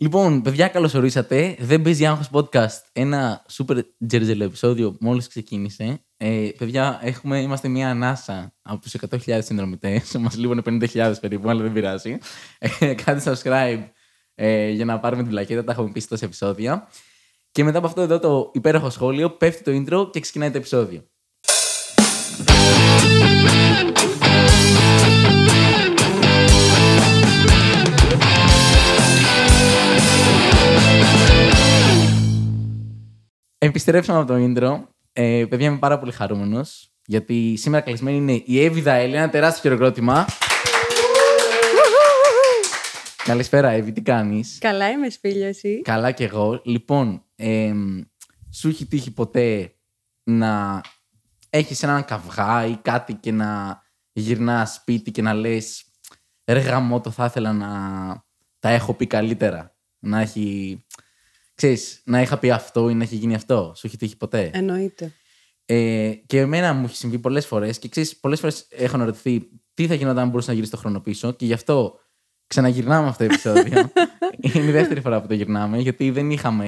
[0.00, 1.56] Λοιπόν, παιδιά, καλώς ορίσατε.
[1.58, 2.80] Δεν παίζει άγχος podcast.
[2.92, 6.04] Ένα super τζερζελό επεισόδιο μόλις ξεκίνησε.
[6.16, 10.16] Ε, παιδιά, έχουμε, είμαστε μια ανάσα από τους 100.000 συνδρομητές.
[10.18, 12.18] Μας λείπουν 50.000 περίπου, αλλά δεν πειράζει.
[12.78, 13.88] Ε, κάντε subscribe
[14.34, 15.64] ε, για να πάρουμε την πλακέτα.
[15.64, 16.88] Τα έχουμε πει σε τόσα επεισόδια.
[17.50, 21.02] Και μετά από αυτό εδώ το υπέροχο σχόλιο, πέφτει το intro και ξεκινάει το επεισόδιο.
[33.60, 34.84] Επιστρέψαμε από το intro.
[35.12, 36.92] Ε, παιδιά, είμαι πάρα πολύ χαρούμενος.
[37.06, 39.14] Γιατί σήμερα καλεσμένη είναι η Εύη Δαέλη.
[39.14, 40.26] Ένα τεράστιο χειροκρότημα.
[43.24, 46.60] Καλησπέρα, Εύη, τι κάνεις; Καλά είμαι, Σπίλιο, εσύ; Καλά κι εγώ.
[46.64, 47.72] Λοιπόν, ε,
[48.50, 49.74] σου έχει τύχει ποτέ
[50.24, 50.80] να
[51.50, 55.84] έχεις έναν καυγά ή κάτι και να γυρνάς σπίτι και να λες.
[56.44, 57.68] Ρε γαμό, το θα ήθελα να
[58.58, 59.76] τα έχω πει καλύτερα.
[59.98, 60.78] Να έχει
[61.58, 63.72] ξέρεις, να είχα πει αυτό ή να έχει γίνει αυτό.
[63.76, 65.12] Σου έχει τύχει ποτέ; Εννοείται.
[65.64, 69.86] Ε, και εμένα μου έχει συμβεί πολλές φορές και ξέρεις, πολλές φορές έχω αναρωτηθεί τι
[69.86, 71.98] θα γινόταν αν μπορούσα να γυρίσει το χρόνο πίσω και γι' αυτό
[72.46, 73.90] ξαναγυρνάμε αυτό το επεισόδιο.
[74.54, 76.66] Είναι η δεύτερη φορά που το γυρνάμε, γιατί δεν είχαμε.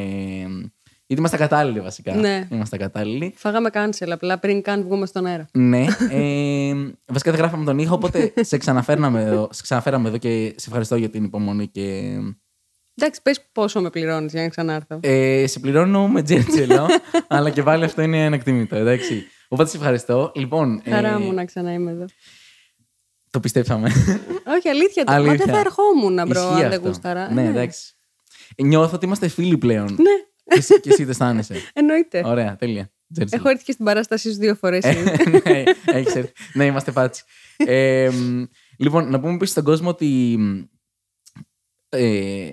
[1.06, 2.14] Γιατί είμαστε κατάλληλοι βασικά.
[2.14, 2.48] Ναι.
[2.50, 3.34] Είμαστε κατάλληλοι.
[3.36, 5.48] Φάγαμε cancel απλά πριν καν βγούμε στον αέρα.
[5.52, 5.86] Ναι.
[6.10, 6.74] Ε,
[7.06, 10.96] βασικά δεν γράφαμε τον ήχο, οπότε σε ξαναφέραμε εδώ, σε ξαναφέραμε εδώ και σε ευχαριστώ
[10.96, 12.18] για την υπομονή και
[13.02, 15.00] Εντάξει, πες πόσο με πληρώνεις για να ξανάρθω.
[15.02, 16.88] Ε, σε πληρώνω με τζέρτζελο,
[17.28, 19.26] αλλά και πάλι αυτό είναι ανεκτίμητο, εντάξει.
[19.48, 20.32] Οπότε σε ευχαριστώ.
[20.34, 22.04] Λοιπόν, Χαρά ε, μου να ξανά είμαι εδώ.
[23.30, 23.90] Το πιστέψαμε.
[24.56, 25.04] Όχι, αλήθεια.
[25.04, 25.12] το.
[25.12, 27.32] Μα δεν θα ερχόμουν, bro, αν δεν γούσταρα.
[27.32, 27.94] Ναι, εντάξει.
[28.62, 29.86] Νιώθω ότι είμαστε φίλοι πλέον.
[29.86, 30.54] Ναι.
[30.54, 31.54] Και εσύ, και εσύ δεν αισθάνεσαι.
[31.72, 32.22] Εννοείται.
[32.24, 32.90] Ωραία, τέλεια.
[33.30, 34.84] Έχω έρθει και στην παράστασή σου δύο φορές.
[35.44, 36.32] ναι, έχεις έρθει.
[36.52, 37.24] ναι, είμαστε πάτσι.
[37.56, 38.10] Ε,
[38.78, 40.38] λοιπόν, να πούμε επίσης στον κόσμο ότι
[41.88, 42.50] ε,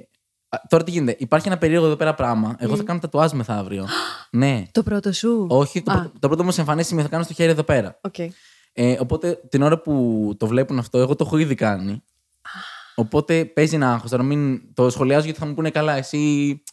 [0.70, 1.16] Τώρα τι γίνεται.
[1.20, 2.56] Υπάρχει ένα περίεργο εδώ πέρα πράγμα.
[2.60, 3.88] Εγώ θα κάνω τατουάζ μεθαύριο.
[4.30, 4.64] ναι.
[4.72, 7.64] Το πρώτο σου; Όχι, το, πρώτο, το πρώτο μου εμφανίσει θα κάνω στο χέρι εδώ
[7.64, 8.00] πέρα.
[8.12, 8.28] Okay.
[8.74, 12.04] Ε, οπότε την ώρα που το βλέπουν αυτό, εγώ το έχω ήδη κάνει.
[12.96, 14.10] Οπότε παίζει ένα άγχος.
[14.10, 15.94] Τώρα μην το σχολιάζω γιατί θα μου πούνε καλά.
[15.94, 16.64] Εσύ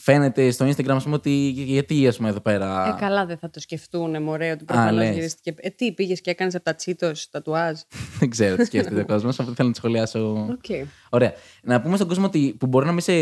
[0.00, 3.50] φαίνεται στο Instagram, ας πούμε, ότι γιατί ας πούμε εδώ πέρα; Ε, καλά, δεν θα
[3.50, 5.54] το σκεφτούν, μωρέ, ότι προφανώς γυρίστηκε.
[5.56, 7.80] Ε, τι πήγες και έκανες από τα τσίτο τατουάζ.
[8.18, 10.46] δεν ξέρω τι σκέφτεται ο κόσμος, αυτό θέλω να το σχολιάσω.
[10.50, 10.84] Okay.
[11.10, 11.32] Ωραία.
[11.62, 13.12] Να πούμε στον κόσμο ότι, που μπορεί να μην σε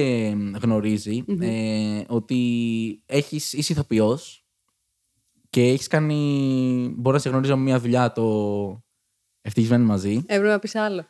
[0.63, 4.47] γνωριζει ε, ότι έχεις είσαι ηθοποιός
[5.51, 6.95] και έχεις κάνει.
[6.97, 8.23] Μπορεί να σε γνωρίζω μια δουλειά το
[9.47, 10.23] Ευτυχισμένοι μαζί.
[10.27, 11.07] Έπρεπε να πεις άλλο.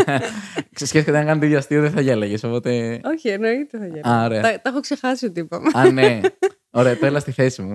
[0.74, 2.44] Σκέφτεται να κάνει το ίδιο αστείο, δεν θα γέλαγες.
[2.44, 3.00] Οπότε...
[3.04, 4.40] Όχι, εννοείται θα γέλαγες.
[4.42, 5.70] Τα, τα έχω ξεχάσει ότι είπαμε.
[5.74, 6.20] Α, ναι.
[6.70, 7.74] Ωραία, το έλα στη θέση μου.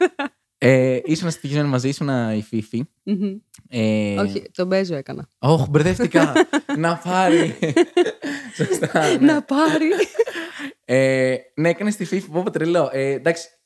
[0.58, 2.84] ε, ήσουν ευτυχισμένοι μαζί, ήσουν η Φίφη.
[3.68, 4.20] ε...
[4.20, 5.28] Όχι, τον Μπέζο έκανα.
[5.38, 6.32] Όχι, μπερδεύτηκα.
[6.76, 7.58] να πάρει.
[8.54, 9.18] Σωστά.
[9.20, 9.32] Ναι.
[9.32, 9.88] Να πάρει.
[10.84, 12.90] ε, ναι, έκανες τη Φίφη, πω τρελό.
[12.92, 13.63] Ε, εντάξει, ε,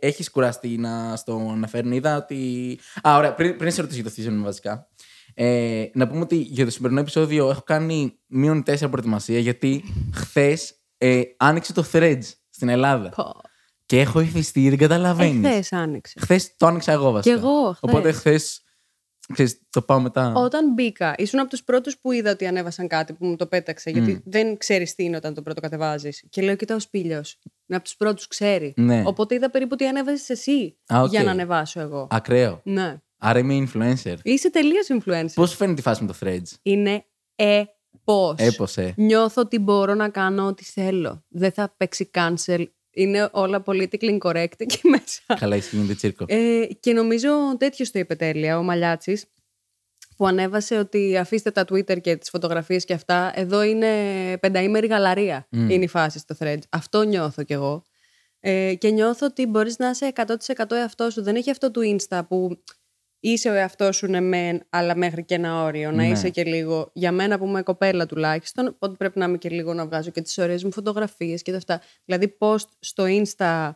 [0.00, 1.92] έχεις κουραστεί να στο αναφέρουν.
[1.92, 2.78] Είδα ότι.
[3.08, 4.86] Α, ωραία, πριν, πριν σε ρωτήσω για το θύσιο βασικά.
[5.34, 9.84] Ε, να πούμε ότι για το σημερινό επεισόδιο έχω κάνει μείον τέσσερα προετοιμασία γιατί
[10.14, 13.12] χθες ε, άνοιξε το Threads στην Ελλάδα.
[13.86, 15.44] Και έχω ηθιστεί, δεν καταλαβαίνεις.
[15.44, 16.14] Ε, χθες άνοιξε.
[16.20, 17.34] Χθες το άνοιξα εγώ βασικά.
[17.34, 17.62] Και εγώ.
[17.62, 17.78] Χθες.
[17.80, 18.62] Οπότε χθες
[19.32, 20.32] Ξέρεις, το πάω μετά.
[20.34, 23.90] Όταν μπήκα, ήσουν από τους πρώτους που είδα ότι ανέβασαν κάτι που μου το πέταξε.
[23.90, 26.10] Γιατί δεν ξέρεις τι είναι όταν το πρώτο κατεβάζει.
[26.28, 27.22] Και λέω, κοιτάω σπήλιο.
[27.66, 28.72] Είναι από τους πρώτους, ξέρει.
[28.76, 29.02] Ναι.
[29.06, 31.08] Οπότε είδα περίπου τι ανέβασες εσύ Α, okay.
[31.08, 32.06] για να ανεβάσω εγώ.
[32.10, 32.60] Ακραίο.
[32.64, 32.96] Ναι.
[33.18, 34.16] Άρα είμαι influencer.
[34.22, 35.32] Είσαι τελείως influencer.
[35.34, 37.04] Πώς φαίνεται τη φάση με το threads; Είναι
[37.34, 38.34] έπω.
[38.36, 38.94] Έπωσε.
[38.96, 41.24] Νιώθω ότι μπορώ να κάνω ό,τι θέλω.
[41.28, 45.22] Δεν θα παίξει cancel είναι όλα politically incorrect εκεί μέσα.
[45.38, 46.24] Καλά, ισχύει, τσίρκο.
[46.28, 49.24] Ε, και νομίζω τέτοιος το είπε τέλεια, ο Μαλιάτσης,
[50.16, 53.32] που ανέβασε ότι αφήστε τα Twitter και τις φωτογραφίες και αυτά.
[53.34, 53.88] Εδώ είναι
[54.40, 55.48] πενταήμερη γαλαρία.
[55.50, 55.56] Mm.
[55.56, 56.58] Είναι η φάση στο thread.
[56.68, 57.82] Αυτό νιώθω κι εγώ.
[58.40, 60.12] Ε, και νιώθω ότι μπορείς να είσαι
[60.56, 61.22] 100% εαυτός σου.
[61.22, 62.62] Δεν έχει αυτό του Insta που
[63.24, 65.90] είσαι ο εαυτός σου ναι μεν, αλλά μέχρι και ένα όριο.
[65.90, 66.08] Να ναι.
[66.08, 66.90] είσαι και λίγο.
[66.92, 70.20] Για μένα που είμαι κοπέλα τουλάχιστον, οπότε πρέπει να είμαι και λίγο να βγάζω και
[70.20, 71.80] τις ωραίες μου φωτογραφίες και τα αυτά.
[72.04, 73.70] Δηλαδή, post στο Insta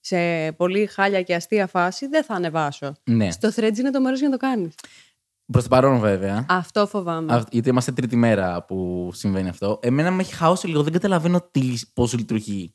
[0.00, 2.92] σε πολύ χάλια και αστεία φάση δεν θα ανεβάσω.
[3.04, 3.30] Ναι.
[3.30, 4.74] Στο threads είναι το μέρος για να το κάνεις.
[5.52, 6.46] Προς το παρόν, βέβαια.
[6.48, 7.44] Αυτό φοβάμαι.
[7.50, 9.78] γιατί είμαστε τρίτη μέρα που συμβαίνει αυτό.
[9.82, 10.82] Εμένα με έχει χάώσει λίγο.
[10.82, 11.50] Δεν καταλαβαίνω
[11.92, 12.74] πώς λειτουργεί.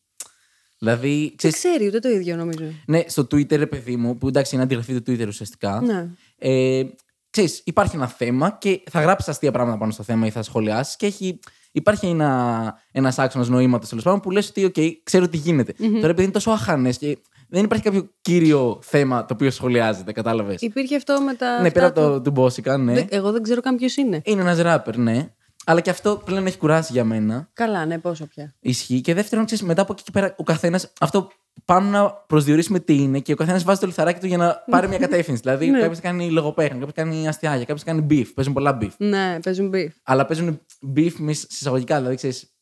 [0.84, 2.64] Δηλαδή, ξέρεις, Δεν ξέρει ούτε το ίδιο νομίζω.
[2.86, 5.82] Ναι, στο Twitter, ρε παιδί μου, που εντάξει είναι αντιγραφή του Twitter ουσιαστικά.
[5.82, 6.08] Ναι.
[6.38, 6.84] Ε,
[7.30, 10.96] ξέρεις, υπάρχει ένα θέμα και θα γράψεις αστεία πράγματα πάνω στο θέμα ή θα σχολιάσεις
[10.96, 11.40] και έχει,
[11.72, 15.74] υπάρχει ένα ένας άξονας νοήματος τέλος πάντων που λες ότι, OK, ξέρω τι γίνεται.
[15.80, 15.94] Mm-hmm.
[15.94, 17.18] Τώρα επειδή είναι τόσο αχανές και
[17.50, 20.62] δεν υπάρχει κάποιο κύριο θέμα το οποίο σχολιάζεται, κατάλαβες.
[20.62, 21.62] Υπήρχε αυτό με τα.
[21.62, 23.06] Ναι, πέρα από το του Μπόσικα, ναι.
[23.10, 24.22] Εγώ δεν ξέρω καν ποιος είναι.
[24.24, 25.34] Είναι ένας ράπερ, ναι.
[25.66, 27.50] Αλλά και αυτό πλέον έχει κουράσει για μένα.
[27.54, 28.56] Καλά, ναι, πόσο πια.
[28.60, 29.02] Ισχύει.
[29.02, 30.94] Και δεύτερον, ξέρεις, μετά από εκεί και πέρα, ο καθένας.
[31.00, 31.32] Αυτό
[31.66, 34.88] πάμε να προσδιορίσουμε τι είναι και ο καθένας βάζει το λιθαράκι του για να πάρει
[34.88, 35.42] μια κατεύθυνση.
[35.42, 35.80] δηλαδή, Ναι.
[35.80, 38.26] κάποιος κάνει λογοπαίχνη, κάποιος κάνει αστιάγια, κάποιος κάνει beef.
[38.36, 38.92] Παίζουν πολλά beef.
[38.98, 39.88] Ναι, παίζουν beef.
[40.04, 40.60] Αλλά παίζουν
[40.96, 41.98] beef μες συσσαγωγικά.
[41.98, 42.54] Δηλαδή, ξέρεις,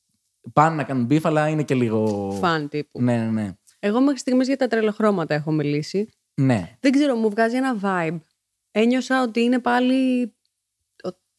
[0.54, 2.32] πάνε να κάνουν beef, αλλά είναι και λίγο.
[2.40, 3.02] Fun τύπου.
[3.02, 3.52] Ναι, ναι, ναι.
[3.80, 6.10] Εγώ μέχρι στιγμής για τα τρελοχρώματα έχω μιλήσει.
[6.34, 6.78] Ναι.
[6.80, 8.20] Δεν ξέρω, μου βγάζει ένα vibe.
[8.72, 10.41] Ένιωσα ότι είναι πάλι ο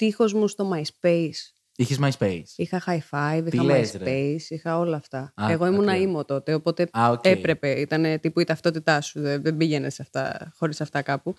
[0.06, 1.30] τοίχος μου στο MySpace.
[1.76, 2.42] Είχες MySpace.
[2.56, 5.32] Είχα high five, Τι είχα λες, ρε; MySpace, είχα όλα αυτά.
[5.42, 6.02] Α, Εγώ ήμουν ακραίο.
[6.02, 7.26] emo τότε, οπότε Α, οκ.
[7.26, 7.70] έπρεπε.
[7.80, 9.20] Ήταν τύπου η ταυτότητά σου.
[9.20, 11.34] Δεν, δεν πήγαινε αυτά, χωρίς αυτά κάπου.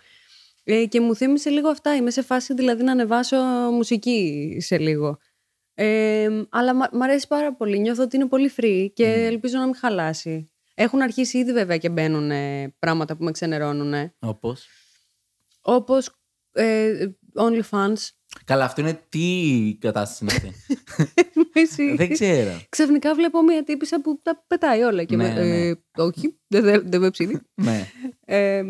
[0.64, 1.96] Ε, και μου θύμισε λίγο αυτά.
[1.96, 3.38] Είμαι σε φάση δηλαδή να ανεβάσω
[3.72, 5.18] μουσική σε λίγο.
[5.74, 7.80] Ε, αλλά μ' μ' αρέσει πάρα πολύ.
[7.80, 10.52] Νιώθω ότι είναι πολύ free και ελπίζω να μην χαλάσει.
[10.74, 14.14] Έχουν αρχίσει ήδη βέβαια και μπαίνουν ε, πράγματα που με ξενερώνουν.
[14.20, 14.68] Όπως;
[15.62, 16.10] Όπως
[16.52, 17.06] ε,
[17.36, 18.10] OnlyFans.
[18.46, 20.52] Καλά, αυτό είναι τι κατάσταση είναι αυτή.
[21.62, 21.96] Εσύ.
[21.96, 22.62] Δεν ξέρω.
[22.70, 25.04] Ξαφνικά βλέπω μια τύπησα που τα πετάει όλα.
[25.04, 25.68] Και Ναι, με, ναι.
[25.68, 27.40] ε, όχι, δεν, δεν, δεν με ψήνει.
[27.54, 27.88] ναι.
[28.26, 28.64] Ε,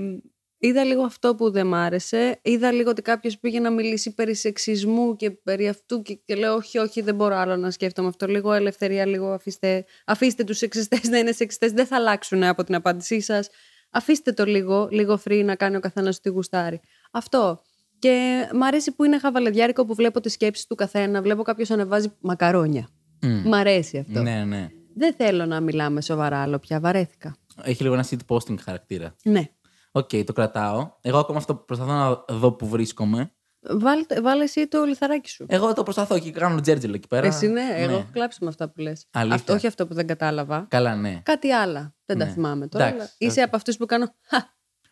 [0.58, 2.40] είδα λίγο αυτό που δεν μ' άρεσε.
[2.44, 6.54] Είδα λίγο ότι κάποιος πήγε να μιλήσει περί σεξισμού και περί αυτού και, και λέω
[6.56, 8.28] όχι, όχι, δεν μπορώ άλλο να σκέφτομαι αυτό.
[8.28, 11.72] Λίγο ελευθερία, λίγο αφήστε, αφήστε τους σεξιστές να είναι σεξιστές.
[11.72, 13.50] Δεν θα αλλάξουν από την απάντησή σας.
[13.92, 16.80] Αφήστε το λίγο, λίγο free να κάνει ο καθένας τι γουστάρει.
[17.12, 17.62] Αυτό.
[18.04, 21.22] Και μ' αρέσει που είναι χαβαλεδιάρικο που βλέπω τις σκέψεις του καθένα.
[21.22, 22.88] Βλέπω κάποιος ανεβάζει μακαρόνια.
[23.22, 23.42] Μμ.
[23.48, 24.22] Μ' αρέσει αυτό.
[24.22, 24.70] Ναι, ναι.
[24.96, 26.80] Δεν θέλω να μιλάμε σοβαρά άλλο πια.
[26.80, 27.36] Βαρέθηκα.
[27.64, 29.16] Έχει λίγο ένα shit posting χαρακτήρα.
[29.24, 29.44] Ναι.
[29.92, 30.92] Οκ, το κρατάω.
[31.02, 33.34] Εγώ ακόμα αυτό προσπαθώ να δω που βρίσκομαι.
[33.70, 35.46] Βάλε, βάλε εσύ το λιθαράκι σου.
[35.50, 37.28] Εγώ το προσπαθώ και κάνω τζέρτζελο εκεί πέρα.
[37.28, 39.08] Εσύ ναι, εγώ έχω κλάψει με αυτά που λες.
[39.12, 39.36] Αλήθεια.
[39.36, 40.66] Αυτό, όχι αυτό που δεν κατάλαβα.
[40.70, 41.22] Καλά, ναι.
[41.24, 41.96] Κάτι άλλα.
[42.06, 42.32] Δεν τα Ναι.
[42.32, 42.86] θυμάμαι τώρα.
[42.86, 44.16] Εντάξει, αλλά είσαι από αυτούς που κάνω.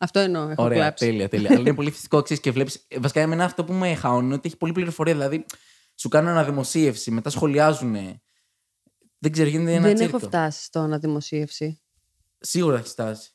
[0.01, 0.49] «Χα, Αυτό εννοώ.
[0.49, 1.05] Έχω Ωραία, κλάψει.
[1.05, 1.49] τέλεια, τέλεια.
[1.51, 2.87] Αλλά είναι πολύ φυσικό ξέρεις και βλέπεις.
[2.99, 5.13] Βασικά, εμένα αυτό που με χαώνει είναι ότι έχει πολλή πληροφορία.
[5.13, 5.45] Δηλαδή,
[5.95, 7.93] σου κάνουν αναδημοσίευση, μετά σχολιάζουν.
[9.17, 10.17] Δεν ξέρω, γίνεται ένα Δεν τσίρκο.
[10.17, 11.81] έχω φτάσει στο αναδημοσίευση.
[12.39, 13.31] Σίγουρα έχεις φτάσει.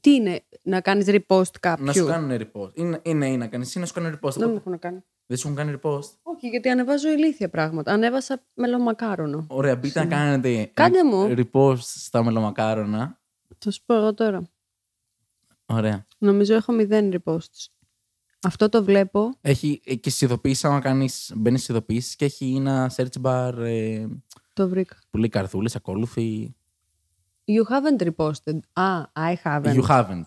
[0.00, 2.70] Τι είναι, να κάνεις repost κάποιου; Να σου κάνουν repost.
[2.74, 4.32] Είναι, είναι, είναι να κάνεις ή να σου κάνουν repost.
[4.32, 5.04] Δεν μου Οπότε, έχουν κάνει.
[5.26, 6.10] δεν σου έχουν κάνει repost.
[6.22, 7.92] Όχι, γιατί ανεβάζω ηλίθια πράγματα.
[7.92, 9.46] Ανέβασα μελομακάρονο.
[9.48, 11.34] Ωραία, μπείτε να κάνετε Κάντε μου.
[11.36, 13.20] repost στα μελομακάρονα.
[13.58, 14.42] Θα σου πω εγώ τώρα.
[15.66, 16.06] Ωραία.
[16.18, 17.66] Νομίζω έχω μηδέν reposts.
[18.42, 19.34] Αυτό το βλέπω.
[19.40, 21.32] Έχει ε, και στι ειδοποιήσει, άμα κάνεις.
[21.36, 24.06] Μπαίνεις στι ειδοποιήσει και έχει ένα search bar ε,
[24.52, 24.96] Το βρήκα.
[25.10, 26.54] που λέει καρδούλες, ακόλουθοι.
[27.44, 28.58] You haven't reposted.
[28.72, 29.74] Α, I haven't.
[29.74, 30.24] You haven't.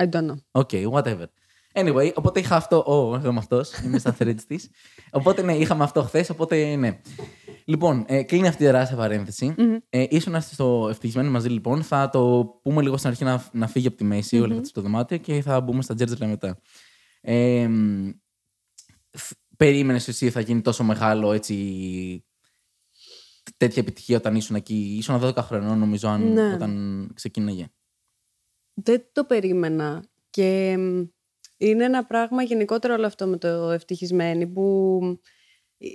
[0.00, 0.62] I don't know.
[0.62, 1.24] Okay, whatever.
[1.72, 2.76] Anyway, οπότε είχα αυτό.
[2.76, 3.78] Ω, oh, είμαι αυτός.
[3.78, 4.70] Είμαι στα threads της.
[5.10, 6.30] Οπότε ναι, είχαμε αυτό χθες.
[6.30, 7.00] Οπότε ναι.
[7.68, 9.54] Λοιπόν, ε, κλείνει αυτή η τεράστια παρένθεση.
[9.88, 11.82] Ε, ήσουν στο ευτυχισμένοι μαζί λοιπόν.
[11.82, 14.80] Θα το πούμε λίγο στην αρχή να, να φύγει από τη μέση όλη αυτή το
[14.80, 16.60] δωμάτιο και θα μπούμε στα τζέρτζελα μετά.
[17.20, 18.10] Ε, μ,
[19.10, 21.54] φ- περίμενες εσύ θα γίνει τόσο μεγάλο έτσι
[23.56, 26.52] τέτοια επιτυχία όταν ήσουν εκεί; Ήσουν 12 χρονών νομίζω αν, Ναι.
[26.52, 27.66] όταν ξεκίναγε.
[28.74, 30.04] Δεν το περίμενα.
[30.30, 31.04] Και μ,
[31.56, 35.00] είναι ένα πράγμα γενικότερο όλο αυτό με το ευτυχισμένοι που
[35.78, 35.86] ε,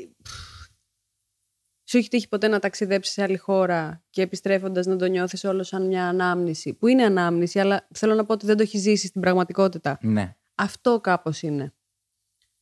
[1.93, 5.63] σου έχει τύχει ποτέ να ταξιδέψεις σε άλλη χώρα και επιστρέφοντας να το νιώθεις όλο
[5.63, 9.07] σαν μια ανάμνηση; Που είναι ανάμνηση, αλλά θέλω να πω ότι δεν το έχει ζήσει
[9.07, 9.97] στην πραγματικότητα.
[10.01, 10.35] Ναι.
[10.55, 11.73] Αυτό κάπως είναι.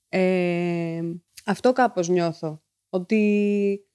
[0.10, 1.02] Ε,
[1.46, 2.64] αυτό κάπως νιώθω.
[2.90, 3.86] Ότι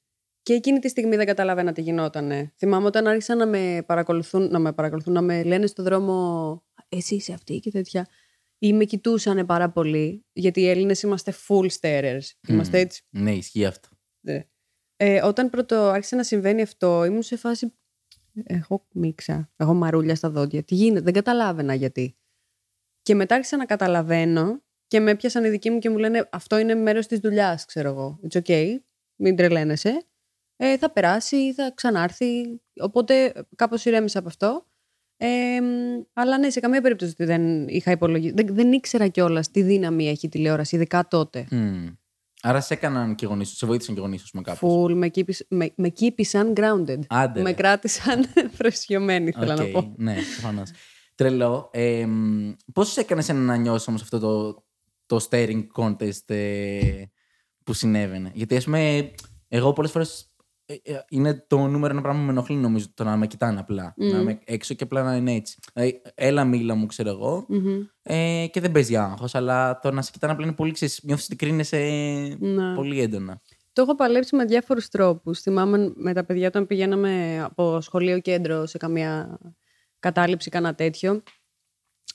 [0.42, 2.52] και εκείνη τη στιγμή δεν καταλάβαινα τι γινότανε.
[2.56, 7.14] Θυμάμαι όταν άρχισαν να με παρακολουθούν, να με, παρακολουθούν, να με λένε στο δρόμο «Εσύ
[7.14, 8.06] είσαι αυτή» και τέτοια.
[8.58, 12.24] Ή με κοιτούσαν πάρα πολύ, γιατί οι Έλληνες είμαστε full starers.
[12.48, 13.02] Είμαστε έτσι.
[13.10, 13.88] Ναι, ισχύει αυτό.
[14.20, 14.46] Ναι.
[14.96, 17.72] Ε, όταν πρώτο άρχισε να συμβαίνει αυτό, ήμουν σε φάση.
[18.44, 19.50] Έχω μίξα.
[19.56, 20.62] Έχω μαρούλια στα δόντια.
[20.62, 22.16] Τι γίνεται, δεν καταλάβαινα γιατί.
[23.02, 26.58] Και μετά άρχισα να καταλαβαίνω και με έπιασαν οι δικοί μου και μου λένε Αυτό
[26.58, 28.20] είναι μέρος της δουλειάς, ξέρω εγώ.
[28.28, 28.76] It's okay,
[29.16, 30.06] μην τρελαίνεσαι.
[30.56, 32.60] Ε, θα περάσει, θα ξανάρθει.
[32.80, 34.66] Οπότε κάπως ηρέμησα από αυτό.
[35.16, 38.32] Ε, μ, αλλά ναι, σε καμία περίπτωση δεν είχα υπολογίσει.
[38.34, 41.46] Δεν, δεν ήξερα κιόλας τι δύναμη έχει η τηλεόραση, ειδικά τότε.
[41.50, 41.86] Μμ.
[42.48, 44.58] Άρα σε έκαναν και γονείς σου, σε βοήθησαν και γονείς σου με κάπως.
[44.58, 46.98] Φουλ, με, keep ησ- με, με keep ησαν grounded.
[47.08, 47.56] Άντε, με ρε.
[47.56, 48.24] κράτησαν
[48.58, 49.92] προσγειωμένη, θέλω να Οκ, πω.
[49.96, 50.70] Ναι, προφανώς.
[51.14, 51.70] Τρελό.
[51.72, 52.06] Ε,
[52.72, 54.64] Πώς σε έκανε να νιώσεις όμως αυτό το,
[55.06, 57.02] το staring contest ε,
[57.64, 59.10] που συνέβαινε; Γιατί ας πούμε,
[59.48, 60.25] εγώ πολλές φορές.
[61.08, 63.94] Είναι το νούμερο ένα πράγμα που με ενοχλεί νομίζω το να με κοιτάνε απλά.
[63.96, 65.58] Να είμαι έξω και απλά να είναι έτσι.
[65.72, 67.44] Δηλαδή, έλα μίλα μου, ξέρω εγώ.
[67.48, 67.82] Μμμ.
[68.02, 71.00] Ε, και δεν παίζει άγχος, αλλά το να σε κοιτάνε απλά είναι πολύ ξέρεις.
[71.02, 71.78] Νιώθεις ότι κρίνεσαι
[72.38, 72.74] Ναι.
[72.74, 73.40] πολύ έντονα.
[73.72, 75.40] Το έχω παλέψει με διάφορους τρόπους.
[75.40, 79.38] Θυμάμαι με τα παιδιά όταν πηγαίναμε από σχολείο κέντρο σε καμία
[79.98, 81.22] κατάληψη, κανένα τέτοιο.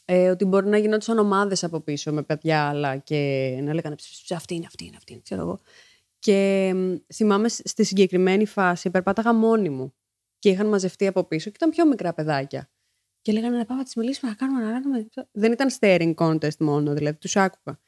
[0.06, 4.22] Ε, ότι μπορεί να γινόντουσαν ομάδες από πίσω με παιδιά άλλα και να λέγανε «Ψ,
[4.24, 5.60] ψ, αυτή είναι, αυτή είναι, αυτή είναι, ξέρω εγώ.
[6.22, 9.94] Και μ, θυμάμαι σ- στη συγκεκριμένη φάση περπάταγα μόνη μου
[10.40, 12.70] και είχαν μαζευτεί από πίσω και ήταν πιο μικρά παιδάκια.
[13.22, 15.08] Και λέγανε να πάμε να τις μιλήσουμε, να κάνουμε, να κάνουμε.
[15.32, 17.80] Δεν ήταν staring contest μόνο, δηλαδή τους άκουγα.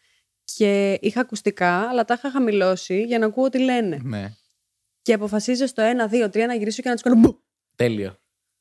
[0.44, 4.00] Και είχα ακουστικά, αλλά τα είχα χαμηλώσει για να ακούω τι λένε.
[4.04, 4.30] Ναι.
[5.02, 7.44] Και αποφασίζω στο 1, 2, 3 να γυρίσω και να τους κάνω μπου.
[7.75, 8.18] Τέλειο.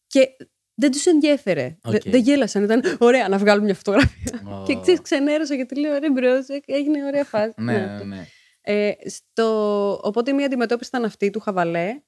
[0.06, 0.28] Και
[0.74, 1.76] δεν τους ενδιέφερε.
[1.84, 1.92] Οκ.
[1.92, 2.62] Δε- δεν γέλασαν.
[2.64, 4.42] Ήταν ωραία να βγάλουμε μια φωτογραφία.
[4.46, 4.62] Ω.
[4.66, 6.30] Και ξέρεις, ξενέρωσα γιατί λέω ρε bro,
[6.64, 7.52] έγινε ωραία φάση.
[7.56, 8.26] Ναι, ναι, ναι.
[8.62, 9.92] Ε, στο...
[10.02, 12.02] Οπότε η μία αντιμετώπιση ήταν αυτή του χαβαλέ.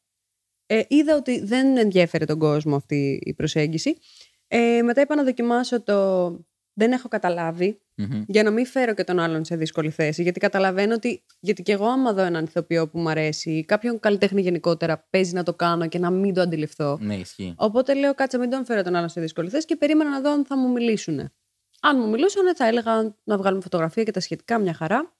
[0.66, 3.98] Ε, είδα ότι δεν ενδιέφερε τον κόσμο αυτή η προσέγγιση.
[4.48, 6.28] Ε, μετά είπα να δοκιμάσω το
[6.74, 8.24] δεν έχω καταλάβει Μμμ.
[8.26, 10.22] για να μην φέρω και τον άλλον σε δύσκολη θέση.
[10.22, 11.24] Γιατί καταλαβαίνω ότι.
[11.40, 15.32] Γιατί και εγώ, άμα δω έναν ηθοποιό που μου αρέσει, ή κάποιον καλλιτέχνη γενικότερα, παίζει
[15.32, 16.98] να το κάνω και να μην το αντιληφθώ.
[17.00, 17.54] Ναι, ισχύει.
[17.56, 20.30] Οπότε λέω, κάτσε, μην τον φέρω τον άλλον σε δύσκολη θέση και περίμενα να δω
[20.30, 21.18] αν θα μου μιλήσουν.
[21.80, 25.13] Αν μου μιλούσαν, θα έλεγα να βγάλουμε φωτογραφία και τα σχετικά, μια χαρά.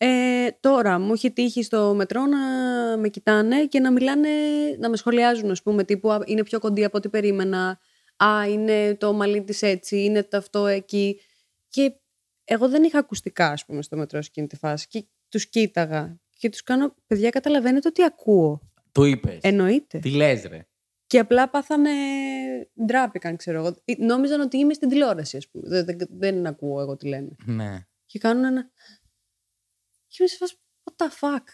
[0.00, 2.38] Ε, τώρα μου έχει τύχει στο μετρό να
[2.96, 4.28] με κοιτάνε και να μιλάνε,
[4.78, 7.78] να με σχολιάζουν, ας πούμε, τύπου «Α, είναι πιο κοντή από ό,τι περίμενα.
[8.16, 11.20] Α, είναι το μαλλί της έτσι, είναι το αυτό εκεί.
[11.68, 11.92] Και
[12.44, 14.86] εγώ δεν είχα ακουστικά, ας πούμε, στο μετρό σε εκείνη τη φάση.
[14.88, 18.60] Και τους κοίταγα και τους κάνω, παιδιά, καταλαβαίνετε ότι ακούω.
[18.92, 19.38] Το είπες.
[19.40, 19.98] Εννοείται.
[19.98, 20.66] Τι λες, ρε.
[21.06, 21.90] Και απλά πάθανε.
[22.84, 23.76] ντράπηκαν, ξέρω εγώ.
[23.84, 25.68] Ε, Νόμιζαν ότι είμαι στην τηλεόραση, ας πούμε.
[25.68, 27.28] Δεν, δεν, δεν ακούω εγώ τι λένε.
[27.44, 27.86] Ναι.
[28.06, 28.70] Και κάνουν ένα.
[30.08, 31.44] Και είμαι σε φάση, what the fuck;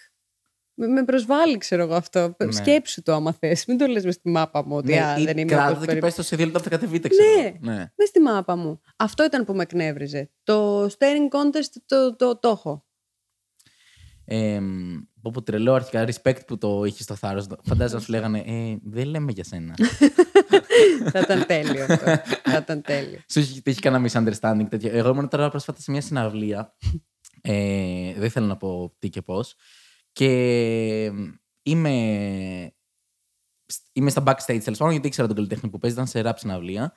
[0.75, 2.37] Με, με προσβάλλει, ξέρω εγώ αυτό.
[2.45, 2.53] Ναι.
[2.53, 3.65] Σκέψου το άμα θες.
[3.67, 5.75] Μην το λες μες στη μάπα μου ότι ναι, α, ή δεν είμαι κράτα όπως
[5.75, 7.31] το και περι- πες το σε δύο λεπτά που θα κατεβείτε, ξέρω.
[7.41, 7.47] Ναι.
[7.47, 7.57] εγώ.
[7.61, 7.77] ναι.
[7.97, 8.81] Μες στη μάπα μου.
[8.97, 10.31] Αυτό ήταν που με εκνεύριζε.
[10.43, 12.87] Το staring contest το, το, το έχω.
[14.27, 14.61] Ε,
[15.23, 17.47] πω πω τρελό αρχικά, respect που το είχες στο θάρρος.
[17.63, 19.75] Φαντάζομαι να σου λέγανε, ε, δεν λέμε για σένα.
[21.13, 22.05] θα ήταν τέλειο αυτό.
[22.45, 23.19] θα ήταν τέλειο.
[23.29, 24.91] Σου έχει τύχει κανένα misunderstanding τέτοιο.
[24.93, 26.75] Εγώ ήμουν τώρα πρόσφατα σε μια συναυλία.
[27.47, 29.55] Ε, δεν θέλω να πω τι και πώς.
[30.13, 30.31] Και
[31.63, 31.91] είμαι,
[33.93, 36.93] είμαι στα backstage τέλος πάντων, γιατί ήξερα τον καλλιτέχνη που παίζει, ήταν σε rap συναυλία.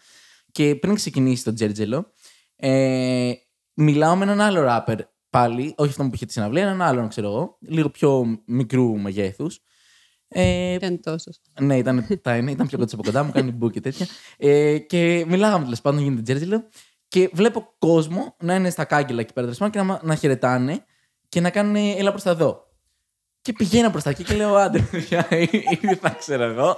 [0.52, 2.12] Και πριν ξεκινήσει το Τζέρτζελο,
[2.56, 3.34] ε,
[3.74, 4.98] μιλάω με έναν άλλο rapper
[5.30, 9.60] πάλι, όχι αυτόν που είχε τη συναυλία, έναν άλλον, ξέρω εγώ, λίγο πιο μικρού μεγέθους.
[10.28, 11.42] Ε, Ήταν τόσος.
[11.62, 14.08] ναι, ήταν, τα, είναι, ήταν πιο κοντά από κοντά μου, κάνει μπου και τέτοια.
[14.38, 16.70] Ε, και μιλάγαμε τέλος πάντων, γίνεται Τζέρτζιλο.
[17.08, 20.16] Και βλέπω κόσμο να είναι στα κάγκελα εκεί πέρα τέλος πάντων, και να, μα- να
[20.16, 20.84] χαιρετάνε
[21.30, 22.66] και να κάνουν έλα προς τα εδώ.
[23.42, 25.28] Και πηγαίνω προς τα εκεί και λέω άντε, παιδιά,
[25.82, 26.76] ήδη θα ξέρω εγώ.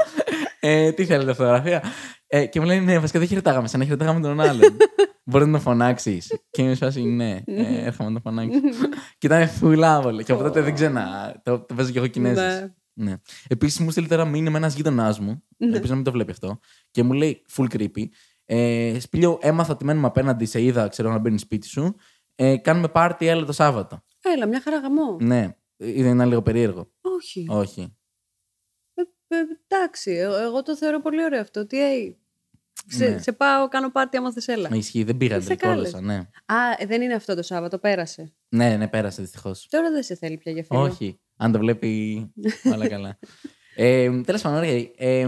[0.59, 1.83] Ε, τι θέλετε, φωτογραφία.
[2.27, 4.77] Ε, και μου λένε ναι, βασικά δεν χαιρετάγαμε, σαν να χαιρετάγαμε τον άλλον.
[5.23, 6.39] Μπορεί να τον φωνάξεις.
[6.49, 8.59] Και είμαι σε φάση, ναι, ε, έρχομαι να τον φωνάξει.
[9.17, 10.21] και ήταν φουλάβολο.
[10.21, 11.35] Και από τότε δεν ξένα.
[11.43, 12.59] Το, το παίζω κι εγώ Κινέζες.
[12.59, 12.69] Ναι.
[12.93, 13.15] Ναι.
[13.47, 15.43] Επίσης μου στείλει τώρα μήνυμα ένας γείτονάς μου.
[15.57, 16.59] Ελπίζω να μην το βλέπει αυτό.
[16.91, 18.03] Και μου λέει full creepy.
[18.51, 21.95] Ε, Σπίλιο, έμαθα ότι μένουμε απέναντι, σε είδα, ξέρω να μπαίνεις σπίτι σου.
[22.35, 24.03] Ε, κάνουμε πάρτι, έλα το Σάββατο.
[24.21, 25.17] Έλα, μια χαρά γαμό.
[25.19, 26.91] Ναι, δεν είναι λίγο περίεργο.
[27.01, 27.45] Όχι.
[27.49, 27.97] Όχι.
[28.93, 29.37] Ε, ε,
[29.67, 31.65] εντάξει, ε, εγώ το θεωρώ πολύ ωραίο αυτό.
[31.65, 32.13] Τι hey,
[32.87, 33.17] σε, Ναι.
[33.17, 34.69] σε πάω, κάνω πάρτι άμα θες έλα.
[34.69, 35.95] Με ισχύει, δεν πήγα Σε τελικά, κάλεσε.
[35.97, 36.29] όλωσα, ναι.
[36.45, 38.33] Α, ε, δεν είναι αυτό το Σάββατο, πέρασε.
[38.49, 39.67] Ναι, ναι, πέρασε δυστυχώς.
[39.69, 40.79] Τώρα δεν σε θέλει πια για φίλο.
[40.79, 41.19] Όχι.
[41.35, 42.31] Αν το βλέπει.
[42.73, 43.19] όλα καλά.
[43.75, 44.87] Ε, Τέλος πάντων, ωραία.
[44.95, 45.27] Ε,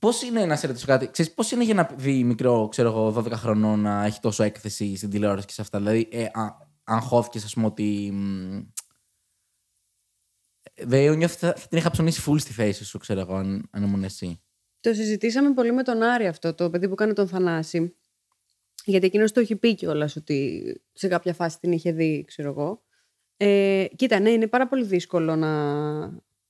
[0.00, 3.10] Πώς είναι να σε ρωτήσω κάτι, ξέρεις, πώς είναι για να δει μικρό, ξέρω εγώ,
[3.12, 5.78] 12 χρονών να έχει τόσο έκθεση στην τηλεόραση και σε αυτά.
[5.78, 8.10] Δηλαδή, ε, α, αγχώθηκε, ας πούμε, ότι.
[8.12, 8.60] μ,
[10.82, 13.82] Δεν νιώθεις θα θα την είχα ψωνίσει full στη θέση σου, ξέρω εγώ, αν, αν
[13.82, 14.40] ήμουν εσύ.
[14.80, 17.96] Το συζητήσαμε πολύ με τον Άρη αυτό, το παιδί που κάνει τον Θανάση.
[18.84, 22.82] Γιατί εκείνος το έχει πει κιόλας ότι σε κάποια φάση την είχε δει, ξέρω εγώ.
[23.36, 26.02] Ε, κοίτα, ναι, είναι πάρα πολύ δύσκολο να,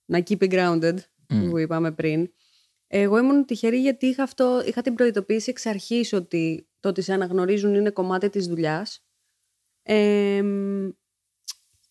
[0.04, 0.96] να keep it grounded,
[1.28, 1.50] Μμ.
[1.50, 2.32] που είπαμε πριν.
[2.96, 7.12] Εγώ ήμουν τυχερή γιατί είχα, αυτό, είχα την προειδοποίηση εξ αρχής ότι το ότι σε
[7.12, 9.04] αναγνωρίζουν είναι κομμάτι της δουλειάς.
[9.82, 10.42] Ε,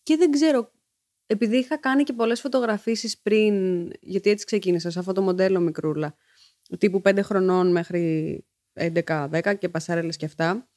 [0.02, 0.72] και δεν ξέρω,
[1.26, 3.54] επειδή είχα κάνει και πολλές φωτογραφίσεις πριν,
[4.00, 6.14] γιατί έτσι ξεκίνησα, σε αυτό το μοντέλο μικρούλα,
[6.78, 10.68] τύπου 5 χρονών μέχρι 11-10 και πασάρελες και αυτά,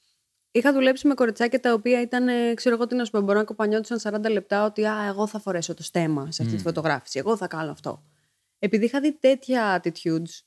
[0.51, 3.38] είχα δουλέψει με κοριτσάκια τα οποία ήταν, ε, ξέρω εγώ τι να σου πω, μπορεί
[3.38, 6.63] να κοπανιόντουσαν 40 λεπτά ότι «Α, εγώ θα φορέσω το στέμα σε αυτή τη Μμ.
[6.63, 8.03] φωτογράφηση, εγώ θα κάνω αυτό».
[8.60, 10.40] Επειδή είχα δει τέτοια attitudes,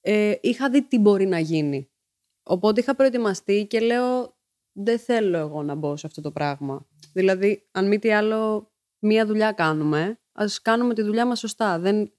[0.00, 1.90] ε, είχα δει τι μπορεί να γίνει.
[2.42, 4.36] Οπότε είχα προετοιμαστεί και λέω
[4.72, 6.86] δεν θέλω εγώ να μπω σε αυτό το πράγμα.
[7.12, 11.78] Δηλαδή, αν μη τι άλλο, μία δουλειά κάνουμε, ας κάνουμε τη δουλειά μας σωστά.
[11.78, 12.12] Δεν...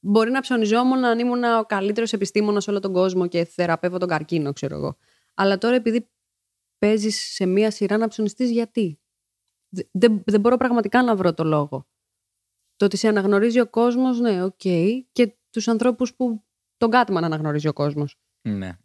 [0.00, 4.08] Μπορεί να ψωνιζόμουν αν ήμουν ο καλύτερος επιστήμονας σε όλο τον κόσμο και θεραπεύω τον
[4.08, 4.96] καρκίνο, ξέρω εγώ.
[5.34, 6.10] Αλλά τώρα επειδή
[6.78, 8.98] παίζεις σε μία σειρά να ψωνιστείς, γιατί;
[9.68, 11.88] Δε- Δεν, δεν μπορώ πραγματικά να βρω το λόγο.
[12.84, 14.60] Το ότι σε αναγνωρίζει ο κόσμος, ναι, οκ.
[15.12, 16.44] Και τους ανθρώπους που
[16.76, 18.18] τον Κάτμαν αναγνωρίζει ο κόσμος.
[18.48, 18.78] Ναι.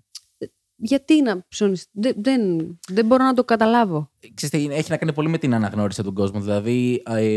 [0.76, 1.90] Γιατί να ψωνιστεί.
[1.94, 4.12] Δεν, δεν, δεν μπορώ να το καταλάβω.
[4.34, 6.42] Ξέρετε, είναι- έχει να κάνει πολύ με την αναγνώριση από τον κόσμο.
[6.42, 7.36] Δηλαδή, ε, ε,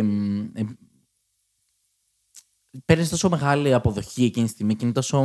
[0.54, 0.64] ε,
[2.84, 5.18] παίρνεις τόσο μεγάλη αποδοχή εκείνη τη στιγμή και είναι τόσο.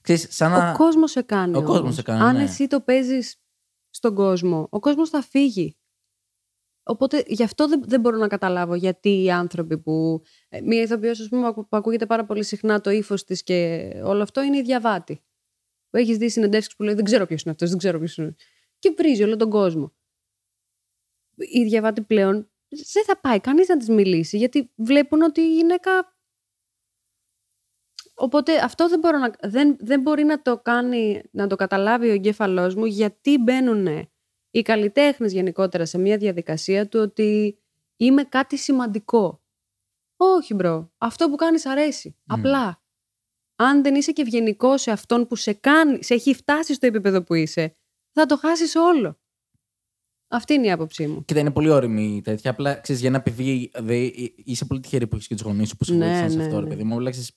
[0.00, 0.70] Ξέρεις, σαν να.
[0.70, 1.54] Ο κόσμος σε κάνει.
[1.54, 1.70] Ο όμως.
[1.70, 2.42] κόσμος σε κάνει, Αν ναι.
[2.42, 3.36] εσύ το παίζεις
[3.90, 5.76] στον κόσμο, ο κόσμος θα φύγει.
[6.82, 10.22] Οπότε γι' αυτό δεν, δεν μπορώ να καταλάβω γιατί οι άνθρωποι που.
[10.48, 14.22] ε, Μία ηθοποιός, ας πούμε, που ακούγεται πάρα πολύ συχνά το ύφος της και όλο
[14.22, 15.24] αυτό είναι η διαβάτη.
[15.90, 18.34] Που έχει δει συνεντεύξεις που λέει Δεν ξέρω ποιος είναι αυτός, δεν ξέρω ποιος είναι.
[18.78, 19.92] Και βρίζει όλο τον κόσμο.
[21.36, 26.14] Η διαβάτη πλέον δεν θα πάει κανείς να της μιλήσει γιατί βλέπουν ότι η γυναίκα
[28.14, 32.12] Οπότε αυτό δεν, μπορώ να, δεν, δεν μπορεί να το κάνει, να το καταλάβει ο
[32.12, 34.09] εγκέφαλός μου γιατί μπαίνουν
[34.50, 37.58] οι καλλιτέχνες γενικότερα σε μια διαδικασία του ότι
[37.96, 39.42] είμαι κάτι σημαντικό.
[40.16, 42.16] Όχι bro, αυτό που κάνεις αρέσει.
[42.26, 42.82] Απλά.
[43.56, 47.22] Αν δεν είσαι και ευγενικό σε αυτόν που σε κάνει, σε έχει φτάσει στο επίπεδο
[47.22, 47.76] που είσαι,
[48.12, 49.18] θα το χάσεις όλο.
[50.28, 51.24] Αυτή είναι η άποψή μου.
[51.24, 52.50] Κοίτα, είναι πολύ ώριμη η τέτοια.
[52.50, 53.70] Απλά ξέρεις, για ένα παιδί.
[53.78, 54.10] Δε,
[54.44, 56.44] είσαι πολύ τυχερή που έχεις και τους γονείς σου που σε Ναι, βοήθησαν σε ναι,
[56.44, 56.68] αυτό, ρε ναι.
[56.68, 56.96] παιδί μου.
[56.96, 57.32] Αλλά ξέρεις,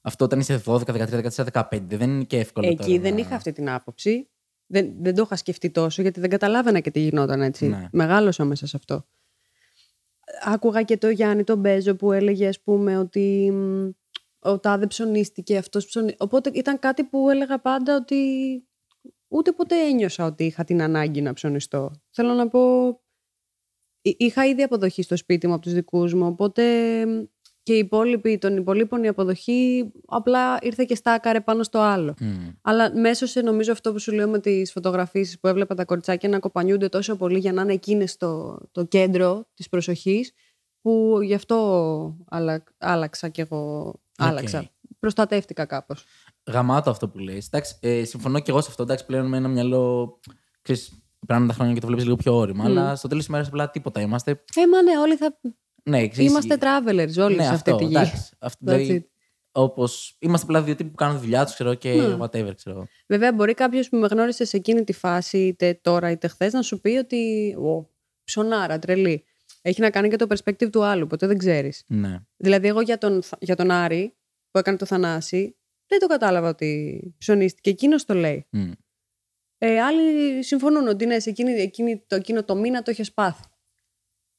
[0.00, 2.66] αυτό όταν είσαι 12, 13, 14, 15, δεν είναι και εύκολο.
[2.68, 4.28] Εκεί τώρα δεν να- είχα αυτή την άποψη.
[4.72, 7.66] Δεν, δεν το είχα σκεφτεί τόσο γιατί δεν καταλάβαινα και τι γινόταν έτσι.
[7.66, 7.88] Ναι.
[7.92, 9.06] Μεγάλωσα μέσα σε αυτό.
[10.44, 13.90] Άκουγα και το Γιάννη τον Μπέζο που έλεγε ας πούμε ότι μ,
[14.38, 16.22] ο τάδε ψωνίστηκε, αυτός ψωνίστηκε.
[16.24, 18.18] Οπότε ήταν κάτι που έλεγα πάντα ότι
[19.28, 21.90] ούτε ποτέ ένιωσα ότι είχα την ανάγκη να ψωνιστώ.
[22.10, 22.88] Θέλω να πω,
[24.02, 26.62] εί- είχα ήδη αποδοχή στο σπίτι μου από τους δικούς μου, οπότε
[27.06, 27.22] μ,
[27.62, 32.14] και οι υπόλοιποι, των υπολείπων η αποδοχή απλά ήρθε και στάκαρε πάνω στο άλλο.
[32.20, 32.48] Μμ.
[32.62, 36.28] Αλλά μέσω σε νομίζω αυτό που σου λέω με τις φωτογραφίσει που έβλεπα τα κοριτσάκια
[36.28, 40.32] να κοπανιούνται τόσο πολύ για να είναι εκείνες το, το κέντρο της προσοχής,
[40.82, 43.94] που γι' αυτό άλλα, άλλαξα κι εγώ.
[44.18, 44.70] Άλλαξα.
[44.98, 46.04] Προστατεύτηκα κάπως.
[46.50, 47.46] Γαμάτο αυτό που λες.
[47.46, 48.82] Εντάξει, ε, συμφωνώ και εγώ σε αυτό.
[48.82, 50.18] Εντάξει, πλέον με ένα μυαλό.
[50.62, 52.64] Ξέρεις, περνάνε τα χρόνια και το βλέπεις λίγο πιο όρημα.
[52.64, 54.30] Αλλά στο τέλος της ημέρα απλά τίποτα είμαστε.
[54.30, 55.38] Ε, μα ναι, όλοι θα.
[55.82, 57.90] Ναι, ξέρεις, Είμαστε travelers όλοι ναι, σε αυτή αυτό, τη γη.
[57.96, 58.30] εντάξει.
[58.38, 59.10] Αυτό, That's δηλαδή, it.
[59.52, 62.16] όπως είμαστε απλά δύο τύποι που κάνουν τη δουλειά τους, ξέρω και Ναι.
[62.20, 62.86] whatever, ξέρω.
[63.06, 66.62] Βέβαια, μπορεί κάποιος που με γνώρισε σε εκείνη τη φάση, είτε τώρα είτε χθες, να
[66.62, 67.54] σου πει ότι.
[67.58, 67.90] Ω,
[68.24, 69.24] ψωνάρα, τρελή.
[69.62, 71.84] Έχει να κάνει και το perspective του άλλου, ποτέ δεν ξέρεις.
[71.86, 72.18] Ναι.
[72.36, 74.16] Δηλαδή, εγώ για τον, για τον Άρη
[74.50, 77.70] που έκανε το Θανάση, δεν το κατάλαβα ότι ψωνίστηκε.
[77.70, 78.46] Εκείνος το λέει.
[78.50, 78.70] Μμ.
[79.58, 83.42] Ε, άλλοι συμφωνούν ότι ναι, σε εκείνη, εκείνη, το, εκείνο το μήνα το είχες πάθει.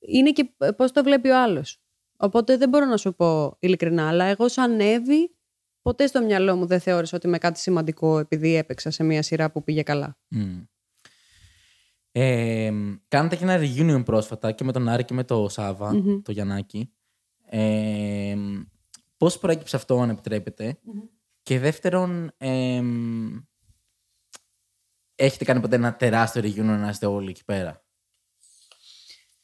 [0.07, 1.81] Είναι και πώς το βλέπει ο άλλος.
[2.17, 5.35] Οπότε δεν μπορώ να σου πω ειλικρινά, αλλά εγώ σαν Εύη,
[5.81, 9.51] ποτέ στο μυαλό μου δεν θεώρησα ότι είμαι κάτι σημαντικό επειδή έπαιξα σε μια σειρά
[9.51, 10.17] που πήγε καλά.
[10.27, 10.61] Μμ.
[12.15, 12.71] Ε,
[13.07, 16.93] κάνατε και ένα reunion πρόσφατα και με τον Άρη και με το σαβα το Γιαννάκη.
[17.45, 18.35] Ε,
[19.17, 20.79] πώς προέκυψε αυτό, αν επιτρεπετε
[21.41, 22.81] Και δεύτερον, ε,
[25.15, 27.82] έχετε κάνει ποτέ ένα τεράστιο reunion να είστε όλοι εκεί πέρα;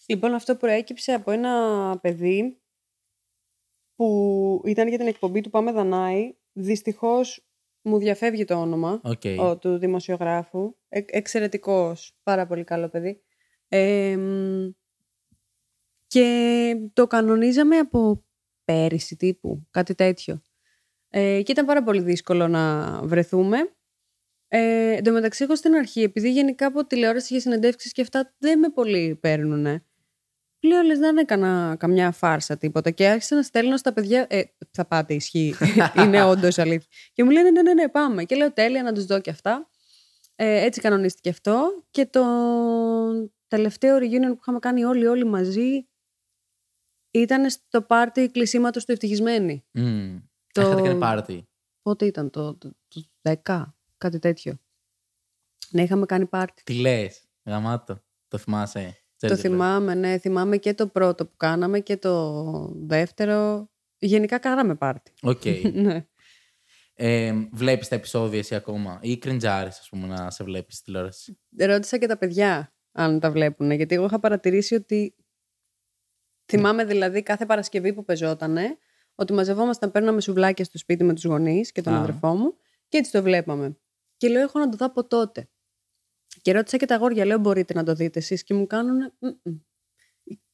[0.09, 2.61] Λοιπόν, αυτό προέκυψε από ένα παιδί
[3.95, 6.35] που ήταν για την εκπομπή του Πάμε Δανάη.
[6.53, 7.47] Δυστυχώς
[7.81, 9.21] μου διαφεύγει το όνομα Οκ.
[9.39, 10.75] ο, του δημοσιογράφου.
[10.89, 13.23] Ε, εξαιρετικός, πάρα πολύ καλό παιδί.
[13.67, 14.69] Ε, μ,
[16.07, 18.25] και το κανονίζαμε από
[18.65, 20.41] πέρυσι τύπου, κάτι τέτοιο.
[21.09, 23.57] Ε, και ήταν πάρα πολύ δύσκολο να βρεθούμε.
[24.47, 28.35] Ε, εν τω μεταξύ, εγώ στην αρχή, επειδή γενικά από τηλεόραση για συνεντεύξεις και αυτά
[28.37, 29.83] δεν με πολύ παίρνουνε.
[30.61, 32.91] Λέω, λες, δεν έκανα καμιά φάρσα τίποτα.
[32.91, 34.25] Και άρχισα να στέλνω στα παιδιά.
[34.29, 34.41] Ε,
[34.71, 35.55] θα πάτε, ισχύει.
[36.05, 36.89] Είναι όντως αλήθεια.
[37.13, 38.23] Και μου λένε, ναι, ναι, ναι, πάμε.
[38.23, 39.69] Και λέω, τέλεια, να τους δω και αυτά.
[40.35, 41.83] Ε, έτσι κανονίστηκε αυτό.
[41.91, 42.23] Και το
[43.47, 45.87] τελευταίο reunion που είχαμε κάνει όλοι, όλοι μαζί
[47.11, 49.65] ήταν στο πάρτι κλεισίματος του Ευτυχισμένη.
[49.71, 50.17] Μμ.
[50.53, 51.47] Το- Έχετε κάνει πάρτι;
[51.81, 53.01] Πότε ήταν, το, το, το
[53.43, 53.63] 10,
[53.97, 54.59] κάτι τέτοιο.
[55.69, 56.63] Ναι, είχαμε κάνει πάρτι.
[56.63, 58.03] Τι λες, γαμάτο.
[58.27, 58.97] Το θυμάσαι.
[59.19, 59.53] Το Τζέρτζελε.
[59.53, 60.17] θυμάμαι, ναι.
[60.17, 63.69] Θυμάμαι και το πρώτο που κάναμε και το δεύτερο.
[63.97, 65.13] Γενικά κάναμε πάρτι.
[65.21, 65.41] Οκ.
[65.73, 66.07] ναι.
[66.93, 71.39] Ε, βλέπεις τα επεισόδια εσύ ακόμα ή κριντζάρεις, ας πούμε, να σε βλέπεις στη τηλεόραση;
[71.59, 73.71] Ρώτησα και τα παιδιά αν τα βλέπουν.
[73.71, 75.15] Γιατί εγώ είχα παρατηρήσει ότι.
[76.51, 78.77] Θυμάμαι δηλαδή κάθε Παρασκευή που παιζότανε
[79.15, 81.97] ότι μαζευόμασταν, παίρναμε σουβλάκια στο σπίτι με τους γονείς και τον Α.
[81.99, 82.55] αδερφό μου
[82.87, 83.77] και έτσι το βλέπαμε.
[84.17, 85.49] Και λέω: Έχω να το δω από τότε.
[86.41, 89.13] Και ρώτησα και τα αγόρια, λέω: Μπορείτε να το δείτε εσείς και μου κάνουν.
[89.19, 89.57] «Μμμ».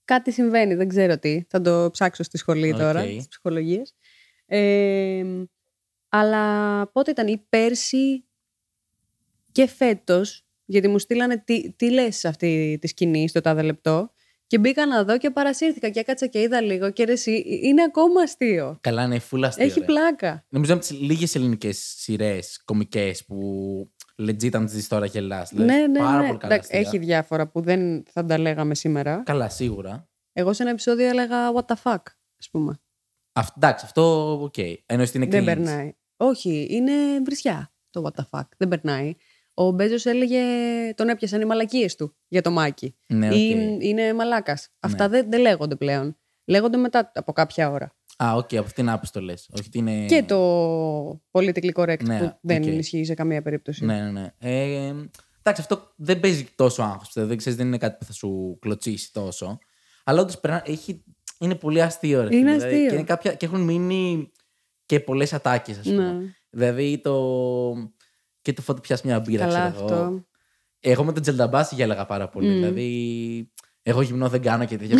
[0.05, 1.43] Κάτι συμβαίνει, δεν ξέρω τι.
[1.49, 2.79] Θα το ψάξω στη σχολή Οκ.
[2.79, 3.95] τώρα, στις ψυχολογίες.
[4.45, 5.23] Ε,
[6.09, 8.25] αλλά πότε ήταν, ή πέρσι
[9.51, 14.13] και φέτος, γιατί μου στείλανε τι, τι λες σε αυτή τη σκηνή στο τάδε λεπτό
[14.47, 17.83] και μπήκα να δω και παρασύρθηκα και έκατσα και είδα λίγο και ρε εσύ, είναι
[17.83, 18.77] ακόμα αστείο.
[18.81, 19.65] Καλά, είναι φουλ αστείο.
[19.65, 19.85] Έχει ρε.
[19.85, 20.45] πλάκα.
[20.49, 23.37] Νομίζω από τις λίγες ελληνικές σειρές κωμικές που
[24.21, 25.49] legit αν τη δεις τώρα γελάς.
[25.49, 26.27] Δηλαδή, ναι, ναι, πάρα ναι.
[26.27, 26.53] πολύ καλά.
[26.53, 26.89] Εντάξει, αστεία.
[26.89, 29.23] Έχει διάφορα που δεν θα τα λέγαμε σήμερα.
[29.25, 30.09] Καλά, σίγουρα.
[30.33, 32.01] Εγώ σε ένα επεισόδιο έλεγα What the fuck,
[32.39, 32.79] ας πούμε.
[33.33, 34.53] Αυ, εντάξει, αυτό ok.
[34.57, 34.75] Okay.
[34.85, 35.45] Ενώ ότι είναι Δεν cringe.
[35.45, 35.93] περνάει.
[36.17, 36.91] Όχι, είναι
[37.23, 38.47] βρισιά το What the fuck.
[38.57, 39.15] Δεν περνάει.
[39.53, 40.41] Ο Μπέζος έλεγε
[40.93, 42.95] τον έπιασαν οι μαλακίες του για το Μάκη.
[43.07, 43.35] Ναι, οκ.
[43.35, 44.69] Ή είναι μαλάκας.
[44.79, 46.17] Αυτά δεν, δεν λέγονται πλέον.
[46.45, 47.95] Λέγονται μετά από κάποια ώρα.
[48.23, 49.49] Α, οκ, από αυτήν την άποψη το λες.
[49.53, 50.05] Όχι ότι είναι.
[50.05, 52.67] Και το politically correct Ναι, που δεν οκ.
[52.67, 53.85] ισχύει σε καμία περίπτωση.
[53.85, 54.33] Ναι, ναι, ναι.
[54.39, 54.93] Ε,
[55.43, 57.11] εντάξει, αυτό δεν παίζει τόσο άγχος.
[57.13, 59.57] Δεν ξέρεις, δεν είναι κάτι που θα σου κλωτσίσει τόσο.
[60.03, 61.03] Αλλά όντως έχει...
[61.39, 62.21] είναι πολύ αστείο.
[62.27, 62.51] Ρε, Είναι φίλε.
[62.51, 62.89] Δηλαδή, αστείο.
[62.89, 63.33] και, είναι κάποια...
[63.33, 64.31] και έχουν μείνει
[64.85, 66.11] και πολλές ατάκες, ας πούμε.
[66.11, 66.33] Ναι.
[66.49, 67.33] Δηλαδή το.
[68.41, 69.95] Και το φώτι πιάσεις μια μπύρα, Καλά ξέρω αυτό.
[69.95, 70.27] εγώ.
[70.79, 72.47] Εγώ με τον Τζελνταμπάση γέλαγα πάρα πολύ.
[72.47, 72.53] Μμ.
[72.53, 73.51] Δηλαδή.
[73.87, 74.97] Εγώ γυμνό δεν κάνω και τέτοια.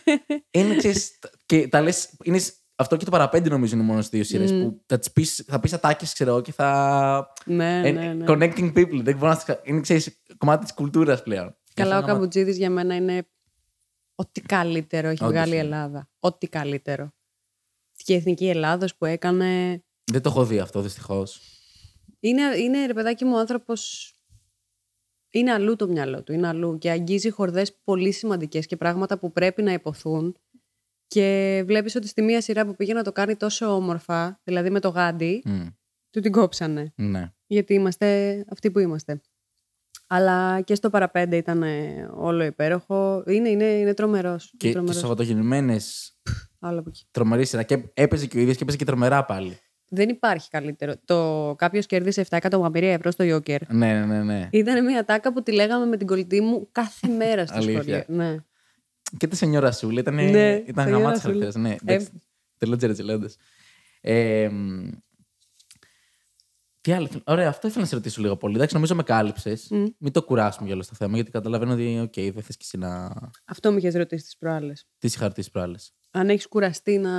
[0.50, 2.40] είναι, ξέρεις, και τα λες, είναι,
[2.74, 4.52] αυτό και το παραπέντε νομίζω είναι μόνος στι δύο σειρές.
[4.52, 4.62] Μμ.
[4.62, 7.32] Που θα, τις πεις, θα πεις ατάκες, ξέρω εγώ, και θα.
[7.44, 8.24] Ναι, Ε, ναι, ναι.
[8.28, 9.00] Connecting people.
[9.02, 11.44] Δεν μπορώ να στις- είναι ξέρεις, κομμάτι της κουλτούρας πλέον.
[11.46, 13.28] Καλά, ο Και αυτό να- Καμπουτζίδης για μένα είναι
[14.14, 15.64] ό,τι καλύτερο έχει Όντως βγάλει η είναι.
[15.64, 16.10] Ελλάδα.
[16.18, 17.12] Ό,τι καλύτερο.
[18.04, 19.82] Και η Εθνική Ελλάδος που έκανε...
[20.12, 21.40] Δεν το έχω δει αυτό δυστυχώς.
[22.20, 24.12] Είναι, είναι ρε παιδάκι μου, ο άνθρωπος...
[25.34, 29.32] Είναι αλλού το μυαλό του, είναι αλλού και αγγίζει χορδές πολύ σημαντικές και πράγματα που
[29.32, 30.36] πρέπει να υποθούν
[31.06, 34.80] και βλέπεις ότι στη μία σειρά που πήγε να το κάνει τόσο όμορφα, δηλαδή με
[34.80, 35.42] το γάντι,
[36.10, 36.92] του την κόψανε.
[36.96, 37.32] Ναι.
[37.46, 39.20] γιατί είμαστε αυτοί που είμαστε.
[40.06, 43.22] Αλλά και στο παραπέντε ήταν ε, όλο υπέροχο.
[43.26, 44.44] Είναι, είναι, είναι τρομερός.
[44.44, 44.96] Και είναι τις τρομερός.
[44.96, 45.76] Σαββατογεννημένε
[46.58, 47.06] Άλλο από εκεί.
[47.10, 47.62] τρομερή σειρά.
[47.62, 49.58] Και έπαιζε και ο ίδιος και έπαιζε και τρομερά πάλι.
[49.94, 50.94] Δεν υπάρχει καλύτερο.
[51.04, 53.58] Το κάποιος κέρδισε 7 εκατομμύρια ευρώ στο Joker.
[53.68, 54.22] Ναι, ναι, ναι.
[54.22, 54.48] ναι.
[54.52, 57.82] Ήταν μια τάκα που τη λέγαμε με την κολλητή μου κάθε μέρα στο Αλήθεια.
[57.82, 58.04] σχολείο.
[58.08, 58.36] Ναι.
[59.16, 61.32] Και τη Σενιόρα Σούλη ήταν, Ναι, ήταν Σενιόρα γαμάτι Σούλη.
[61.40, 61.54] χαρακτήρας.
[61.54, 62.10] Ναι, Ε, εντάξει.
[62.58, 63.28] Τελώ τζερετζελέντε.
[64.00, 64.90] Ε, μ,
[66.80, 67.04] τι άλλο.
[67.04, 68.54] ήθελα- Ωραία, αυτό ήθελα να σε ρωτήσω λίγο πολύ.
[68.54, 69.66] Εντάξει, νομίζω με κάλυψες.
[69.70, 69.84] Μμ.
[69.98, 72.78] Μην το κουράσουμε για όλο το θέμα, γιατί καταλαβαίνω ότι, οκ, δεν θες κι εσύ
[72.78, 73.12] να.
[73.44, 74.86] Αυτό με είχες ρωτήσει τις προάλλες.
[74.98, 77.10] Τι σε είχα ρωτήσει προάλλες; Αν έχεις κουραστεί να,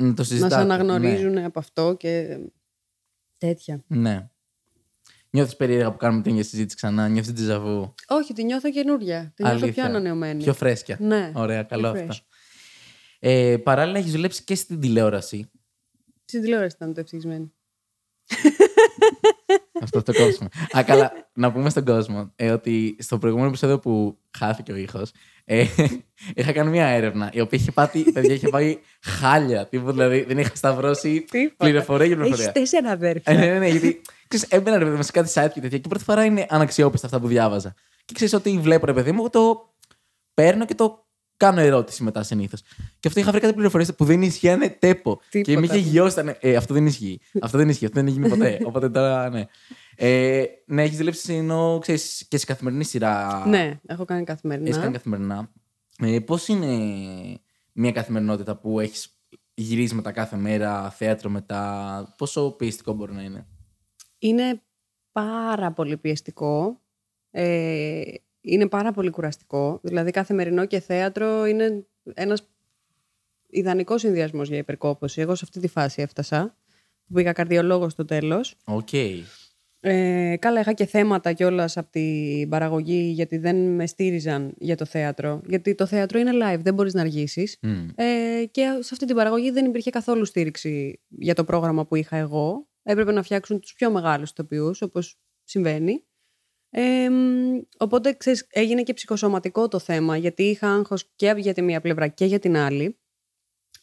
[0.00, 0.54] Να το να συζητάτε.
[0.54, 2.38] σε αναγνωρίζουν από αυτό και
[3.38, 3.84] τέτοια.
[3.86, 4.10] Ναι.
[4.10, 4.30] ναι.
[5.30, 7.94] Νιώθεις περίεργα που κάνουμε την ίδια συζήτηση ξανά, νιώθεις ντεζαβού.
[8.08, 9.32] Όχι, τη νιώθω καινούργια.
[9.34, 9.84] Τη νιώθω πιο Αλήθεια.
[9.84, 10.42] ανανεωμένη.
[10.42, 10.96] Πιο φρέσκια.
[11.00, 11.32] Ναι.
[11.34, 12.24] Ωραία, καλό Πιο αυτό.
[13.18, 15.50] Ε, παράλληλα, έχεις δουλέψει και στην τηλεόραση.
[16.24, 17.52] Στην τηλεόραση ήταν το ευτυχισμένο.
[19.82, 20.48] Αυτό το κόψουμε.
[20.78, 25.10] Α, καλά, να πούμε στον κόσμο ε, ότι στο προηγούμενο επεισόδιο που χάθηκε ο ήχος,
[25.44, 25.64] ε,
[26.34, 29.66] είχα κάνει μια έρευνα η οποία είχε πάει, παιδιά, είχε πάει χάλια.
[29.66, 31.54] Τύπου, δηλαδή δεν είχα σταυρώσει Τίποτα.
[31.64, 32.52] πληροφορία για Έχεις πληροφορία.
[32.52, 33.32] τέσσερα αδέρφια.
[33.32, 35.78] Ε, ναι, ναι, ναι, γιατί ξέρεις, έμπαινα ρε παιδί μου σε κάτι site και τέτοια
[35.78, 37.74] και πρώτη φορά είναι αναξιόπιστα αυτά που διάβαζα.
[38.04, 39.74] Και ξέρεις ότι βλέπω ρε παιδί μου, εγώ το
[40.34, 41.06] παίρνω και το
[41.40, 42.62] κάνω ερώτηση μετά συνήθως.
[43.00, 45.20] Και αυτό είχα βρει κάτι πληροφορίες που δεν ισχύανε τέπο.
[45.30, 45.60] Και Τίποτα.
[45.60, 46.20] με είχε γιώσει.
[46.20, 47.20] ήταν, Ε, αυτό δεν ισχύει.
[47.40, 47.84] αυτό δεν ισχύει.
[47.84, 48.58] Αυτό δεν γίνει ποτέ.
[48.68, 49.44] Οπότε τώρα ναι.
[49.96, 53.44] Ε, ναι, έχεις δουλέψει ενώ ξέρεις, και σε καθημερινή σειρά.
[53.46, 54.68] Ναι, έχω κάνει καθημερινά.
[54.68, 55.50] Έχεις κάνει καθημερινά.
[55.98, 56.68] Ε, Πώς είναι
[57.72, 59.18] μια καθημερινότητα που έχεις
[59.54, 62.14] γυρίζει μετά κάθε μέρα, θέατρο μετά.
[62.18, 63.46] Πόσο πιεστικό μπορεί να είναι;
[64.18, 64.62] Είναι
[65.12, 66.80] πάρα πολύ πιεστικό.
[67.30, 68.02] Ε,
[68.40, 69.80] είναι πάρα πολύ κουραστικό.
[69.82, 72.48] Δηλαδή, καθημερινό και θέατρο είναι ένας
[73.46, 75.20] ιδανικός συνδυασμός για υπερκόπωση.
[75.20, 76.56] Εγώ σε αυτή τη φάση έφτασα.
[77.06, 78.56] Που πήγα καρδιολόγο στο τέλος.
[78.64, 78.92] Οκ.
[79.82, 84.84] Ε, καλά, είχα και θέματα κιόλας από την παραγωγή γιατί δεν με στήριζαν για το
[84.84, 85.40] θέατρο.
[85.46, 87.58] Γιατί το θέατρο είναι live, δεν μπορείς να αργήσεις.
[87.62, 87.88] Μμ.
[87.94, 92.16] Ε, και σε αυτή την παραγωγή δεν υπήρχε καθόλου στήριξη για το πρόγραμμα που είχα
[92.16, 92.68] εγώ.
[92.82, 96.04] Έπρεπε να φτιάξουν τους πιο μεγάλους ηθοποιούς, όπως συμβαίνει.
[96.70, 101.62] Ε, μ, οπότε ξέρεις, έγινε και ψυχοσωματικό το θέμα, γιατί είχα άγχος και για τη
[101.62, 102.98] μία πλευρά και για την άλλη.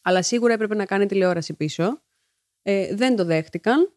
[0.02, 2.02] Αλλά σίγουρα έπρεπε να κάνει τηλεόραση πίσω.
[2.62, 3.92] Ε, δεν το δέχτηκαν.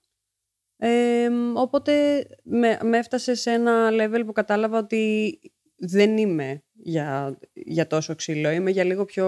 [0.78, 5.40] Ε, μ, οπότε με, με έφτασε σε ένα level που κατάλαβα ότι
[5.76, 8.50] δεν είμαι για, για τόσο ξύλο.
[8.50, 9.28] Είμαι για λίγο πιο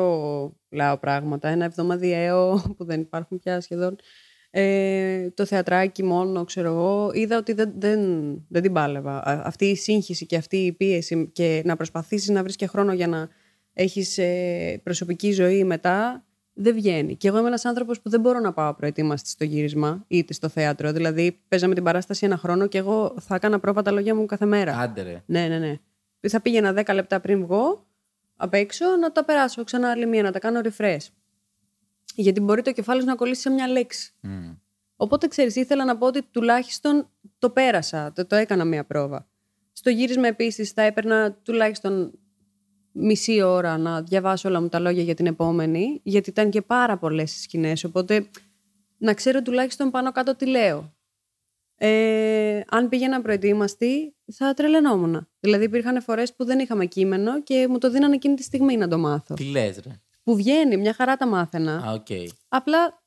[0.69, 1.47] λάω πράγματα.
[1.47, 3.95] Ένα εβδομαδιαίο που δεν υπάρχουν πια σχεδόν.
[4.55, 7.99] Ε, το θεατράκι μόνο, ξέρω εγώ, είδα ότι δεν, δεν,
[8.47, 9.17] δεν την πάλευα.
[9.17, 12.93] Α- Αυτή η σύγχυση και αυτή η πίεση και να προσπαθήσεις να βρεις και χρόνο
[12.93, 13.29] για να
[13.73, 17.15] έχεις ε, προσωπική ζωή μετά, δεν βγαίνει.
[17.15, 20.49] Και εγώ είμαι ένας άνθρωπος που δεν μπορώ να πάω προετοίμαστη στο γύρισμα είτε στο
[20.49, 20.91] θέατρο.
[20.91, 24.45] Δηλαδή, παίζαμε την παράσταση ένα χρόνο και εγώ θα έκανα πρόβα τα λόγια μου κάθε
[24.45, 24.77] μέρα.
[24.77, 25.23] Άντε ρε.
[25.25, 25.75] Ναι, ναι, ναι.
[26.29, 27.85] Θα πήγαινα 10 λεπτά πριν βγω
[28.35, 31.05] απ' έξω να τα περάσω ξανά άλλη μία, να τα κάνω refresh.
[32.15, 34.13] Γιατί μπορεί το κεφάλι σου να κολλήσει σε μια λέξη.
[34.21, 34.51] Μμ.
[34.95, 39.27] Οπότε ξέρεις, ήθελα να πω ότι τουλάχιστον το πέρασα, το, το έκανα μία πρόβα.
[39.71, 42.11] Στο γύρισμα επίσης θα έπαιρνα τουλάχιστον
[42.91, 46.97] μισή ώρα να διαβάσω όλα μου τα λόγια για την επόμενη, γιατί ήταν και πάρα
[46.97, 48.29] πολλές οι σκηνές, οπότε
[48.97, 50.93] να ξέρω τουλάχιστον πάνω κάτω τι λέω.
[51.75, 55.27] Ε, αν πήγαινα απροετοίμαστη, θα τρελαινόμουν.
[55.39, 58.87] Δηλαδή, υπήρχαν φορές που δεν είχαμε κείμενο και μου το δίνανε εκείνη τη στιγμή να
[58.87, 59.33] το μάθω.
[59.33, 61.87] Τι λες ρε; Που βγαίνει, μια χαρά τα μάθαινα.
[61.87, 62.07] Α, οκ.
[62.47, 63.03] Απλά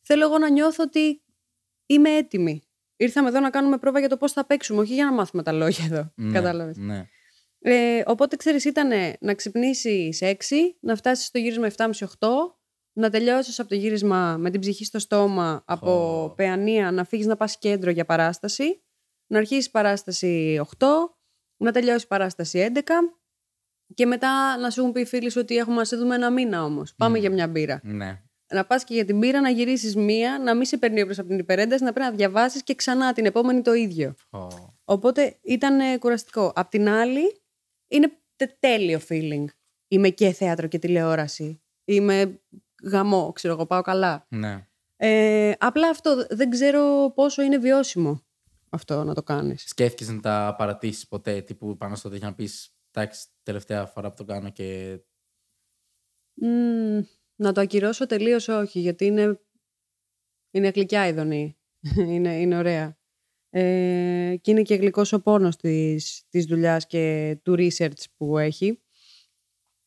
[0.00, 1.22] θέλω εγώ να νιώθω ότι
[1.86, 2.62] είμαι έτοιμη.
[2.96, 5.52] Ήρθαμε εδώ να κάνουμε πρόβα για το πώς θα παίξουμε, όχι για να μάθουμε τα
[5.52, 6.12] λόγια εδώ.
[6.14, 6.76] Ναι, Κατάλαβες.
[6.76, 7.08] Ναι.
[7.60, 10.34] Ε, οπότε ξέρεις, ήταν να ξυπνήσεις 6,
[10.80, 12.28] να φτάσεις στο γύρισμα 7.30-8,
[12.92, 16.30] να τελειώσεις από το γύρισμα με την ψυχή στο στόμα από Ω.
[16.30, 18.82] Παιανία, να φύγεις να πας κέντρο για παράσταση,
[19.26, 20.86] να αρχίσεις παράσταση 8,
[21.56, 22.80] να τελειώσει παράσταση 11
[23.94, 26.30] και μετά να σου έχουν πει οι φίλοι σου ότι έχουμε να σε δούμε ένα
[26.30, 26.94] μήνα όμως.
[26.94, 27.80] Πάμε για μια μπύρα.
[27.82, 28.22] ναι.
[28.52, 31.28] Να πας και για την μπύρα, να γυρίσεις μία, να μην σε παίρνει ύπνο από
[31.28, 34.14] την υπερένταση, να πρέπει να διαβάσεις και ξανά την επόμενη το ίδιο.
[34.30, 34.46] Ω.
[34.84, 36.52] Οπότε ήταν ε, κουραστικό.
[36.54, 37.40] Απ' την άλλη,
[37.88, 39.44] είναι τε- τέλειο feeling.
[39.88, 41.62] Είμαι και θέατρο και τηλεόραση.
[41.84, 42.40] Είμαι
[42.82, 44.26] γαμό, ξέρω εγώ, πάω καλά.
[44.28, 44.66] Ναι.
[44.96, 48.22] Ε, απλά αυτό δεν ξέρω πόσο είναι βιώσιμο
[48.70, 49.64] αυτό να το κάνεις.
[49.68, 54.16] Σκέφτηκες να τα παρατήσεις ποτέ, τύπου πάνω στο για να πεις εντάξει, τελευταία φορά που
[54.16, 55.00] το κάνω και
[56.40, 57.00] Μμμ,
[57.36, 59.40] να το ακυρώσω τελείως όχι, γιατί είναι,
[60.50, 61.58] είναι γλυκιά η δονή.
[62.14, 62.98] είναι, είναι ωραία.
[63.50, 68.82] Ε, και είναι και γλυκός ο πόνος της, της δουλειάς και του research που έχει.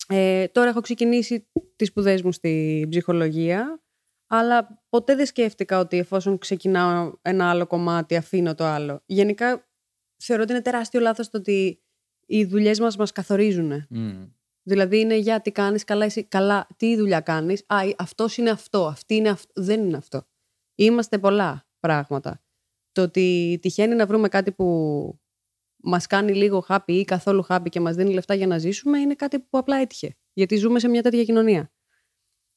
[0.08, 3.84] Ε, τώρα έχω ξεκινήσει τις σπουδές μου στη ψυχολογία,
[4.28, 9.04] αλλά ποτέ δεν σκέφτηκα ότι εφόσον ξεκινάω ένα άλλο κομμάτι αφήνω το άλλο.
[9.06, 9.70] Γενικά
[10.24, 11.84] θεωρώ ότι είναι τεράστιο λάθος το ότι
[12.32, 13.86] οι δουλειές μας μας καθορίζουν.
[13.90, 14.26] Μμ.
[14.64, 17.64] Δηλαδή είναι για τι κάνεις, καλά, εσύ, καλά τι δουλειά κάνεις.
[17.68, 19.62] Α, αυτός είναι αυτό, αυτή είναι αυτό.
[19.62, 20.24] Δεν είναι αυτό.
[20.76, 22.44] Είμαστε πολλά πράγματα.
[22.92, 24.66] Το ότι τυχαίνει να βρούμε κάτι που
[25.84, 29.16] μας κάνει λίγο happy ή καθόλου happy και μας δίνει λεφτά για να ζήσουμε είναι
[29.16, 30.16] κάτι που απλά έτυχε.
[30.34, 31.72] Γιατί ζούμε σε μια τέτοια κοινωνία.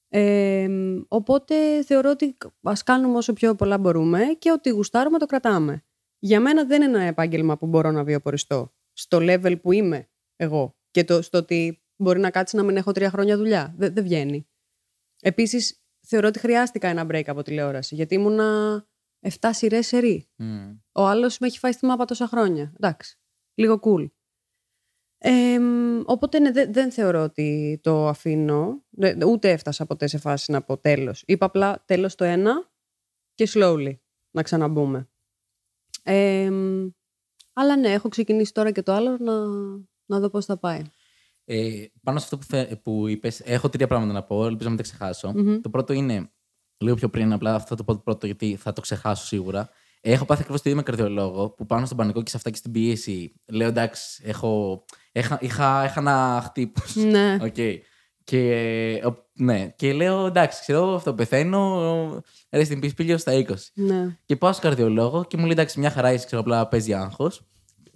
[0.08, 0.68] Ε,
[1.08, 5.84] οπότε θεωρώ ότι ας κάνουμε όσο πιο πολλά μπορούμε και ότι γουστάρουμε το κρατάμε.
[6.18, 10.76] Για μένα δεν είναι ένα επάγγελμα που μπορώ να βιοποριστώ στο level που είμαι εγώ
[10.90, 13.74] και το, στο ότι μπορεί να κάτσει να μην έχω τρία χρόνια δουλειά.
[13.76, 14.48] Δεν, δεν βγαίνει.
[15.22, 18.86] Επίσης, θεωρώ ότι χρειάστηκα ένα break από τηλεόραση γιατί ήμουνα
[19.40, 20.28] 7 σειρές σερή.
[20.36, 20.76] Μμ.
[20.92, 22.72] Ο άλλος με έχει φάει στη μάπα τόσα χρόνια.
[22.76, 23.18] Εντάξει.
[23.54, 24.08] Λίγο cool.
[25.18, 25.58] Ε,
[26.04, 28.84] οπότε ναι, δεν, δεν θεωρώ ότι το αφήνω.
[28.90, 31.22] Δε- Ούτε έφτασα ποτέ σε φάση να πω τέλος.
[31.26, 32.72] Είπα απλά τέλος το ένα
[33.34, 33.94] και slowly
[34.30, 35.08] να ξαναμπούμε.
[36.02, 36.50] Ε,
[37.54, 39.32] αλλά ναι, έχω ξεκινήσει τώρα και το άλλο να,
[40.06, 40.82] να δω πώς θα πάει.
[41.44, 44.74] Ε, πάνω σε αυτό που, θε, που είπες, έχω τρία πράγματα να πω, ελπίζω να
[44.74, 45.32] μην τα ξεχάσω.
[45.34, 45.60] Μμμ.
[45.60, 46.32] Το πρώτο είναι,
[46.78, 49.70] λίγο πιο πριν, απλά αυτό το πω πρώτο γιατί θα το ξεχάσω σίγουρα.
[50.00, 52.56] Έχω πάθει ακριβώς το ίδιο με καρδιολόγο που πάνω στον πανικό και σε αυτά και
[52.56, 53.34] στην πίεση.
[53.46, 56.80] Λέω εντάξει, έχω, είχα, είχα, είχα ένα χτύπο.
[56.94, 57.36] Ναι.
[57.46, 57.56] Οκ.
[58.24, 59.72] Και, ο- ναι.
[59.76, 62.22] και λέω εντάξει, ξέρω αυτό πεθαίνω.
[62.50, 63.44] Ρε στην πίσπηλιο στα 20.
[63.74, 64.16] ναι.
[64.24, 67.42] Και πάω στο καρδιολόγο και μου λέει εντάξει, μια χαρά είσαι, ξέρω απλά παίζει άγχος.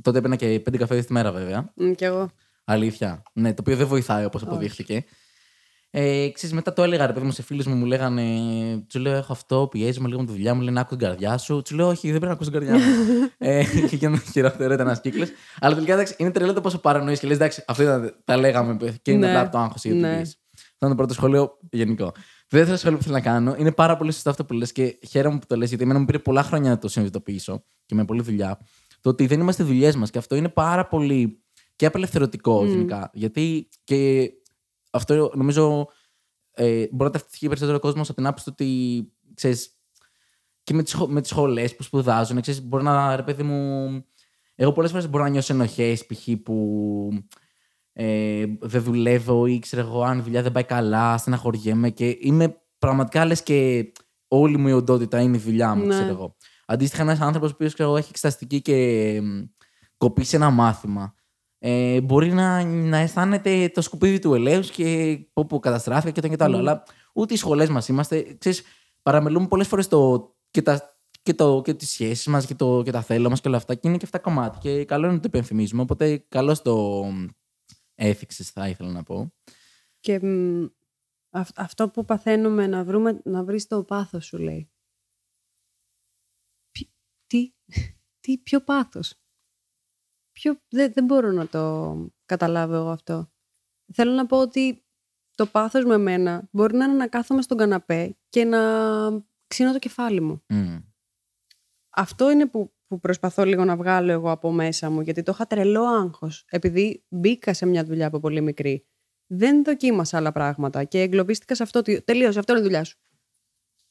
[0.03, 1.73] Τότε έπαιρνα και πέντε καφέδε τη μέρα βέβαια.
[1.75, 2.29] Μ, Κι εγώ.
[2.65, 3.23] Αλήθεια.
[3.33, 5.05] Ναι, το οποίο δεν βοηθάει όπως αποδείχθηκε.
[5.91, 8.25] Ε, ξέρεις, μετά το έλεγα ρε παιδί μου σε φίλους μου, μου λέγανε.
[8.89, 10.61] Του λέω: Έχω αυτό, πιέζομαι λίγο με τη δουλειά μου.
[10.61, 11.63] Λένε: Άκου την καρδιά σου.
[11.63, 12.93] Του λέω: Όχι, δεν πρέπει να ακούσει την καρδιά μου.
[13.39, 15.29] ε, και για να χειρότερο ήταν ένας κύκλος.
[15.61, 18.77] Αλλά τελικά εντάξει, είναι τρελό το πόσο παρανοείς και λες: Εντάξει, αυτό ήταν, τα λέγαμε
[19.03, 19.29] και είναι Ναι.
[19.29, 20.17] απλά από το άγχος ή την Ναι.
[20.17, 20.37] πίεση.
[20.55, 22.13] Αυτό είναι το πρώτο σχόλιο γενικό.
[22.49, 24.99] Το δεύτερο σχόλιο που θέλω να κάνω είναι πάρα πολύ σωστό αυτό που λες και
[25.09, 28.05] χαίρομαι που το λες, γιατί εμένα μου πήρε πολλά χρόνια να το συνειδητοποιήσω και με
[28.05, 28.59] πολλή δουλειά.
[29.01, 31.43] Το ότι δεν είμαστε δουλειές μας και αυτό είναι πάρα πολύ
[31.77, 33.11] και απελευθερωτικό γενικά.
[33.13, 34.31] Γιατί και
[34.99, 35.87] αυτό νομίζω
[36.51, 39.79] ε, μπορεί να ταυτιστεί περισσότερο ο κόσμος από την άποψη του ότι ξέρεις,
[40.63, 43.89] και με τις με τις σχολές που σπουδάζουν, ξέρεις, μπορεί να ρε παιδί μου.
[44.55, 46.29] Εγώ πολλές φορές μπορώ να νιώσω ενοχές π.χ.
[46.43, 47.09] που
[47.93, 52.63] ε, δεν δουλεύω ή ξέρω εγώ, αν η δουλειά δεν πάει καλά, στεναχωριέμαι και είμαι
[52.79, 53.93] πραγματικά λες και
[54.29, 55.95] όλη μου η οντότητα είναι η δουλειά μου, Ναι.
[55.95, 56.37] ξέρω εγώ.
[56.67, 59.43] Αντίστοιχα, ένας άνθρωπος που έχει εξεταστική και μ,
[59.97, 61.15] κοπεί σε ένα μάθημα,
[61.59, 66.29] ε, μπορεί να, να αισθάνεται το σκουπίδι του ελαίου και πω που καταστράφηκε και το
[66.29, 66.57] και το άλλο.
[66.57, 66.59] Mm.
[66.61, 66.83] Αλλά
[67.15, 68.37] ούτε οι σχολές μας είμαστε.
[68.39, 68.63] Ξέρεις,
[69.03, 72.91] παραμελούμε πολλές φορές το, και, τα, και, το, και τις σχέσεις μας και, το, και
[72.91, 75.21] τα θέλω μας και όλα αυτά και είναι και αυτά κομμάτια και καλό είναι να
[75.21, 77.05] το υπενθυμίζουμε οπότε καλώς το
[77.95, 79.33] έθιξες θα ήθελα να πω
[80.01, 80.67] Και μ,
[81.31, 84.71] αυ- αυτό που παθαίνουμε να, βρούμε, να βρεις το πάθος σου λέει.
[86.71, 86.93] Ποι-
[87.27, 87.53] τι,
[88.21, 89.21] τι, ποιο πάθος;
[90.41, 91.97] Ποιο, δεν, δεν μπορώ να το
[92.27, 93.31] καταλάβω εγώ αυτό.
[93.93, 94.85] Θέλω να πω ότι
[95.35, 98.61] το πάθος με μένα μπορεί να είναι να κάθομαι στον καναπέ και να
[99.47, 100.43] ξύνω το κεφάλι μου.
[100.49, 100.77] Μμ.
[101.91, 105.47] Αυτό είναι που, που προσπαθώ λίγο να βγάλω εγώ από μέσα μου, γιατί το είχα
[105.47, 106.45] τρελό άγχος.
[106.49, 108.87] Επειδή μπήκα σε μια δουλειά από πολύ μικρή,
[109.27, 112.99] δεν δοκίμασα άλλα πράγματα και εγκλωβίστηκα σε αυτό ότι τελείωσε, αυτό είναι η δουλειά σου.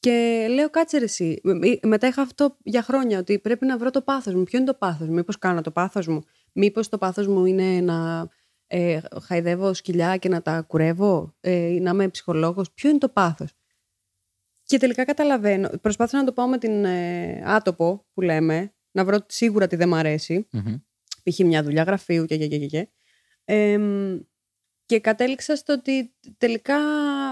[0.00, 1.40] Και λέω, κάτσε ρε εσύ.
[1.82, 4.42] Μετά είχα αυτό για χρόνια, ότι πρέπει να βρω το πάθος μου.
[4.42, 6.22] Ποιο είναι το πάθος μου, μήπως κάνω το πάθος μου;
[6.60, 8.28] Μήπως το πάθος μου είναι να
[8.66, 12.72] ε, χαϊδεύω σκυλιά και να τα κουρεύω, ε, να είμαι ψυχολόγος.
[12.72, 13.52] Ποιο είναι το πάθος;
[14.62, 15.70] Και τελικά καταλαβαίνω.
[15.80, 19.88] Προσπάθησα να το πάω με την ε, άτοπο που λέμε, να βρω σίγουρα τι δεν
[19.88, 20.48] μ' αρέσει.
[20.52, 20.74] Μμμ.
[21.22, 21.38] Π.χ.
[21.38, 22.66] μια δουλειά γραφείου και και και και.
[22.66, 22.88] και.
[23.44, 24.18] Εμ,
[24.84, 26.78] και κατέληξα στο ότι τελικά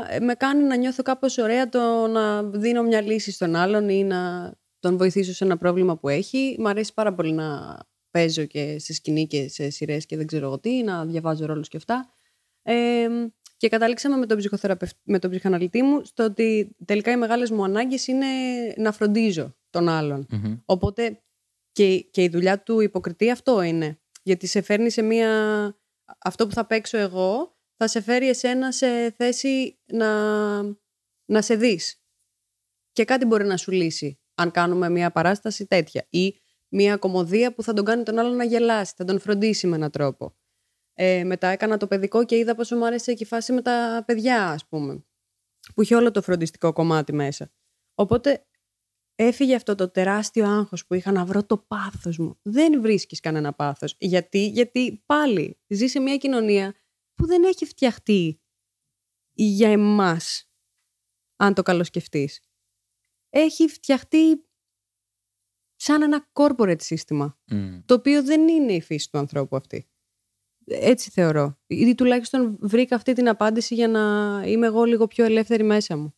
[0.09, 4.05] ε, με κάνει να νιώθω κάπως ωραία το να δίνω μια λύση στον άλλον ή
[4.05, 6.57] να τον βοηθήσω σε ένα πρόβλημα που έχει.
[6.59, 7.79] Μ' αρέσει πάρα πολύ να
[8.17, 11.69] παίζω και σε σκηνή και σε σειρές και δεν ξέρω εγώ τι, να διαβάζω ρόλους
[11.69, 12.15] και αυτά.
[12.63, 17.51] Εμ, και κατάληξαμε με τον, ψυχοθεραπευ- με τον ψυχαναλυτή μου στο ότι τελικά οι μεγάλες
[17.51, 18.27] μου ανάγκες είναι
[18.77, 20.27] να φροντίζω τον άλλον.
[20.31, 20.57] Μμμ.
[20.65, 21.23] Οπότε
[21.73, 24.01] και, και η δουλειά του υποκριτή αυτό είναι.
[24.23, 25.31] Γιατί σε φέρνει σε μία...
[26.19, 30.63] Αυτό που θα παίξω εγώ θα σε φέρει εσένα σε θέση να,
[31.25, 32.03] να σε δεις.
[32.93, 36.07] Και κάτι μπορεί να σου λύσει αν κάνουμε μία παράσταση τέτοια.
[36.11, 39.77] Ή μία κομμωδία που θα τον κάνει τον άλλον να γελάσει, θα τον φροντίσει με
[39.77, 40.37] έναν τρόπο.
[40.95, 44.03] Ε, μετά έκανα το παιδικό και είδα πόσο μου άρεσε και η φάση με τα
[44.07, 45.05] παιδιά, ας πούμε.
[45.75, 47.53] Που είχε όλο το φροντιστικό κομμάτι μέσα.
[47.95, 48.47] Οπότε
[49.15, 52.39] έφυγε αυτό το τεράστιο άγχος που είχα να βρω το πάθος μου.
[52.43, 53.95] Δεν βρίσκεις κανένα πάθος.
[53.99, 56.75] Γιατί, γιατί πάλι ζει σε μια κοινωνία
[57.15, 58.41] που δεν έχει φτιαχτεί
[59.33, 60.51] για εμάς,
[61.37, 62.41] αν το καλοσκεφτείς.
[63.29, 64.46] Έχει φτιαχτεί
[65.87, 67.79] σαν ένα corporate σύστημα, Μμ.
[67.87, 69.89] το οποίο δεν είναι η φύση του ανθρώπου αυτή.
[70.67, 71.59] Έτσι θεωρώ.
[71.67, 74.01] Ή τουλάχιστον βρήκα αυτή την απάντηση για να
[74.47, 76.15] είμαι εγώ λίγο πιο ελεύθερη μέσα μου.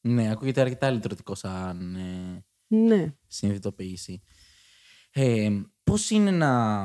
[0.00, 3.14] Ναι, ακούγεται αρκετά λυτρωτικό σαν ε, Ναι.
[3.26, 4.22] συνειδητοποίηση.
[5.10, 6.84] Ε, πώς είναι να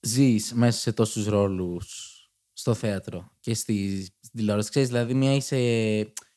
[0.00, 2.14] ζεις μέσα σε τόσους ρόλους
[2.52, 5.56] στο θέατρο και στη, στην τηλεόραση; Ξέρεις, δηλαδή μία είσαι,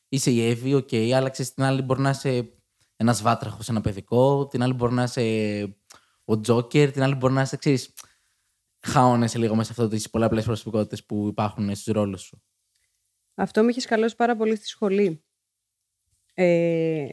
[0.09, 2.53] είσαι η Εύη, οκ, αλλά ξέρεις, την άλλη μπορεί να είσαι
[2.95, 5.77] ένας βάτραχος, ένα παιδικό, την άλλη μπορεί να είσαι
[6.25, 7.93] ο Τζόκερ, την άλλη μπορεί να είσαι, ξέρεις,
[8.79, 12.43] χάωνεσαι λίγο μέσα σε αυτό τις πολλαπλές προσωπικότητες που υπάρχουν στους ρόλους σου.
[13.35, 15.23] Αυτό με είχες σκαλώσει πάρα πολύ στη σχολή.
[16.33, 17.07] Ε,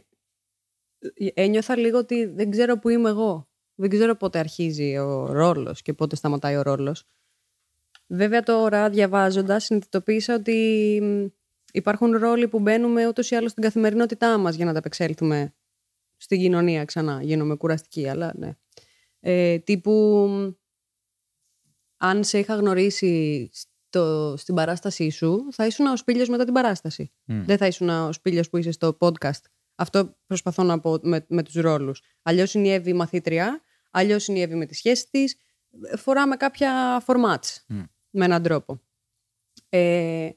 [1.33, 3.49] ένιωθα λίγο ότι δεν ξέρω που είμαι εγώ.
[3.75, 7.07] Δεν ξέρω πότε αρχίζει ο ρόλος και πότε σταματάει ο ρόλος.
[8.07, 11.25] Βέβαια τώρα διαβάζοντας συνειδητοποίησα ότι μ,
[11.71, 15.53] υπάρχουν ρόλοι που μπαίνουμε ούτως ή άλλως στην καθημερινότητά μας για να τα απεξέλθουμε
[16.21, 17.23] στην κοινωνία ξανά.
[17.23, 18.55] Γίνομαι κουραστική, αλλά ναι.
[19.19, 19.91] Ε, τύπου
[20.29, 20.49] μ,
[21.97, 27.11] αν σε είχα γνωρίσει στο, στην παράστασή σου, θα ήσουν ο Σπήλιος μετά την παράσταση.
[27.25, 27.43] Μμ.
[27.43, 29.41] Δεν θα ήσουν ο Σπήλιος που είσαι στο podcast.
[29.75, 32.01] Αυτό προσπαθώ να πω με, με τους ρόλους.
[32.21, 35.35] Αλλιώς είναι η Εύη μαθήτρια, αλλιώς είναι η Εύη με τη σχέση της.
[35.97, 37.81] Φοράμε κάποια formats Μμ.
[38.09, 38.81] με έναν τρόπο.
[39.69, 40.29] Ε,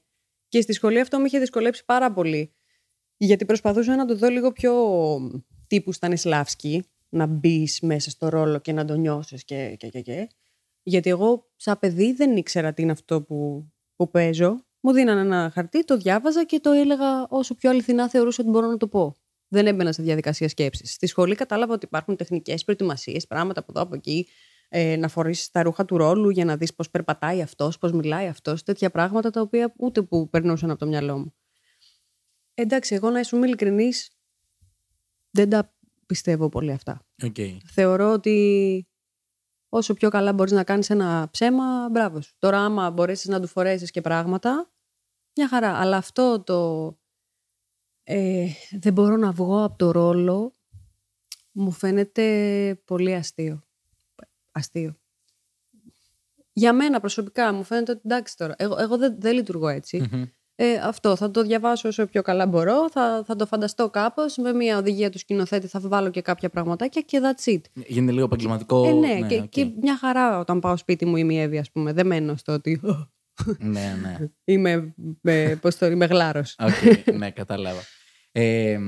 [0.48, 2.54] και στη σχολή αυτό μου είχε δυσκολέψει πάρα πολύ.
[3.16, 4.72] Γιατί προσπαθούσα να το δω λίγο πιο
[5.66, 10.28] τύπου Στανισλάβσκι, να μπεις μέσα στο ρόλο και να το νιώσεις και, και, και, και.
[10.82, 14.64] Γιατί εγώ σαν παιδί δεν ήξερα τι είναι αυτό που, που παίζω.
[14.80, 18.66] Μου δίνανε ένα χαρτί, το διάβαζα και το έλεγα όσο πιο αληθινά θεωρούσα ότι μπορώ
[18.66, 19.16] να το πω.
[19.48, 20.92] Δεν έμπαινα σε διαδικασία σκέψης.
[20.92, 24.28] Στη σχολή κατάλαβα ότι υπάρχουν τεχνικές προετοιμασίες, πράγματα από εδώ από εκεί,
[24.68, 28.26] ε, να φορήσεις τα ρούχα του ρόλου για να δεις πώς περπατάει αυτός, πώς μιλάει
[28.26, 31.34] αυτός, τέτοια πράγματα τα οποία ούτε που περνούσαν από το μυαλό μου.
[32.54, 34.13] Εντάξει, εγώ να σου είμαι ειλικρινής,
[35.34, 35.74] δεν τα
[36.06, 37.06] πιστεύω πολύ αυτά.
[37.22, 37.36] Οκ.
[37.64, 38.86] Θεωρώ ότι
[39.68, 42.34] όσο πιο καλά μπορείς να κάνεις ένα ψέμα, μπράβο σου.
[42.38, 44.72] Τώρα άμα μπορέσεις να του φορέσεις και πράγματα,
[45.36, 45.76] μια χαρά.
[45.76, 46.88] Αλλά αυτό το
[48.02, 50.56] ε, δεν μπορώ να βγω από το ρόλο
[51.52, 53.64] μου φαίνεται πολύ αστείο.
[54.52, 54.98] Αστείο.
[56.52, 60.08] Για μένα προσωπικά μου φαίνεται ότι εντάξει τώρα, εγώ, εγώ δεν, δεν λειτουργώ έτσι.
[60.12, 60.24] Μμμ.
[60.56, 64.52] Ε, αυτό, θα το διαβάσω όσο πιο καλά μπορώ, θα, θα το φανταστώ κάπως, με
[64.52, 67.60] μια οδηγία του σκηνοθέτη θα βάλω και κάποια πραγματάκια και that's it.
[67.86, 68.86] Γίνεται λίγο επαγγελματικό.
[68.88, 69.48] Ε, ναι, και, οκ.
[69.48, 71.92] και μια χαρά όταν πάω σπίτι μου είμαι η Εύη, ας πούμε.
[71.92, 72.80] Δεν μένω στο ότι
[73.58, 74.16] ναι, ναι.
[74.44, 76.56] είμαι, ε, πώς το, είμαι γλάρος.
[76.58, 77.80] Οκ, ναι, κατάλαβα.
[78.32, 78.78] Ε,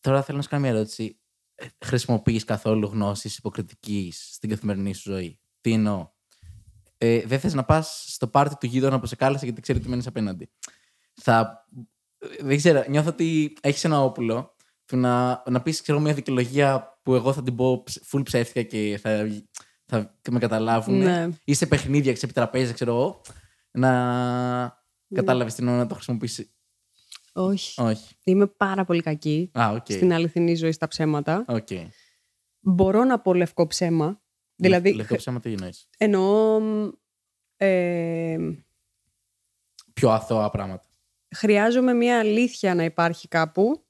[0.00, 1.20] τώρα θέλω να σου κάνω μια ερώτηση.
[1.54, 6.10] Ε, Χρησιμοποιείς καθόλου γνώσεις υποκριτικής στην καθημερινή σου ζωή; Τι εννοώ;
[7.04, 9.88] Ε, δεν θες να πας στο πάρτι του γείτονα που σε κάλεσε γιατί ξέρει ότι
[9.88, 10.50] μένεις απέναντι.
[11.14, 11.66] Θα,
[12.18, 16.98] ε, δεν ξέρω, νιώθω ότι έχεις ένα όπλο του να, να πεις ξέρω, μια δικαιολογία
[17.02, 19.28] που εγώ θα την πω ψ- full ψεύτικα και θα,
[19.86, 20.98] θα με καταλάβουν.
[20.98, 21.28] Ναι.
[21.44, 23.20] Ή σε παιχνίδια, σε επιτραπέζια, ξέρω εγώ.
[23.70, 23.90] Να
[25.14, 26.52] κατάλαβες την ώρα να το χρησιμοποιήσεις.
[27.32, 27.80] Όχι.
[27.80, 28.14] Όχι.
[28.24, 29.84] Είμαι πάρα πολύ κακή Α, οκ.
[29.88, 31.44] στην αληθινή ζωή στα ψέματα.
[31.48, 31.68] Οκ.
[32.60, 34.21] Μπορώ να πω λευκό ψέμα.
[34.56, 35.88] Δηλαδή, Λευκό ψέμα τι εννοείς.
[35.98, 36.60] εννοώ...
[37.56, 38.38] Ε,
[39.92, 40.84] Πιο αθώα πράγματα.
[41.36, 43.84] χρειάζομαι μια αλήθεια να υπάρχει κάπου.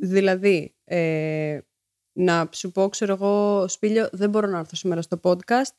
[0.00, 1.58] Δηλαδή, ε,
[2.12, 5.74] να σου πω, ξέρω εγώ, Σπίλιο, δεν μπορώ να έρθω σήμερα στο podcast,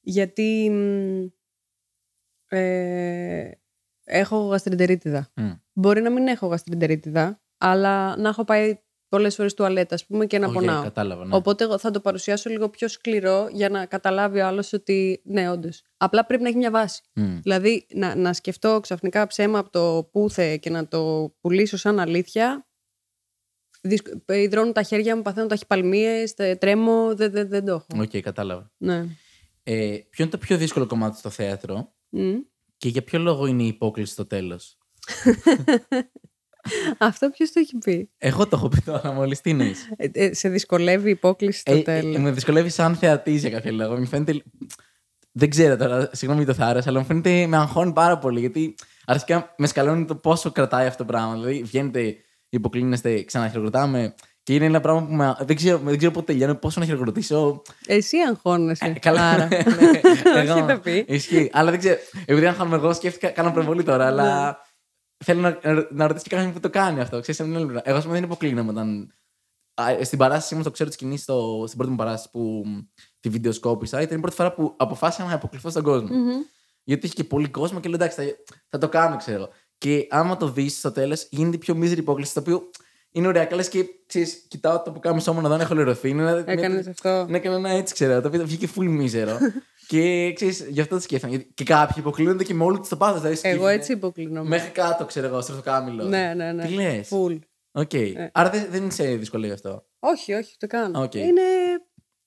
[0.00, 1.26] γιατί μ,
[2.56, 3.50] ε,
[4.04, 5.30] έχω γαστριντερίτιδα.
[5.36, 5.50] Μμ.
[5.72, 8.78] Μπορεί να μην έχω γαστριντερίτιδα, αλλά να έχω πάει
[9.14, 10.82] πολλές φορές τουαλέτα, ας πούμε, και να Οκ, πονάω.
[10.82, 11.24] κατάλαβα.
[11.24, 11.36] Ναι.
[11.36, 15.50] Οπότε εγώ θα το παρουσιάσω λίγο πιο σκληρό για να καταλάβει ο άλλος ότι ναι,
[15.50, 15.82] όντως.
[15.96, 17.02] Απλά πρέπει να έχει μια βάση.
[17.14, 17.38] Μμ.
[17.42, 22.66] Δηλαδή να, να σκεφτώ ξαφνικά ψέμα από το πουθενά και να το πουλήσω σαν αλήθεια.
[23.82, 27.86] Δυσκ- Ιδρώνουν τα χέρια μου, παθαίνω ταχυπαλμίες, τε- τρέμω, δεν, δεν, δεν το έχω.
[28.02, 28.72] Οκ, κατάλαβα.
[28.76, 29.04] Ναι.
[29.62, 32.34] Ε, ποιο είναι το πιο δύσκολο κομμάτι στο θέατρο Μμ.
[32.76, 34.78] και για ποιο λόγο είναι η υπόκλιση στο τέλος;
[36.98, 39.40] Αυτό ποιος το έχει πει; Εγώ το έχω πει τώρα μόλις.
[39.40, 42.94] Τι εννοείς; Ε, ε, σε δυσκολεύει η υπόκληση στο Ε, τέλος; ε, με δυσκολεύει σαν
[42.96, 43.96] θεατής για κάποιο λόγο.
[43.98, 44.42] Μου φαίνεται.
[45.32, 48.40] Δεν ξέρω τώρα, συγγνώμη το θάρρος, αλλά μου φαίνεται με αγχώνει πάρα πολύ.
[48.40, 48.74] Γιατί
[49.06, 51.32] αρχικά με σκαλώνει το πόσο κρατάει αυτό το πράγμα.
[51.34, 52.16] Δηλαδή, βγαίνετε,
[52.48, 54.14] υποκλίνεστε, ξαναχειροκροτάμε.
[54.42, 57.62] Και είναι ένα πράγμα που με, δεν, ξέρω, δεν ξέρω πότε τελειώνει, πόσο να χειροκροτήσω.
[57.86, 58.84] Εσύ αγχώνεσαι.
[58.84, 59.30] Ε, καλά.
[59.30, 59.48] Άρα.
[59.50, 61.04] ναι, Όχι εγώ- το πει.
[61.08, 61.50] Ισχύει.
[61.52, 61.96] Αλλά δεν ξέρω.
[62.26, 64.56] Επειδή αγχώνομαι εγώ, σκέφτηκα, κάνω προβολή τώρα, αλλά Ναι.
[65.24, 65.58] Θέλω να,
[65.90, 67.20] να ρωτήσω και κάποιον που το κάνει αυτό.
[67.20, 67.88] Ξέρεις, από την άλλη πλευρά.
[67.88, 69.14] Εγώ, ας πούμε, δεν υποκλίνομαι όταν.
[69.74, 72.62] Α, ε, Στην παράσταση ήμουν στο ξέρω τη σκηνή, στο, στην πρώτη μου παράσταση που
[72.66, 72.78] μ,
[73.20, 76.16] τη βιντεοσκόπησα, ήταν η πρώτη φορά που αποφάσισα να υποκληθώ στον κόσμο.
[76.16, 76.30] Μμμ.
[76.84, 78.36] Γιατί είχε και πολύ κόσμο και λέω εντάξει, θα,
[78.68, 79.48] θα το κάνω, ξέρω.
[79.78, 82.70] Και άμα το δεις στο τέλος, γίνεται πιο μίζερη υπόκληση, το οποίο
[83.10, 83.44] είναι ωραία.
[83.44, 86.08] Καλέ και ξέρεις, κοιτάω το που κάνω σώμα να δω αν έχω λερωθεί.
[86.08, 87.26] Είναι ένα- Έκανες αυτό.
[87.28, 88.20] ναι, έκανα ένα έτσι, ξέρω.
[88.20, 89.38] Το οποίο βγήκε full μίζερο.
[89.86, 91.34] και ξέρεις, γι' αυτό το σκέφτομαι.
[91.34, 93.20] Γιατί και κάποιοι υποκλίνονται και με όλο τους το πάθο.
[93.20, 94.48] Δηλαδή, Εγώ σκύβουνε έτσι υποκλίνομαι.
[94.48, 96.04] Μέχρι κάτω, ξέρω εγώ, στο κάμιλο.
[96.04, 96.66] Ναι, ναι, ναι.
[96.66, 97.38] Τι λες; Full.
[97.72, 97.90] Οκ.
[98.32, 101.02] Άρα δεν, δεν σε δυσκολεύει αυτό; Όχι, όχι, το κάνω.
[101.02, 101.14] Οκ.
[101.14, 101.42] Είναι.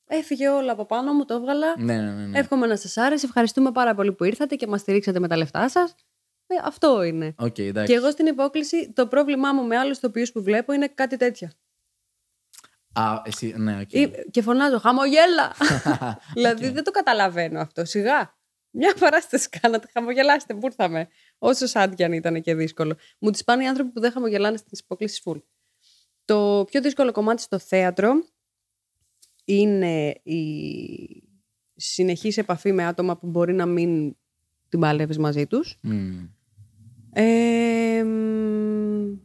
[0.10, 1.68] Έφυγε όλα από πάνω μου, το έβγαλα.
[1.78, 2.26] Ναι, ναι, ναι.
[2.26, 2.40] ναι.
[2.40, 3.26] Εύχομαι να σας άρεσε.
[3.26, 5.96] Ευχαριστούμε πάρα πολύ που ήρθατε και μας στηρίξατε με τα λεφτά σας.
[6.48, 7.36] Ε, αυτό είναι.
[7.38, 7.92] Οκ, εντάξει.
[7.92, 11.52] Και εγώ στην υπόκλιση, το πρόβλημά μου με άλλους ηθοποιούς που βλέπω είναι κάτι τέτοια.
[13.00, 13.94] Α, εσύ, ναι, οκ.
[13.94, 15.54] Ή- Και φωνάζω, χαμογέλα!
[16.34, 17.86] δηλαδή δεν το καταλαβαίνω αυτό.
[17.86, 18.36] Σιγά.
[18.72, 21.08] Μια παράσταση κάνατε, χαμογελάστε, που ήρθαμε.
[21.38, 22.96] Όσο σαν κι αν ήταν και δύσκολο.
[23.20, 25.42] Μου τις πάνε οι άνθρωποι που δεν χαμογελάνε στι υποκλήσει full.
[26.26, 28.24] Το πιο δύσκολο κομμάτι στο θέατρο
[29.46, 31.24] είναι η
[31.76, 34.16] συνεχής επαφή με άτομα που μπορεί να μην
[34.70, 35.78] την παλεύεις μαζί τους.
[35.82, 36.26] Μμ.
[37.14, 39.18] Ε, μ,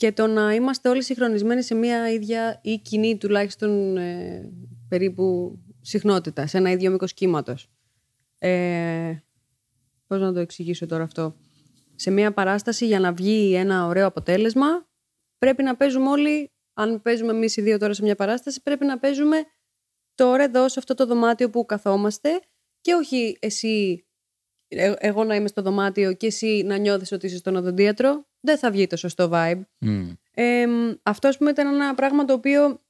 [0.00, 4.52] και το να είμαστε όλοι συγχρονισμένοι σε μια ίδια ή κοινή τουλάχιστον ε,
[4.88, 7.70] περίπου συχνότητα, σε ένα ίδιο μήκος κύματος.
[8.38, 9.14] Ε,
[10.06, 11.36] πώς να το εξηγήσω τώρα αυτό.
[11.94, 14.88] Σε μια παράσταση για να βγει ένα ωραίο αποτέλεσμα
[15.38, 18.98] πρέπει να παίζουμε όλοι, αν παίζουμε εμείς οι δύο τώρα σε μια παράσταση, πρέπει να
[18.98, 19.36] παίζουμε
[20.14, 22.40] τώρα εδώ σε αυτό το δωμάτιο που καθόμαστε
[22.80, 24.04] και όχι εσύ
[24.68, 28.58] ε- εγώ να είμαι στο δωμάτιο και εσύ να νιώθεις ότι είσαι στον οδοντίατρο, δεν
[28.58, 29.60] θα βγει το σωστό vibe.
[29.78, 30.10] Μμ.
[30.30, 32.80] Ε, μ, αυτό, ας πούμε, ήταν ένα πράγμα το οποίο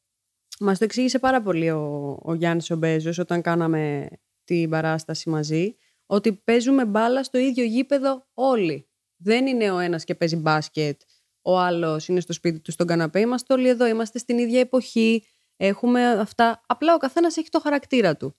[0.60, 4.08] μας το εξήγησε πάρα πολύ ο, ο Γιάννης ο Μπέζος όταν κάναμε
[4.44, 5.76] την παράσταση μαζί,
[6.06, 8.88] ότι παίζουμε μπάλα στο ίδιο γήπεδο όλοι.
[9.16, 11.00] Δεν είναι ο ένας και παίζει μπάσκετ,
[11.42, 13.20] ο άλλος είναι στο σπίτι του στον καναπέ.
[13.20, 15.24] Είμαστε όλοι εδώ, είμαστε στην ίδια εποχή,
[15.56, 16.62] έχουμε αυτά.
[16.66, 18.36] Απλά ο καθένας έχει το χαρακτήρα του.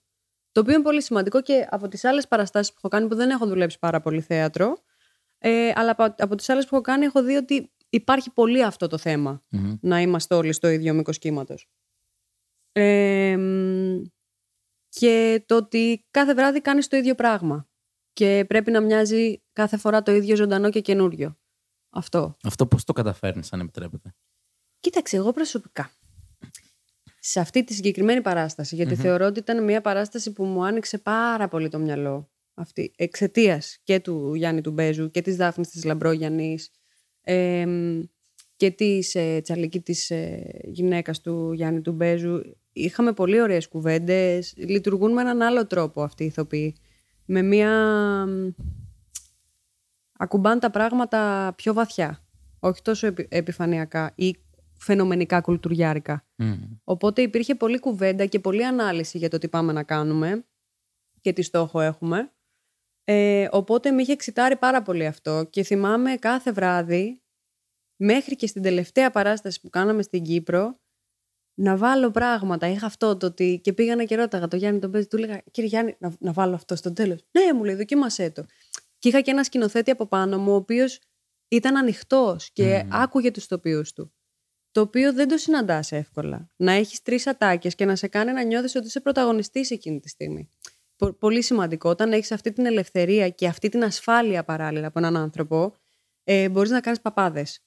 [0.52, 3.30] Το οποίο είναι πολύ σημαντικό και από τις άλλες παραστάσεις που έχω κάνει, που δεν
[3.30, 4.76] έχω δουλέψει πάρα πολύ θέατρο,
[5.44, 8.86] ε, αλλά από, από τις άλλες που έχω κάνει έχω δει ότι υπάρχει πολύ αυτό
[8.86, 9.76] το θέμα Μμμ.
[9.80, 11.68] να είμαστε όλοι στο ίδιο μήκος κύματος.
[12.72, 14.02] Ε, μ,
[14.88, 17.68] και το ότι κάθε βράδυ κάνεις το ίδιο πράγμα
[18.12, 21.38] και πρέπει να μοιάζει κάθε φορά το ίδιο ζωντανό και καινούριο.
[21.90, 22.36] Αυτό.
[22.42, 24.14] Αυτό πώς το καταφέρνεις, αν επιτρέπετε;
[24.80, 25.90] Κοίταξε, εγώ προσωπικά.
[27.18, 31.48] Σε αυτή τη συγκεκριμένη παράσταση, γιατί θεωρώ ότι ήταν μια παράσταση που μου άνοιξε πάρα
[31.48, 32.31] πολύ το μυαλό.
[32.54, 36.70] Αυτή, εξαιτίας και του Γιάννη του Μπέζου και της Δάφνης της Λαμπρόγιαννης
[37.20, 37.66] ε,
[38.56, 42.40] και της ε, τσαλική της ε, γυναίκας του Γιάννη του Μπέζου.
[42.72, 44.54] Είχαμε πολύ ωραίες κουβέντες.
[44.56, 46.76] Λειτουργούν με έναν άλλο τρόπο αυτοί οι ηθοποιοί.
[47.24, 47.70] Με μια...
[50.18, 52.24] Ακουμπάν τα πράγματα πιο βαθιά.
[52.58, 54.36] Όχι τόσο επι- επιφανειακά ή
[54.78, 56.26] φαινομενικά κουλτουριάρικα.
[56.36, 56.52] Μμ.
[56.84, 60.44] Οπότε υπήρχε πολλή κουβέντα και πολλή ανάλυση για το τι πάμε να κάνουμε
[61.20, 62.32] και τι στόχο έχουμε.
[63.04, 67.22] Ε, οπότε με είχε εξητάρει πάρα πολύ αυτό και θυμάμαι κάθε βράδυ,
[67.96, 70.80] μέχρι και στην τελευταία παράσταση που κάναμε στην Κύπρο,
[71.54, 72.66] να βάλω πράγματα.
[72.68, 73.60] Είχα αυτό το ότι.
[73.62, 76.54] και πήγανα και ρώταγα το Γιάννη τον Παίζη, του έλεγα Κύριε Γιάννη, να, να βάλω
[76.54, 77.24] αυτό στο τέλος.
[77.30, 78.44] Ναι, μου λέει, δοκίμασέ το.
[78.98, 81.00] Και είχα και ένα σκηνοθέτη από πάνω μου, ο οποίος
[81.48, 84.12] ήταν ανοιχτός και άκουγε τους τοπίους του
[84.72, 86.48] το οποίο δεν το συναντάς εύκολα.
[86.56, 90.08] Να έχεις τρεις ατάκες και να σε κάνει να νιώθεις ότι είσαι πρωταγωνιστής εκείνη τη
[90.08, 90.48] στιγμή.
[91.02, 91.90] Πο- πολύ σημαντικό.
[91.90, 95.74] Όταν έχεις αυτή την ελευθερία και αυτή την ασφάλεια παράλληλα από έναν άνθρωπο,
[96.24, 97.60] ε, μπορείς να κάνεις παπάδες.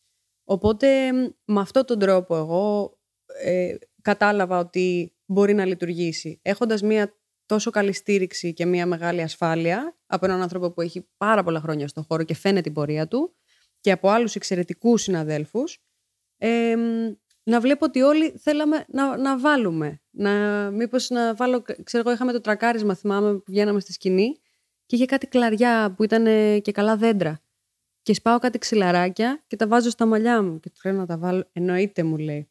[0.43, 1.11] Οπότε
[1.45, 2.97] με αυτόν τον τρόπο εγώ
[3.43, 6.39] ε, κατάλαβα ότι μπορεί να λειτουργήσει.
[6.41, 7.13] Έχοντας μια
[7.45, 11.87] τόσο καλή στήριξη και μια μεγάλη ασφάλεια από έναν άνθρωπο που έχει πάρα πολλά χρόνια
[11.87, 13.35] στον χώρο και φαίνεται την πορεία του
[13.79, 15.83] και από άλλους εξαιρετικούς συναδέλφους,
[16.37, 16.75] ε,
[17.47, 20.01] να βλέπω ότι όλοι θέλαμε να, να βάλουμε.
[20.11, 20.31] Να,
[20.71, 24.39] μήπως να βάλω, ξέρω εγώ είχαμε το τρακάρισμα θυμάμαι που βγαίναμε στη σκηνή
[24.85, 26.25] και είχε κάτι κλαριά που ήταν
[26.61, 27.39] και καλά δέντρα.
[28.01, 30.59] Και σπάω κάτι ξυλαράκια και τα βάζω στα μαλλιά μου.
[30.59, 31.49] Και του λέω να τα βάλω.
[31.51, 32.49] Εννοείται, μου λέει.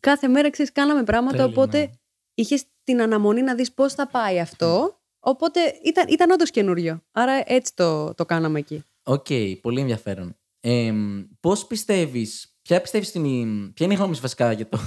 [0.00, 1.36] Κάθε μέρα ξέρεις, κάναμε πράγματα.
[1.36, 1.90] Τέλειο, οπότε ναι.
[2.34, 5.00] είχες την αναμονή να δεις πώς θα πάει αυτό.
[5.18, 7.02] Οπότε ήταν, ήταν όντως καινούριο.
[7.12, 8.84] Άρα έτσι το, το κάναμε εκεί.
[9.02, 9.26] Οκ,
[9.60, 10.36] πολύ ενδιαφέρον.
[10.60, 10.92] Ε,
[11.40, 13.72] Πώς πιστεύεις, ποια πιστεύεις την.
[13.72, 14.78] Ποια είναι η γνώμη σου βασικά για το.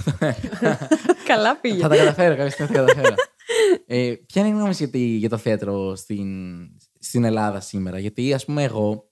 [1.27, 1.79] Καλά πήγε.
[1.81, 3.15] θα τα καταφέρω, κάποια στιγμή θα τα καταφέρω.
[3.85, 6.27] ε, ποια είναι η γνώμη σου για, τη- για το θέατρο στην,
[6.99, 9.09] στην Ελλάδα σήμερα, Γιατί ας πούμε εγώ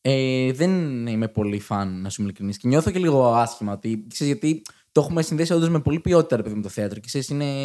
[0.00, 3.72] ε, δεν είμαι πολύ φαν, να σου είμαι ειλικρινής, και νιώθω και λίγο άσχημα.
[3.72, 4.62] Ότι, ξέρεις, γιατί
[4.92, 7.00] το έχουμε συνδέσει όντως με πολύ ποιότητα, ρε παιδί με το θέατρο.
[7.00, 7.64] Και ξέρεις, είναι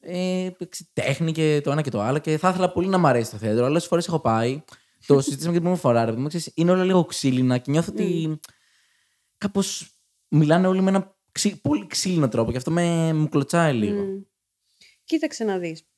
[0.00, 2.18] ε, ξέρεις, τέχνη και το ένα και το άλλο.
[2.18, 3.64] Και θα ήθελα πολύ να μ' αρέσει το θέατρο.
[3.64, 4.62] Άλλε φορές έχω πάει.
[5.06, 6.28] Το συζητήσαμε και την πρώτη φορά, ρε παιδί μου.
[6.28, 8.38] ξέρεις, Είναι όλα λίγο ξύλινα και νιώθω ότι
[9.38, 12.50] κάπως μιλάνε όλοι με ένα ξύ- πολύ ξύλινο τρόπο.
[12.50, 14.02] Και αυτό με μου κλωτσάει λίγο.
[14.02, 14.20] Μμ.
[15.04, 15.88] Κοίταξε να δεις.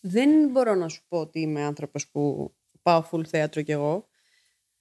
[0.00, 4.08] Δεν μπορώ να σου πω ότι είμαι άνθρωπος που πάω full θέατρο κι εγώ.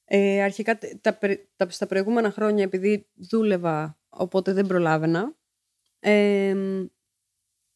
[0.05, 5.38] Ε, αρχικά τε- τα, περι- τα, στα προηγούμενα χρόνια επειδή δούλευα οπότε δεν προλάβαινα.
[5.99, 6.55] Ε,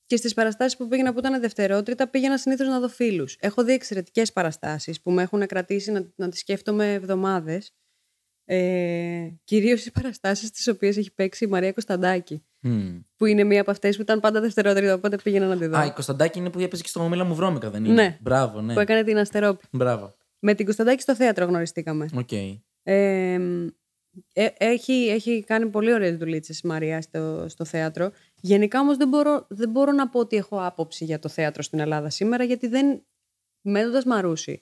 [0.06, 3.38] και στις παραστάσεις που πήγαινα που ήταν δευτερότριτα πήγαινα συνήθως να δω φίλους.
[3.40, 7.76] Έχω δει εξαιρετικές παραστάσεις που με έχουν κρατήσει να, να τις σκέφτομαι εβδομάδες.
[8.46, 13.00] Ε, κυρίως στις παραστάσεις τις οποίες έχει παίξει η Μαρία Κωνσταντάκη Μμ.
[13.16, 15.78] που είναι μία από αυτές που ήταν πάντα δευτερότερη, οπότε πήγαινα να τη δω.
[15.78, 18.18] Α, η Κωνσταντάκη είναι που έπαιζε και στο Μίλα μου βρώμικα, δεν είναι; Ναι.
[18.22, 18.74] Μπράβο, ναι.
[18.74, 19.66] Που έκανε την Αστερόπη.
[19.72, 20.16] Μπράβο.
[20.40, 22.10] Με την Κωνσταντάκη στο θέατρο γνωριστήκαμε.
[22.16, 22.32] Οκ.
[22.32, 23.34] Ε,
[24.34, 28.12] ε, έχει, έχει κάνει πολύ ωραίες δουλίτσες η Μαρία στο, στο θέατρο.
[28.42, 31.80] Γενικά όμως δεν μπορώ, δεν μπορώ να πω ότι έχω άποψη για το θέατρο στην
[31.80, 33.06] Ελλάδα σήμερα γιατί δεν,
[33.62, 34.62] μένοντας Μαρούσι,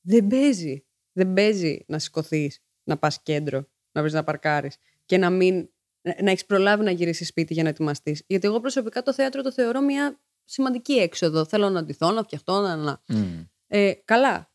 [0.00, 0.80] δεν παίζει.
[1.12, 5.68] Δεν παίζει να σηκωθείς, να πας κέντρο, να βρεις να παρκάρεις και να μην
[6.02, 8.22] να, να έχεις προλάβει να γυρίσεις σπίτι για να ετοιμαστείς.
[8.26, 11.44] Γιατί εγώ προσωπικά το θέατρο το θεωρώ μια σημαντική έξοδο.
[11.44, 12.76] Θέλω να ντυθώ, να φτιαχτώ, να.
[12.76, 13.00] να.
[13.06, 13.44] Μμ.
[13.66, 14.50] Ε, καλά.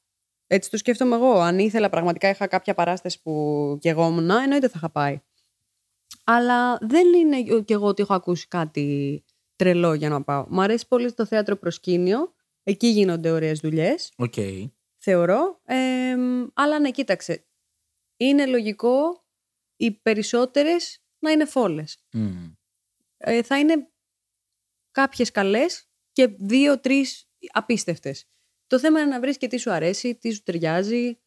[0.48, 1.40] Έτσι το σκέφτομαι εγώ.
[1.40, 5.22] Αν ήθελα πραγματικά, είχα κάποια παράσταση που κι εγώ ήμουν, εννοείται θα είχα πάει.
[6.24, 9.24] Αλλά δεν είναι κι εγώ ότι έχω ακούσει κάτι
[9.56, 10.46] τρελό για να πάω.
[10.50, 12.34] Μ' αρέσει πολύ το θέατρο προσκήνιο.
[12.64, 14.34] Εκεί γίνονται ωραίες δουλειές, Οκ.
[14.98, 15.60] θεωρώ.
[15.66, 15.76] Ε,
[16.54, 17.44] αλλά ναι, κοίταξε.
[18.22, 19.26] Είναι λογικό
[19.76, 22.04] οι περισσότερες να είναι φόλες.
[22.14, 22.52] Μμ.
[23.18, 23.92] Ε, θα είναι
[24.92, 28.26] κάποιες καλές και δύο-τρεις απίστευτες.
[28.68, 31.20] Το θέμα είναι να βρεις και τι σου αρέσει, τι σου ταιριάζει.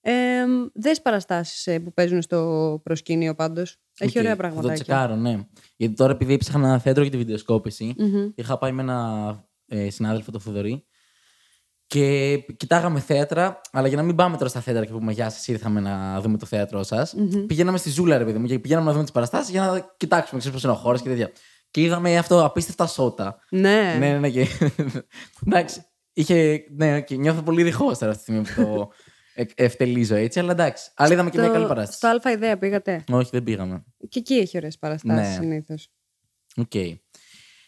[0.00, 0.44] Ε,
[0.74, 3.76] δες παραστάσεις ε, που παίζουν στο προσκήνιο πάντως.
[3.98, 4.24] Έχει Οκ.
[4.24, 4.84] ωραία Θα το πραγματάκια.
[4.84, 5.48] τσεκάρω, ναι.
[5.76, 8.30] Γιατί τώρα επειδή έψαχνα ένα θέατρο για τη βιντεοσκόπηση, Μμμ.
[8.34, 10.86] είχα πάει με ένα ε, συνάδελφο, το Φουδωρή,
[11.90, 15.48] και κοιτάγαμε θέατρα, αλλά για να μην πάμε τώρα στα θέατρα και πούμε Γεια σας,
[15.48, 17.14] ήρθαμε να δούμε το θέατρό σας.
[17.14, 17.46] Μμμ.
[17.46, 20.38] Πηγαίναμε στη Ζούλα, ρε παιδί μου, και πηγαίναμε να δούμε τις παραστάσεις για να κοιτάξουμε,
[20.40, 21.30] ξέρεις πώς είναι ο χώρος και τέτοια.
[21.70, 23.38] Και είδαμε αυτό απίστευτα σώτα.
[23.50, 23.96] Ναι.
[23.98, 24.30] Ναι, ναι, ναι.
[24.30, 24.46] Και...
[25.46, 25.84] εντάξει.
[26.12, 26.64] Είχε...
[26.76, 28.90] Ναι, και νιώθω πολύ ρηχό τώρα αυτή τη στιγμή που το
[29.34, 30.90] ε- ευτελίζω έτσι, αλλά εντάξει.
[30.94, 31.98] Αλλά είδαμε και μια Στο- καλή παράσταση.
[31.98, 33.84] Στο Αλφα Ιδέα πήγατε; Όχι, δεν πήγαμε.
[34.08, 35.34] Και εκεί έχει ωραίες παραστάσεις Ναι.
[35.40, 35.88] συνήθως.
[36.56, 36.74] Οκ.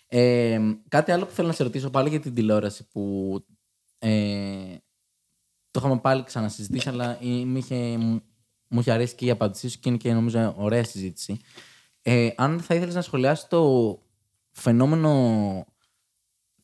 [0.09, 0.59] Ε,
[0.89, 3.35] κάτι άλλο που θέλω να σε ρωτήσω πάλι για την τηλεόραση που
[4.03, 4.77] ε,
[5.71, 7.97] το είχαμε πάλι ξανασυζητήσει, αλλά ε, μου είχε,
[8.69, 11.41] μου είχε αρέσει και η απάντησή σου και είναι και νομίζω ωραία συζήτηση.
[12.03, 14.03] Ε, αν θα ήθελες να σχολιάσεις το
[14.51, 15.65] φαινόμενο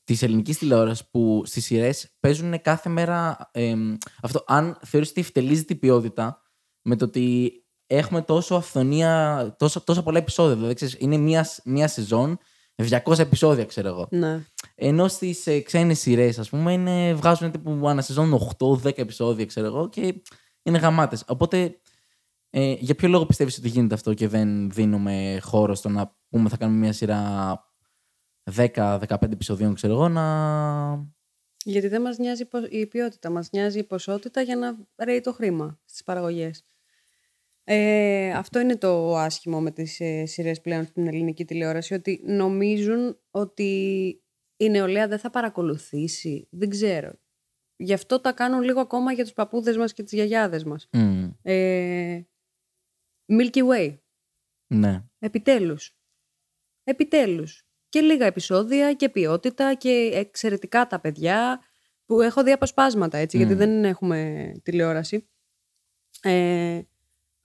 [0.04, 3.74] της ελληνικής τηλεόρασης που στις σειρές παίζουν κάθε μέρα ε,
[4.22, 6.42] αυτό, αν θεωρείς ότι ευτελίζει την ποιότητα
[6.82, 7.52] με το ότι
[7.86, 10.54] έχουμε τόσο αυθονία, τόσο, τόσα πολλά επεισόδια.
[10.54, 12.38] Δηλαδή, ξέρεις, είναι μία, μία σεζόν,
[12.82, 14.08] 200 επεισόδια, ξέρω εγώ.
[14.10, 14.40] Ναι.
[14.74, 19.66] Ενώ στις ε, ξένες σειρές, ας πούμε, είναι, βγάζουν τύπου ανά σεζόν 8-10 επεισόδια, ξέρω
[19.66, 20.22] εγώ, και
[20.62, 21.24] είναι γαμάτες.
[21.26, 21.78] Οπότε,
[22.50, 26.48] ε, για ποιο λόγο πιστεύεις ότι γίνεται αυτό και δεν δίνουμε χώρο στο να πούμε
[26.48, 27.62] θα κάνουμε μια σειρά
[28.56, 31.06] 10-15 επεισοδίων, ξέρω εγώ, να.
[31.64, 35.20] Γιατί δεν μας νοιάζει η πο- η ποιότητα, μας νοιάζει η ποσότητα για να ρέει
[35.20, 36.64] το χρήμα στις παραγωγές.
[37.70, 43.20] Ε, αυτό είναι το άσχημο με τις ε, σειρές πλέον στην ελληνική τηλεόραση, ότι νομίζουν
[43.30, 43.72] ότι
[44.56, 46.48] η νεολαία δεν θα παρακολουθήσει.
[46.50, 47.12] Δεν ξέρω.
[47.76, 50.88] Γι' αυτό τα κάνουν λίγο ακόμα για τους παππούδες μας και τις γιαγιάδες μας.
[50.92, 52.20] Μμ, Ε,
[53.32, 53.98] Milky Way.
[54.66, 55.04] ναι.
[55.18, 55.96] Επιτέλους.
[56.84, 57.66] Επιτέλους.
[57.88, 61.60] Και λίγα επεισόδια και ποιότητα και εξαιρετικά τα παιδιά
[62.04, 63.58] που έχω δει αποσπάσματα έτσι, γιατί Μμ.
[63.58, 65.28] δεν έχουμε τηλεόραση.
[66.22, 66.80] Ε,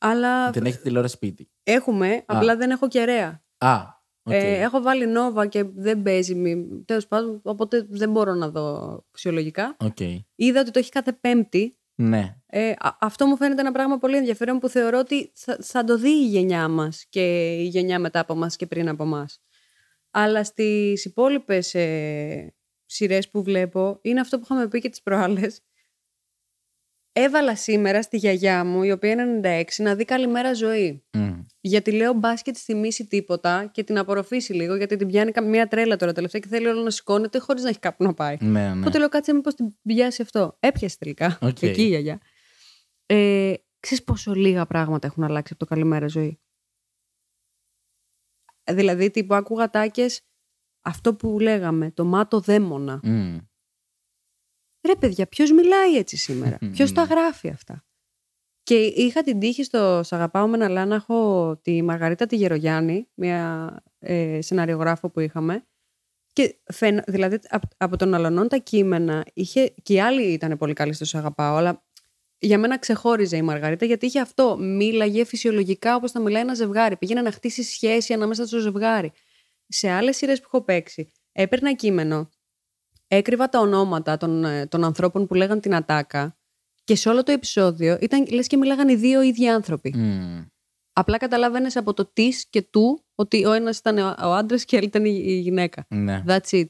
[0.05, 1.49] αλλά Δεν έχετε τηλεόραση σπίτι.
[1.63, 3.43] έχουμε, απλά δεν έχω κεραία.
[3.57, 3.79] Α,
[4.23, 4.33] οκ.
[4.33, 6.35] Ε, έχω βάλει Nova και δεν παίζει.
[6.35, 9.75] μη- Τέλος πάντων, οπότε δεν μπορώ να δω φυσιολογικά.
[9.79, 9.99] Οκ.
[10.35, 11.77] Είδα ότι το έχει κάθε Πέμπτη.
[11.95, 12.35] Ναι.
[12.45, 15.97] Ε, α- αυτό μου φαίνεται ένα πράγμα πολύ ενδιαφέρον που θεωρώ ότι θα, θα το
[15.97, 19.41] δει η γενιά μας και η γενιά μετά από μας και πριν από μας.
[20.11, 22.53] Αλλά στις υπόλοιπες ε,
[22.85, 25.59] σειρές που βλέπω είναι αυτό που είχαμε πει και τις προάλλες.
[27.15, 31.03] Έβαλα σήμερα στη γιαγιά μου, η οποία είναι 96, να δει καλημέρα ζωή.
[31.13, 31.41] Μμ.
[31.61, 35.67] Γιατί λέω μπας και της θυμίσει τίποτα και την απορροφήσει λίγο, γιατί την πιάνει μια
[35.67, 38.37] τρέλα τώρα τελευταία και θέλει όλο να σηκώνεται χωρίς να έχει κάπου να πάει.
[38.39, 38.79] Ναι, ναι.
[38.79, 40.57] Οπότε λέω κάτσε μήπως την πιάσει αυτό.
[40.59, 41.37] Έπιασε τελικά.
[41.41, 41.61] Οκ.
[41.61, 42.21] Εκεί η γιαγιά.
[43.05, 46.39] Ε, ξέρεις πόσο λίγα πράγματα έχουν αλλάξει από το καλημέρα ζωή;
[48.63, 50.21] Ε, Δηλαδή, τύπου άκουγα τάκες
[50.81, 52.99] αυτό που λέγαμε, το μάτο δαίμονα.
[53.03, 53.37] Μμ.
[54.85, 57.07] Ρε παιδιά, ποιος μιλάει έτσι σήμερα; ποιος τα Ναι.
[57.13, 57.85] γράφει αυτά;
[58.63, 62.35] Και είχα την τύχη στο «Σ' αγαπάω με ένα λά» να έχω τη Μαργαρίτα τη
[62.35, 65.67] Γερογιάννη, μια ε, σεναριογράφο που είχαμε.
[66.33, 70.73] Και φαίνα, δηλαδή απ- από τον αλωνών τα κείμενα είχε, και οι άλλοι ήταν πολύ
[70.73, 71.83] καλοί στο «Σ' αγαπάω», αλλά
[72.39, 74.57] για μένα ξεχώριζε η Μαργαρίτα γιατί είχε αυτό.
[74.59, 76.97] Μίλαγε φυσιολογικά όπως θα μιλάει ένα ζευγάρι.
[76.97, 79.11] Πήγαινε να χτίσει σχέση ανάμεσα στο ζευγάρι.
[79.67, 82.29] Σε άλλες σειρές που έχω παίξει, έπαιρνα κείμενο,
[83.15, 86.37] έκρυβα τα ονόματα των, ε, των ανθρώπων που λέγαν την ατάκα
[86.83, 89.93] και σε όλο το επεισόδιο ήταν λες και μιλάγαν οι δύο ίδιοι άνθρωποι.
[89.97, 90.41] Μμ.
[90.93, 94.75] Απλά καταλαβαίνεις από το της και του ότι ο ένας ήταν ο, ο άντρας και
[94.75, 95.85] η άλλη ήταν η, η γυναίκα.
[95.89, 96.23] Ναι.
[96.27, 96.67] That's it.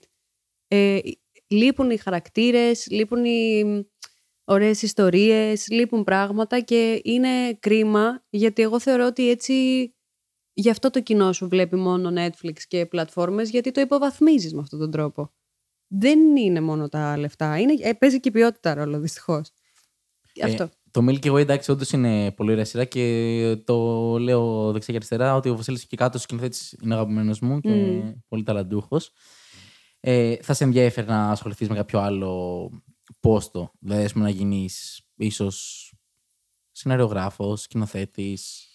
[0.68, 1.00] Ε,
[1.48, 3.64] λείπουν οι χαρακτήρες, λείπουν οι
[4.44, 9.54] ωραίες ιστορίες, λείπουν πράγματα και είναι κρίμα γιατί εγώ θεωρώ ότι έτσι
[10.54, 14.80] γι' αυτό το κοινό σου βλέπει μόνο Netflix και πλατφόρμες γιατί το υποβαθμίζεις με αυτόν
[14.80, 15.34] τον τρόπο.
[15.96, 19.52] Δεν είναι μόνο τα λεφτά, είναι, ε, παίζει και η ποιότητα ρόλο δυστυχώς.
[20.34, 20.70] Ε, αυτό.
[20.92, 23.78] Το Milky Way εντάξει, όντως είναι πολύ ωραία σειρά και το
[24.20, 28.12] λέω δεξιά και αριστερά ότι ο Βασίλης και κάτω σκηνοθέτης είναι αγαπημένος μου και Μμ.
[28.28, 29.12] πολύ ταλαντούχος.
[30.00, 32.70] Ε, θα σε ενδιαφέρει να ασχοληθείς με κάποιο άλλο
[33.20, 33.72] πόστο.
[33.80, 35.92] Δηλαδή, ας πούμε, να γίνεις ίσως
[36.72, 38.68] σεναριογράφος, σκηνοθέτης.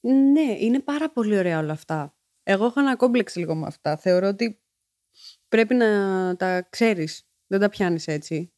[0.00, 2.14] Ναι, είναι πάρα πολύ ωραία όλα αυτά.
[2.42, 3.96] Εγώ έχω ένα κόμπλεξ λίγο με αυτά.
[3.96, 4.60] Θεωρώ ότι
[5.50, 5.86] πρέπει να
[6.36, 7.22] τα ξέρεις.
[7.46, 8.52] Δεν τα πιάνεις έτσι.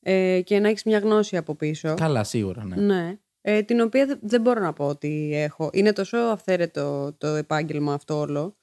[0.00, 1.94] Ε, και να έχεις μια γνώση από πίσω.
[1.94, 2.76] Καλά, σίγουρα, ναι.
[2.76, 3.18] Ναι.
[3.40, 5.70] Ε, την οποία δε- δεν μπορώ να πω ότι έχω.
[5.72, 8.58] Είναι τόσο αυθαίρετο το επάγγελμα αυτό όλο.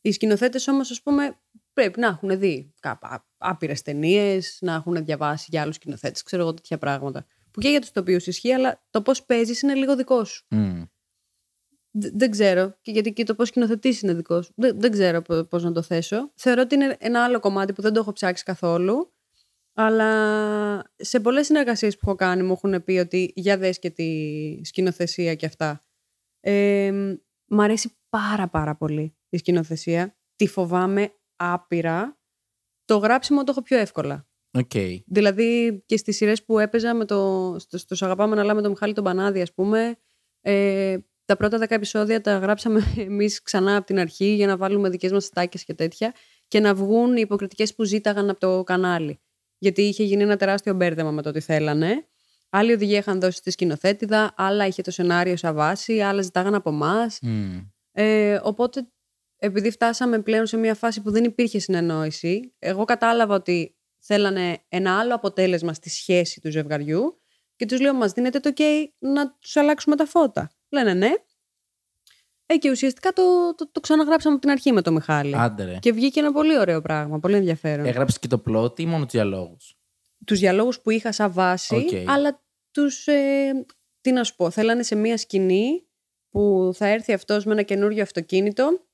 [0.00, 1.38] Οι σκηνοθέτες όμως, ας πούμε,
[1.72, 2.72] πρέπει να έχουν δει
[3.36, 7.26] άπειρες ταινίες, να έχουν διαβάσει για άλλους σκηνοθέτες, ξέρω εγώ τέτοια πράγματα.
[7.50, 10.46] Που και για τους τοπίους ισχύει, αλλά το πώς παίζεις είναι λίγο δικό σου.
[10.50, 10.82] Μμ.
[11.92, 12.74] Δ- δεν ξέρω.
[12.80, 14.52] Και γιατί και το πώς σκηνοθετεί είναι δικό σου.
[14.56, 16.32] Δεν, δεν ξέρω πώς να το θέσω.
[16.34, 19.12] Θεωρώ ότι είναι ένα άλλο κομμάτι που δεν το έχω ψάξει καθόλου.
[19.74, 24.60] Αλλά σε πολλές συνεργασίες που έχω κάνει μου έχουν πει ότι για δες και τη
[24.64, 25.82] σκηνοθεσία και αυτά.
[26.40, 30.16] Ε, μ' αρέσει πάρα πάρα πολύ η σκηνοθεσία.
[30.36, 32.18] Τη φοβάμαι άπειρα.
[32.84, 34.26] Το γράψιμο το έχω πιο εύκολα.
[34.50, 34.70] Οκ.
[35.06, 38.70] Δηλαδή και στις σειρές που έπαιζα με το, στο, στο «Σ' αγαπάμε να με τον
[38.70, 39.96] Μιχάλη τον Πανάδη ας πούμε
[40.40, 40.96] ε,
[41.32, 45.12] τα πρώτα δέκα επεισόδια τα γράψαμε εμείς ξανά από την αρχή για να βάλουμε δικές
[45.12, 46.14] μας στάκες και τέτοια
[46.48, 49.20] και να βγουν οι υποκριτικές που ζήταγαν από το κανάλι.
[49.58, 52.06] Γιατί είχε γίνει ένα τεράστιο μπέρδεμα με το τι θέλανε.
[52.50, 56.70] Άλλοι οδηγία είχαν δώσει στη σκηνοθέτηδα, άλλα είχε το σενάριο σαν βάση, άλλα ζητάγαν από
[56.70, 57.06] εμά.
[57.22, 57.58] Μμ.
[57.92, 58.88] Ε, οπότε,
[59.36, 64.98] επειδή φτάσαμε πλέον σε μια φάση που δεν υπήρχε συνεννόηση, εγώ κατάλαβα ότι θέλανε ένα
[64.98, 67.20] άλλο αποτέλεσμα στη σχέση του ζευγαριού
[67.56, 68.62] και τους λέω, μας δίνετε το ok
[68.98, 70.50] να τους αλλάξουμε τα φώτα.
[70.72, 71.10] Λένε ναι.
[72.46, 75.36] Ε, και ουσιαστικά το, το, το ξαναγράψαμε από την αρχή με το Μιχάλη.
[75.36, 75.78] Άντε ρε.
[75.78, 77.86] Και βγήκε ένα πολύ ωραίο πράγμα, πολύ ενδιαφέρον.
[77.86, 79.76] Έγραψε και το plot ή μόνο τους διαλόγους;
[80.26, 82.08] Τους διαλόγους που είχα σαν βάση, Οκ.
[82.08, 83.52] αλλά τους, ε,
[84.00, 85.86] τι να σου πω, θέλανε σε μια σκηνή
[86.30, 88.86] που θα έρθει αυτός με ένα καινούριο αυτοκίνητο.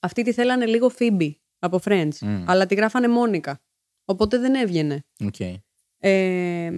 [0.00, 2.44] Αυτοί τη θέλανε λίγο Phoebe από Friends, Μμ.
[2.46, 3.60] αλλά τη γράφανε Μόνικα.
[4.04, 5.00] Οπότε δεν έβγαινε.
[5.24, 5.40] Οκ.
[5.98, 6.70] Ε,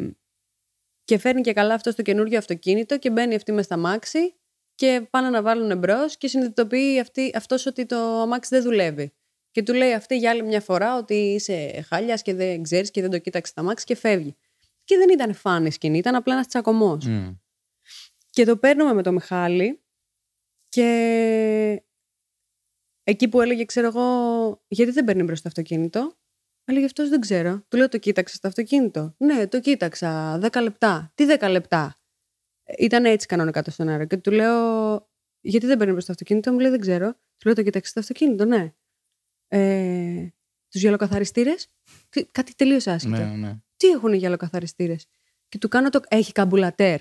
[1.09, 4.35] και φέρνει και καλά αυτός το καινούριο αυτοκίνητο και μπαίνει αυτή μες στ' αμάξι
[4.75, 9.13] και πάνε να βάλουν εμπρό και συνειδητοποιεί αυτή, αυτός ότι το αμάξι δεν δουλεύει.
[9.51, 13.01] Και του λέει αυτή για άλλη μια φορά ότι είσαι χάλιας και δεν ξέρεις και
[13.01, 14.37] δεν το κοίταξες τ' αμάξι και φεύγει.
[14.85, 17.07] Και δεν ήταν funny σκηνή, ήταν απλά ένας τσακωμός.
[17.07, 17.31] Μμ.
[18.31, 19.83] Και το παίρνουμε με το Μιχάλη
[20.69, 21.83] και
[23.03, 26.17] εκεί που έλεγε, ξέρω εγώ, γιατί δεν παίρνει μπροστά το αυτοκίνητο;
[26.71, 27.65] Έλεγε αυτός δεν ξέρω.
[27.69, 30.39] Του λέω το κοίταξες το αυτοκίνητο; Ναι, το κοίταξα.
[30.43, 31.13] 10 λεπτά.
[31.15, 31.97] Τι 10 λεπτά.
[32.63, 34.07] Ε, Ήταν έτσι κανονικά το σενάριο.
[34.07, 35.09] Και του λέω,
[35.41, 37.13] γιατί δεν παίρνει μπροστά το αυτοκίνητο; Μου λέει δεν ξέρω.
[37.13, 38.73] Του λέω το κοίταξες το αυτοκίνητο; Ναι.
[39.49, 40.29] Ε,
[40.69, 41.69] Τους γυαλοκαθαριστήρες;
[42.33, 43.17] Κάτι τελείως άσχετο.
[43.17, 43.57] Ναι, ναι.
[43.77, 45.07] Τι έχουν οι γυαλοκαθαριστήρες;
[45.49, 46.01] Και του κάνω το.
[46.09, 47.01] Έχει καμπουλατέρ.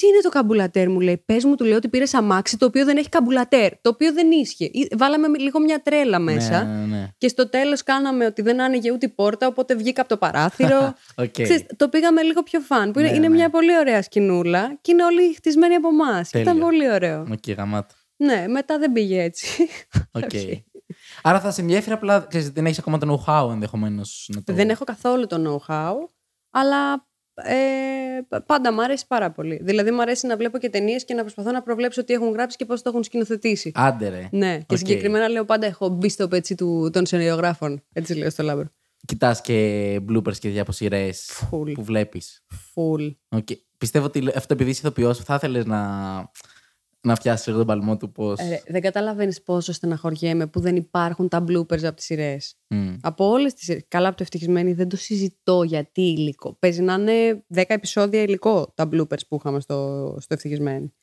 [0.00, 1.22] Τι είναι το καμπουλατέρ, μου λέει.
[1.26, 3.80] Πες μου, του λέω ότι πήρε αμάξι το οποίο δεν έχει καμπουλατέρ.
[3.80, 4.64] Το οποίο δεν ίσχυε.
[4.72, 6.64] Ή- Βάλαμε λίγο μια τρέλα μέσα.
[6.64, 7.08] Ναι, ναι, ναι.
[7.18, 10.94] Και στο τέλος κάναμε ότι δεν άνοιγε ούτε η πόρτα, οπότε βγήκα από το παράθυρο.
[11.24, 11.30] Οκ.
[11.30, 12.92] Ξέρεις, το πήγαμε λίγο πιο fun.
[12.92, 13.34] Που είναι, Ναι, είναι ναι.
[13.34, 16.30] μια πολύ ωραία σκηνούλα και είναι όλη χτισμένη από εμάς.
[16.30, 16.50] Τέλεια.
[16.50, 17.26] Ήταν πολύ ωραίο.
[17.32, 17.94] Οκ, γαμάτο.
[18.16, 19.68] Ναι, μετά δεν πήγε έτσι.
[20.12, 20.22] Οκ.
[20.34, 20.64] Όχι.
[21.22, 24.30] Άρα θα σε ενδιαφέρει απλά, ξέρεις, δεν έχεις ακόμα το know-how ενδεχομένως.
[24.44, 24.52] Το...
[24.52, 25.36] Δεν έχω καθόλου το
[25.68, 25.94] know-how,
[26.50, 27.08] αλλά
[27.44, 29.60] ε, πάντα μου αρέσει πάρα πολύ.
[29.62, 32.56] Δηλαδή, μου αρέσει να βλέπω και ταινίες και να προσπαθώ να προβλέψω τι έχουν γράψει
[32.56, 33.72] και πώς το έχουν σκηνοθετήσει.
[33.74, 34.28] Άντε ρε.
[34.30, 34.76] Ναι, και Οκ.
[34.76, 37.82] συγκεκριμένα λέω πάντα έχω μπει στο πετσί του, των σεναριογράφων.
[37.92, 38.64] Έτσι λέω στο Λάμπρο.
[39.06, 41.72] Κοιτάς και bloopers και διαποσυρές Full.
[41.74, 42.44] που βλέπεις.
[42.74, 43.14] Full.
[43.28, 43.48] OK.
[43.78, 45.80] Πιστεύω ότι αυτό επειδή είσαι ηθοποιός θα ήθελες να,
[47.02, 48.38] να πιάσεις λίγο τον παλμό του πώς...
[48.38, 52.56] Ε, δεν καταλαβαίνεις πόσο στεναχωριέμαι που δεν υπάρχουν τα bloopers από τις σειρές.
[52.68, 52.96] Μμ.
[53.00, 53.84] Από όλες τις σειρές.
[53.88, 56.56] Καλά από το ευτυχισμένοι δεν το συζητώ γιατί υλικό.
[56.58, 60.94] Παίζει να είναι 10 επεισόδια υλικό τα bloopers που είχαμε στο, στο ευτυχισμένοι.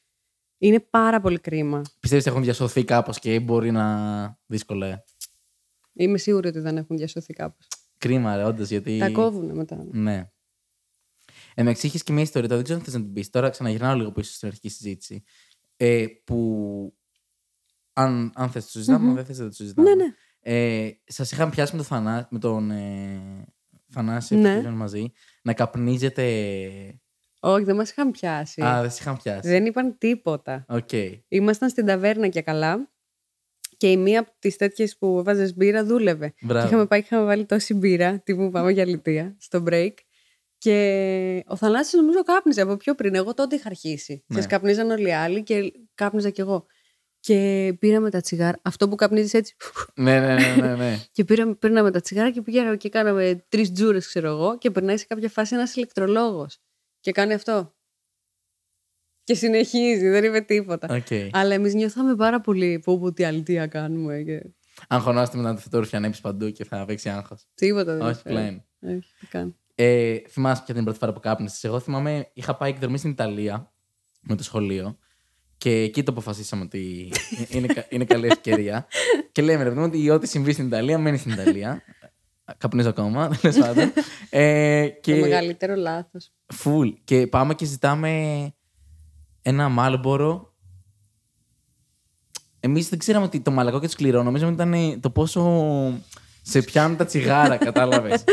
[0.57, 1.81] Είναι πάρα πολύ κρίμα.
[1.99, 4.87] Πιστεύεις ότι έχουν διασωθεί κάπως και μπορεί να δύσκολα.
[4.87, 5.03] ε;
[5.93, 7.67] Είμαι σίγουρη ότι δεν έχουν διασωθεί κάπως.
[7.97, 8.97] Κρίμα ρε όντως γιατί...
[8.97, 9.87] Τα κόβουν μετά.
[9.91, 10.29] Ναι.
[11.55, 13.29] Εντάξει, είχε και μια ιστορία, τώρα δεν ξέρω αν θες να την πεις.
[13.29, 15.23] Τώρα ξαναγυρνάω λίγο πίσω στην αρχική συζήτηση.
[15.77, 16.91] Ε, που.
[17.93, 19.89] Αν, αν θες το συζητάμε, αν δεν θες δεν το συζητάμε.
[19.89, 20.13] Ναι, ναι.
[20.39, 23.45] Ε, Σας είχαν πιάσει με, το θανά, με τον ε,
[23.89, 24.53] Θανάση Ναι.
[24.53, 25.11] που πήγαν μαζί
[25.43, 26.23] να καπνίζετε.
[27.39, 28.61] Όχι, δεν μας είχαν πιάσει.
[28.61, 29.49] Α, δεν σε είχαν πιάσει.
[29.49, 30.65] Δεν είπαν τίποτα.
[30.67, 30.89] Οκ.
[31.27, 32.91] Ήμασταν στην ταβέρνα και καλά.
[33.77, 36.33] Και η μία από τις τέτοιες που έβαζες μπύρα δούλευε.
[36.41, 36.61] Μπράβο.
[36.61, 39.93] Και είχαμε πάει και είχαμε βάλει τόση μπύρα, τύπου πάμε για αλητεία, στο break.
[40.57, 43.15] Και ο Θανάσης νομίζω κάπνιζε από πιο πριν.
[43.15, 44.23] Εγώ τότε είχα αρχίσει.
[44.27, 44.39] Ναι.
[44.39, 44.45] Ναι.
[44.45, 46.65] καπνίζαν όλοι οι άλλοι και κάπνιζα κι εγώ.
[47.19, 48.59] Και πήραμε τα τσιγάρα.
[48.61, 49.55] Αυτό που καπνίζεις έτσι.
[49.95, 50.97] ναι, ναι, ναι, ναι, ναι.
[51.11, 54.57] Και πήραμε, πήραμε τα τσιγάρα και πήγαμε και κάναμε τρεις τζούρες, ξέρω εγώ.
[54.57, 56.59] Και περνάει σε κάποια φάση ένας ηλεκτρολόγος.
[56.99, 57.75] Και κάνει αυτό.
[59.23, 60.95] Και συνεχίζει, δεν είπε τίποτα.
[60.95, 61.35] Οκ.
[61.35, 64.21] Αλλά εμείς νιώθαμε πάρα πολύ που που τι αλήθεια κάνουμε.
[64.21, 64.41] Και...
[64.87, 67.47] Αγχωνάστε μετά το φυτόρ να ανέβει παντού και θα παίξει άγχος.
[67.55, 68.29] Τίποτα δεν Όχι είπε.
[68.29, 68.65] πλέον.
[68.81, 69.55] Όχι, τι κάνω.
[69.79, 71.63] Ε, θυμάσαι ποια ήταν η πρώτη φορά που κάπνισες.
[71.63, 73.73] Εγώ θυμάμαι, είχα πάει εκδρομή στην Ιταλία
[74.21, 74.97] με το σχολείο
[75.57, 77.11] και εκεί το αποφασίσαμε ότι
[77.49, 78.87] είναι, κα- είναι καλή ευκαιρία.
[79.31, 81.81] και λέμε ρε παιδί μου ότι ό,τι συμβεί στην Ιταλία μένει στην Ιταλία.
[82.57, 83.91] Καπνίζω ακόμα, τέλος πάντων.
[84.29, 86.31] Ε, Το και μεγαλύτερο λάθος.
[86.63, 86.93] full.
[87.03, 88.11] Και πάμε και ζητάμε
[89.41, 90.55] ένα μάλμπορο.
[92.59, 95.43] Εμείς δεν ξέραμε ότι το μαλακό και το σκληρό νομίζαμε ότι ήταν το πόσο
[96.41, 98.23] σε πιάνουν τα τσιγάρα, κατάλαβες.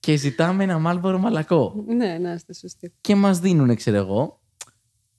[0.00, 1.84] Και ζητάμε ένα μάλμπορο μαλακό.
[1.86, 2.92] Ναι, να είστε σωστοί.
[3.00, 4.40] Και μας δίνουν, ξέρω εγώ.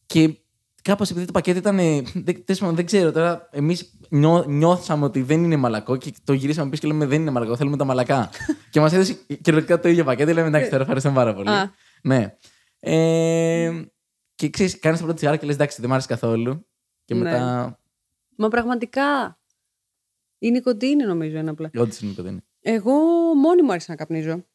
[0.06, 0.38] Και
[0.82, 1.80] κάπως επειδή το πακέτο ήταν.
[1.80, 3.48] ε, Δεν, τέλος πάντων, δεν ξέρω τώρα.
[3.52, 7.32] Εμείς νιώ, νιώθαμε ότι δεν είναι μαλακό και το γυρίσαμε πίσω και λέμε δεν είναι
[7.32, 8.30] μαλακό, θέλουμε τα μαλακά.
[8.70, 10.34] και μας έδωσε κυριολεκτικά το ίδιο πακέτο.
[10.34, 11.50] Λέμε εντάξει, τώρα ευχαριστούμε πάρα πολύ.
[11.50, 11.72] Α.
[12.04, 12.36] Ναι.
[12.80, 13.82] Ε,
[14.36, 16.66] και ξέρεις, κάνεις την πρώτη τσιγάρα και λες εντάξει, δεν μ' άρεσε καθόλου.
[17.06, 17.22] Και Ναι.
[17.22, 17.80] μετά.
[18.36, 19.40] Μα πραγματικά.
[20.40, 21.70] Η νικοτίνη νομίζω είναι απλά.
[21.78, 22.40] Όντως είναι νικοτίνη.
[22.62, 22.94] Εγώ
[23.36, 24.46] μόνη μου άρχισα να καπνίζω.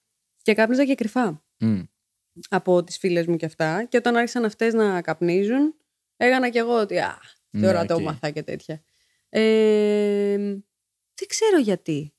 [0.46, 1.42] Και κάπνιζα και κρυφά.
[1.58, 1.80] Μμ.
[2.48, 3.84] Από τις φίλες μου και αυτά.
[3.84, 5.74] Και όταν άρχισαν αυτές να καπνίζουν,
[6.16, 6.98] έκανα κι εγώ ότι.
[6.98, 7.18] Α,
[7.50, 7.86] Ναι, τώρα οκ.
[7.86, 8.82] το 'μαθα και τέτοια.
[9.28, 10.36] Ε,
[11.14, 12.14] δεν ξέρω γιατί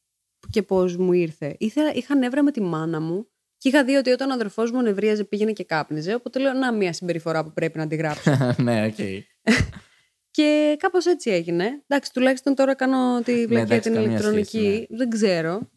[0.50, 1.56] και πώς μου ήρθε.
[1.60, 4.82] Ήθελα, είχα νεύρα με τη μάνα μου και είχα δει ότι όταν ο αδερφός μου
[4.82, 6.14] νευρίαζε πήγαινε και κάπνιζε.
[6.14, 8.32] Οπότε λέω, Να, μία συμπεριφορά που πρέπει να αντιγράψω.
[8.64, 8.96] ναι, οκ.
[10.32, 11.84] Και κάπως έτσι έγινε.
[11.88, 14.48] Εντάξει, τουλάχιστον τώρα κάνω τη βλακία Ναι, εντάξει, την καμία ηλεκτρονική.
[14.58, 14.98] σχέση, ναι.
[14.98, 15.70] Δεν ξέρω.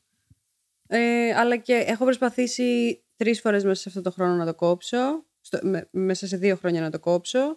[0.92, 5.24] Ε, αλλά και έχω προσπαθήσει τρεις φορές μέσα σε αυτό το χρόνο να το κόψω.
[5.40, 7.56] Στο, με- μέσα σε δύο χρόνια να το κόψω.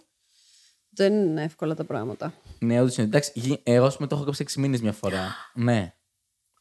[0.88, 2.34] Δεν είναι εύκολα τα πράγματα.
[2.58, 3.06] Ναι, όντως είναι.
[3.06, 5.34] Εντάξει, γι- εγώ ας πούμε, το έχω κόψει 6 μήνες μια φορά.
[5.54, 5.94] ναι.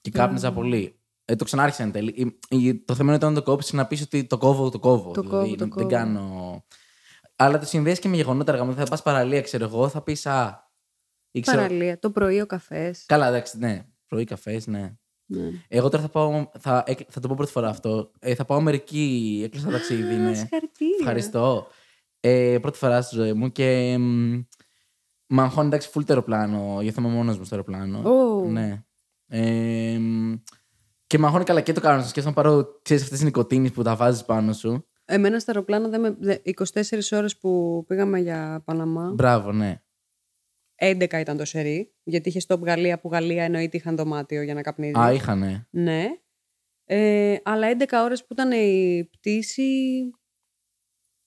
[0.01, 0.99] Και κάπνιζα πολύ.
[1.25, 2.09] Ε, το ξανάρχισα εν τέλει.
[2.49, 5.11] Η- η- Το θέμα είναι όταν το κόψεις να πεις ότι το κόβω, το κόβω.
[5.11, 5.87] Το δηλαδή, κόβω, το δεν κόβω.
[5.87, 6.65] κάνω.
[7.35, 8.73] Αλλά το συνδέεις και με γεγονότα αργά.
[8.73, 10.71] Θα πας παραλία, ξέρω εγώ, θα πεις Α.
[11.31, 11.61] Ή ξέρω...
[11.61, 11.99] Παραλία.
[11.99, 13.03] Το πρωί ο καφές.
[13.05, 13.85] Καλά, εντάξει, ναι.
[14.07, 14.93] Πρωί καφές, ναι.
[15.35, 15.49] Ναι.
[15.67, 16.49] Εγώ τώρα θα πάω.
[16.59, 18.11] Θα, έκ- θα το πω πρώτη φορά αυτό.
[18.19, 19.41] Ε, θα πάω Αμερική.
[19.45, 20.13] Έκλεισα ταξίδι.
[20.13, 20.33] Α, Ναι.
[20.33, 20.95] συγχαρητήρια.
[20.99, 21.67] Ευχαριστώ.
[22.19, 23.97] Ε, πρώτη φορά στη ζωή μου και.
[23.99, 24.39] μ,
[25.27, 28.09] Μ' αγχώνει εντάξει full το αεροπλάνο, γιατί θα είμαι μόνος μου στο αεροπλάνο.
[28.09, 28.45] Ω.
[28.45, 28.83] Ναι.
[29.27, 30.33] Ε, μ,
[31.07, 32.03] και μ' αγχώνει καλά και το κάνω.
[32.03, 34.87] Σκέφτομαι να πάρω ξέρεις, αυτές τις νοικοτήνες που τα βάζεις πάνω σου.
[35.05, 36.15] Εμένα στα αεροπλάνα δεν με...
[36.19, 36.37] δε-
[36.73, 39.11] 24 ώρες που πήγαμε για Παναμά.
[39.15, 39.82] Μπράβο, ναι.
[40.91, 41.93] 11 ήταν το σερί.
[42.03, 44.99] Γιατί είχε stop Γαλλία που Γαλλία εννοείται είχαν δωμάτιο για να καπνίζει.
[44.99, 45.67] Α, είχανε.
[45.69, 46.05] Ναι.
[46.85, 49.71] Ε, αλλά 11 ώρες που ήταν η πτήση,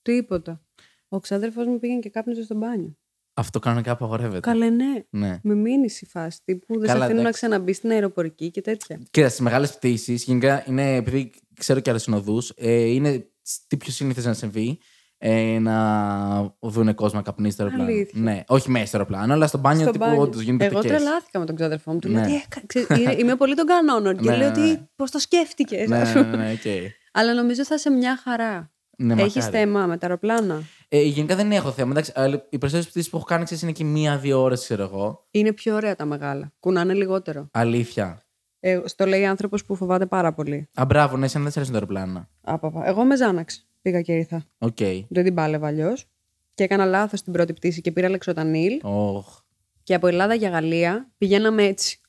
[0.03, 0.65] τίποτα.
[1.09, 2.97] Ο ξάδερφός μου πήγαινε και κάπνιζε στο μπάνιο.
[3.39, 4.41] Αυτό κανονικά απαγορεύεται.
[4.41, 5.05] Καλέ ναι.
[5.11, 5.41] Ναι.
[5.43, 7.47] Με μείνει η φάση τύπου δεν σε Καλά, αφήνουν να εντάξει.
[7.47, 9.01] ξαναμπεί στην αεροπορική και τέτοια.
[9.11, 13.31] Κοίτα, στις μεγάλες πτήσεις, γενικά είναι, επειδή ξέρω και άλλε συνοδού, ε, είναι
[13.67, 14.79] τι πιο σύνηθες να συμβεί.
[15.19, 17.91] Ε, να δούνε κόσμο να καπνίσει στο αεροπλάνο.
[17.91, 18.21] Αλήθεια.
[18.21, 20.21] Ναι, όχι μέσα στο αεροπλάνο, αλλά στο μπάνιο Στο τύπου μπάνιο.
[20.23, 20.97] όντως γίνεται Εγώ τεκές.
[20.97, 21.99] τρελάθηκα με τον ξάδερφό μου.
[21.99, 22.27] Του λέω Ναι.
[22.27, 24.17] τι έκα- ξέρεις, είναι- Είμαι πολύ των κανόνων.
[24.17, 24.71] Και Ναι, λέω ναι, ναι.
[24.71, 25.89] ότι πώς το σκέφτηκες.
[25.89, 26.93] Ναι, ναι, ναι, ναι, οκ.
[27.13, 28.71] Αλλά νομίζω θα είσαι μια χαρά.
[28.99, 29.13] Ναι, μακάρι.
[29.23, 31.91] Έχεις θέμα με τα αεροπλάνα; Ε, γενικά δεν έχω θέμα.
[31.91, 35.27] Εντάξει, αλλά οι περισσότερες πτήσεις που έχω κάνει ξέρεις, είναι και μία-δύο ώρες, ξέρω εγώ.
[35.31, 36.53] Είναι πιο ωραία τα μεγάλα.
[36.61, 37.49] Κουνάνε λιγότερο.
[37.53, 38.21] Αλήθεια.
[38.61, 40.69] Ε, στο λέει άνθρωπος που φοβάται πάρα πολύ.
[40.75, 42.29] Α, μπράβο, ναι, εσένα δεν σε αρέσουν τα αεροπλάνα.
[42.41, 42.87] Άπαπα.
[42.87, 44.45] Εγώ με Ζάναξ πήγα και ήρθα.
[44.59, 44.77] Οκ.
[45.09, 46.07] Δεν την πάλευα αλλιώς.
[46.55, 48.81] Και έκανα λάθος την πρώτη πτήση και πήρα λεξοτανίλ.
[48.83, 49.41] Οχ.
[49.83, 52.01] Και από Ελλάδα για Γαλλία πηγαίναμε έτσι.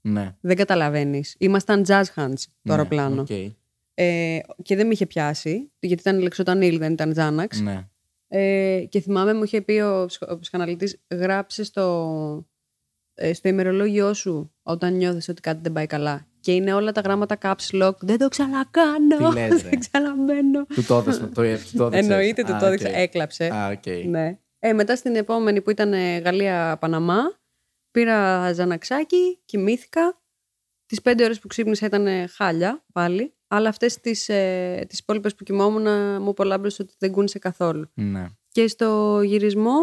[0.00, 0.36] Ναι.
[0.40, 1.34] Δεν καταλαβαίνεις.
[1.38, 3.20] Ήμασταν jazz hands το ναι, αεροπλάνο.
[3.20, 3.30] οκ.
[3.94, 7.60] Ε, και δεν με είχε πιάσει, γιατί ήταν λεξοτανίλ, δεν ήταν Ζάναξ.
[7.60, 7.88] Ναι.
[8.28, 12.46] Ε, και θυμάμαι μου είχε πει ο, ψυχο- ο ψυχαναλυτής γράψε στο,
[13.14, 16.26] ε, στο ημερολόγιό σου όταν νιώθεις ότι κάτι δεν πάει καλά.
[16.48, 17.96] Και είναι όλα τα γράμματα caps lock.
[18.00, 19.16] Δεν το ξανακάνω.
[19.16, 19.68] Τι λες, ρε.
[19.68, 20.64] δεν ξαναμπαίνω.
[20.64, 21.18] Του το έδωσες.
[21.20, 22.00] Το, του το έδωσες.
[22.00, 22.88] Εννοείται του Α, το έδειξα.
[22.88, 22.94] οκ.
[22.94, 23.44] Έκλαψε.
[23.54, 23.86] Α, οκ.
[24.06, 24.38] Ναι.
[24.58, 27.38] Ε, μετά στην επόμενη που ήταν ε, Γαλλία-Παναμά,
[27.90, 30.20] πήρα ζαναξάκι, κοιμήθηκα.
[30.86, 33.34] Τις πέντε ώρες που ξύπνησα ήταν ε, χάλια πάλι.
[33.48, 37.90] Αλλά αυτές τις ε, τις υπόλοιπες που κοιμόμουν ε, μου απολάμπρωσε ότι δεν κούνησε καθόλου.
[37.94, 38.26] Ναι.
[38.48, 39.78] Και στο γυρισμό,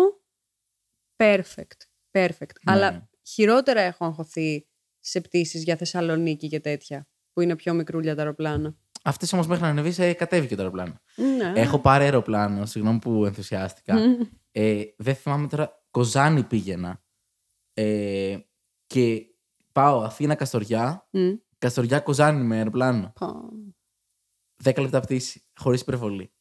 [1.23, 1.81] perfect.
[2.11, 2.29] Perfect.
[2.39, 2.71] Ναι.
[2.73, 4.67] Αλλά χειρότερα έχω αγχωθεί
[5.05, 8.75] σε πτήσεις για Θεσσαλονίκη και τέτοια, που είναι πιο μικρούλια τα αεροπλάνα.
[9.03, 10.99] Αυτές όμως μέχρι να ανεβεί ε, κατέβηκε το αεροπλάνο.
[11.15, 11.53] Ναι.
[11.55, 13.95] Έχω πάρει αεροπλάνο, συγγνώμη που ενθουσιάστηκα.
[14.51, 17.03] ε, δεν θυμάμαι τώρα, Κοζάνη πήγαινα.
[17.73, 18.37] Ε,
[18.85, 19.25] και
[19.71, 21.31] πάω Αθήνα Καστοριά, Μμ.
[21.57, 23.13] Καστοριά Κοζάνη με αεροπλάνο.
[23.19, 23.49] Πω.
[24.63, 26.33] 10 λεπτά πτήση, χωρίς υπερβολή.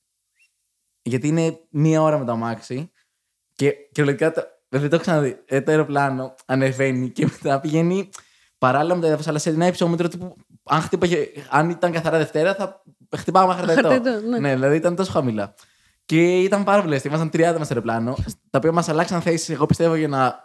[1.03, 2.91] Γιατί είναι μία ώρα με το αμάξι
[3.55, 5.43] και κυριολεκτικά το, δεν το έχω ξαναδεί.
[5.45, 8.09] Ε, το αεροπλάνο ανεβαίνει και μετά πηγαίνει
[8.67, 10.37] παράλληλα με το έδαφο, αλλά σε ένα υψόμετρο τύπου.
[10.65, 11.19] Αν, χτύπαγε,
[11.51, 12.83] αν ήταν καθαρά Δευτέρα, θα
[13.17, 13.89] χτυπάγαμε χαρταετό.
[13.89, 14.39] Χαρταετό, ναι.
[14.39, 15.55] ναι, δηλαδή ήταν τόσο χαμηλά.
[16.05, 17.11] Και ήταν πάρα πολύ αστείο.
[17.11, 18.15] Ήμασταν 30 άτομα στο αεροπλάνο,
[18.51, 20.43] τα οποία μας αλλάξαν θέσεις, εγώ πιστεύω, για να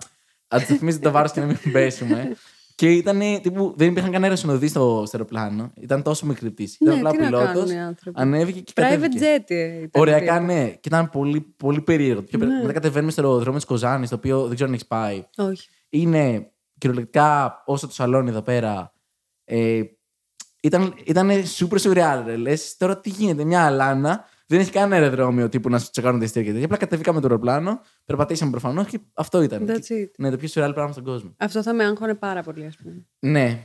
[0.47, 2.36] αντισταθμίσει το βάρος και να μην πέσουμε.
[2.76, 5.72] Και ήταν τύπου, δεν υπήρχαν κανένα συνοδοί στο, στο αεροπλάνο.
[5.76, 6.78] Ήταν τόσο μικρή πτήση.
[6.80, 7.53] Ναι, ήταν απλά τι να πιλότος.
[7.53, 8.22] κάνουν οι άνθρωποι.
[8.22, 9.20] Ανέβηκε και Private κατέβηκε.
[9.20, 10.01] jet ε, ήταν.
[10.01, 10.45] Οριακά, τύπου.
[10.45, 10.67] ναι.
[10.70, 12.22] Και ήταν πολύ, πολύ περίεργο.
[12.22, 12.45] Και Ναι.
[12.61, 15.24] Μετά κατεβαίνουμε στο αεροδρόμιο της Κοζάνης, το οποίο δεν ξέρω αν έχεις πάει.
[15.38, 15.70] Όχι.
[15.89, 18.93] Είναι κυριολεκτικά όσο το σαλόνι εδώ πέρα.
[19.43, 19.82] Ε,
[20.61, 22.23] ήταν, ήταν super surreal.
[22.25, 22.36] ρε.
[22.36, 24.25] Λες, τώρα τι γίνεται, μια αλάνα.
[24.45, 26.45] Δεν έχει κανένα αεροδρόμιο τύπου να σου τσεκάρουν τα εισιτήρια.
[26.47, 26.65] και τέτοια.
[26.65, 29.65] Απλά κατεβήκαμε το αεροπλάνο, περπατήσαμε προφανώς και αυτό ήταν.
[29.69, 30.11] That's Και- it.
[30.17, 31.36] Ναι, το πιο surreal πράγμα στον κόσμο.
[31.38, 33.05] Αυτό θα με άγχωνε πάρα πολύ, ας πούμε.
[33.19, 33.63] Ναι.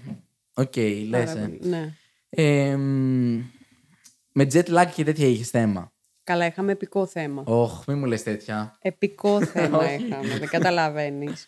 [0.54, 1.24] Οκ, λες.
[1.24, 1.94] Πάρα πολύ, Ναι.
[2.28, 3.42] Ε, μ,
[4.32, 5.92] με jet lag και τέτοια είχες θέμα.
[6.24, 7.42] Καλά, είχαμε επικό θέμα.
[7.46, 8.78] Όχ, μην μου λες τέτοια.
[8.80, 9.94] Επικό θέμα Όχι.
[10.06, 11.46] είχαμε, δεν καταλαβαίνεις.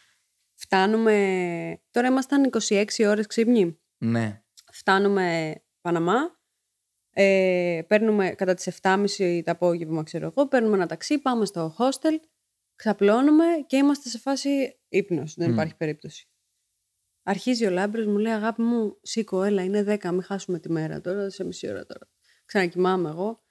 [0.66, 1.80] Φτάνουμε.
[1.90, 3.78] Τώρα ήμασταν 26 ώρες ξύπνοι.
[3.98, 4.42] Ναι.
[4.72, 6.40] Φτάνουμε Παναμά.
[7.10, 12.18] Ε, παίρνουμε κατά τις 7.30 το απόγευμα, ξέρω εγώ, παίρνουμε ένα ταξί, πάμε στο hostel,
[12.76, 15.34] ξαπλώνουμε και είμαστε σε φάση ύπνος.
[15.34, 15.52] Δεν Μμ.
[15.52, 16.28] υπάρχει περίπτωση.
[17.22, 21.00] Αρχίζει ο Λάμπρος, μου λέει αγάπη μου, σήκω, έλα, είναι 10, μην χάσουμε τη μέρα
[21.00, 22.08] τώρα, σε μισή ώρα τώρα.
[22.44, 23.44] Ξανακοιμάμαι εγώ.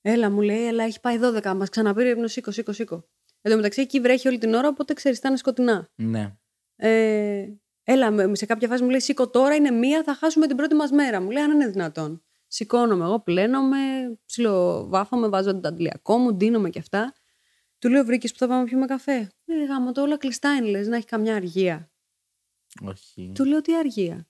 [0.00, 3.08] Έλα, μου λέει, έλα, έχει πάει 12, μας ξαναπήρε ύπνος, σήκω, σήκω, σήκω.
[3.40, 5.88] Εν τω μεταξύ εκεί βρέχει όλη την ώρα, οπότε ξέρεις, θα είναι σκοτεινά.
[5.94, 6.36] Ναι.
[6.76, 7.48] Ε,
[7.82, 10.74] έλα, με- σε κάποια φάση μου λέει: Σήκω τώρα, είναι μία, θα χάσουμε την πρώτη
[10.74, 11.20] μας μέρα.
[11.20, 12.20] Μου λέει: Αν είναι δυνατόν.
[12.46, 13.76] Σηκώνομαι, εγώ πλένομαι,
[14.26, 17.12] ψιλοβάφομαι, βάζω το αντιλιακό μου, ντύνομαι και αυτά.
[17.78, 19.30] Του λέω: Βρήκες που θα πάμε να πιούμε καφέ.
[19.44, 21.90] Ε, γάμο, το όλα κλειστά είναι, λες, να έχει καμιά αργία.
[22.82, 23.32] Όχι.
[23.34, 24.28] Του λέω: Τι αργία.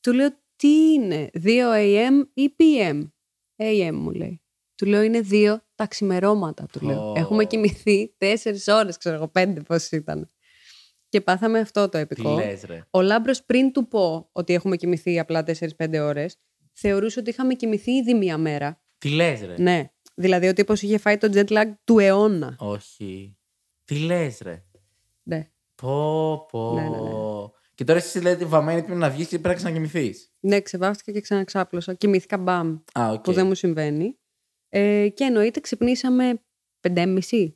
[0.00, 3.08] Του λέω: Τι είναι, 2 AM ή PM.
[3.56, 4.40] AM μου λέει.
[4.74, 6.66] Του λέω: Είναι δύο τα ξημερώματα.
[6.72, 7.10] Του λέω.
[7.10, 7.14] Ω.
[7.16, 10.30] Έχουμε κοιμηθεί 4 ώρες, ξέρω εγώ, 5 πώς ήταν.
[11.16, 12.34] Και πάθαμε αυτό το Τι επικό.
[12.34, 12.82] λες, ρε.
[12.90, 16.36] Ο Λάμπρος, πριν του πω ότι έχουμε κοιμηθεί απλά 4-5 ώρες,
[16.72, 18.80] θεωρούσε ότι είχαμε κοιμηθεί ήδη μία μέρα.
[18.98, 19.54] Τι λες, ρε.
[19.58, 19.90] Ναι.
[20.14, 22.56] Δηλαδή ο τύπο είχε φάει το jet lag του αιώνα.
[22.58, 23.36] Όχι.
[23.84, 24.64] Τι λες, ρε.
[25.22, 25.50] Ναι.
[25.74, 26.72] Πω, πω.
[26.74, 27.10] Ναι, ναι, ναι.
[27.74, 30.32] Και τώρα εσύ λέτε βαμμένη πρέπει να βγεις και πρέπει να ξανακοιμηθείς.
[30.40, 31.94] Ναι, ξεβάφτηκα και ξαναξάπλωσα.
[31.94, 33.20] Κοιμήθηκα μπαμ, Α, οκ.
[33.20, 34.18] που δεν μου συμβαίνει.
[34.68, 36.42] Ε, και εννοείται ξυπνήσαμε
[36.80, 37.55] 5.30.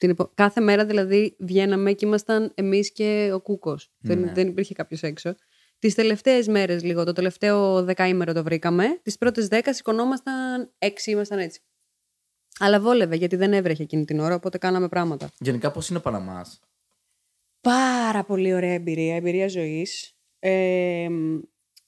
[0.00, 0.30] Την επο...
[0.34, 3.92] Κάθε μέρα δηλαδή βγαίναμε και ήμασταν εμείς και ο κούκος.
[3.98, 4.14] Ναι.
[4.14, 5.34] Δεν, δεν υπήρχε κάποιος έξω.
[5.78, 9.00] Τις τελευταίες μέρες, λίγο, το τελευταίο δεκαήμερο το βρήκαμε.
[9.02, 11.60] Τις πρώτες δέκα σηκωνόμασταν έξι, ήμασταν έτσι.
[12.58, 15.30] Αλλά βόλευε γιατί δεν έβρεχε εκείνη την ώρα, οπότε κάναμε πράγματα.
[15.38, 16.60] Γενικά πώς είναι ο Παναμάς;
[17.60, 20.16] Πάρα πολύ ωραία εμπειρία, εμπειρία ζωής.
[20.38, 21.08] Ε,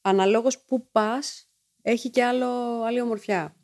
[0.01, 1.51] αναλόγως που πας,
[1.83, 3.57] έχει και άλλο, άλλη ομορφιά.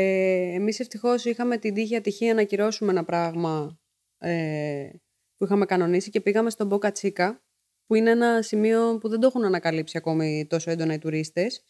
[0.00, 3.78] Ε, εμείς ευτυχώς είχαμε την τύχη ατυχία να ακυρώσουμε ένα πράγμα
[4.18, 4.88] ε,
[5.36, 7.42] που είχαμε κανονίσει και πήγαμε στον Μπόκα Τσίκα,
[7.86, 11.62] που είναι ένα σημείο που δεν το έχουν ανακαλύψει ακόμη τόσο έντονα οι τουρίστες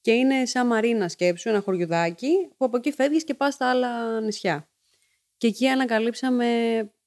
[0.00, 4.20] Και είναι σαν μαρίνα σκέψου, ένα χωριουδάκι, που από εκεί φεύγεις και πας στα άλλα
[4.20, 4.68] νησιά.
[5.36, 6.46] Και εκεί ανακαλύψαμε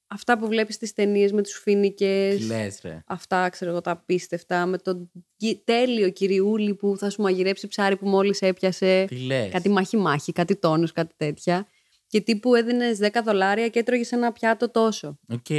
[0.08, 2.36] αυτά που βλέπεις στις ταινίες με τους φίνικες.
[2.36, 3.02] Τι λες, ρε.
[3.06, 4.66] Αυτά, ξέρω εγώ, τα απίστευτα.
[4.66, 9.04] Με τον γι- τέλειο κυριούλη που θα σου μαγειρέψει ψάρι που μόλις έπιασε.
[9.08, 9.50] Τι λες.
[9.52, 11.66] Κάτι μάχη-μάχη, κάτι τόνους, κάτι τέτοια.
[12.06, 15.18] Και τύπου έδινε 10 δολάρια και έτρωγε ένα πιάτο τόσο.
[15.28, 15.50] Οκ.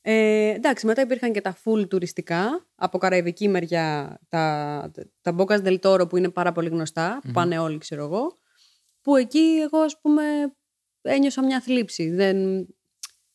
[0.00, 2.66] Ε, εντάξει, μετά υπήρχαν και τα full τουριστικά.
[2.74, 4.90] Από καραϊβική μεριά τα,
[5.20, 8.36] τα Bocas del Toro που είναι πάρα πολύ γνωστά, που πάνε όλοι, ξέρω εγώ.
[9.02, 10.22] Που εκεί εγώ, ας πούμε,
[11.02, 12.10] ένιωσα μια θλίψη.
[12.10, 12.66] Δεν...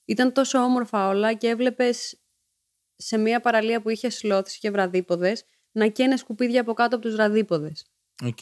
[0.05, 2.21] Ήταν τόσο όμορφα όλα και έβλεπες
[2.95, 7.15] σε μια παραλία που είχες sloths και βραδίποδες να καίνε σκουπίδια από κάτω από τους
[7.15, 7.85] βραδίποδες.
[8.23, 8.37] Οκ.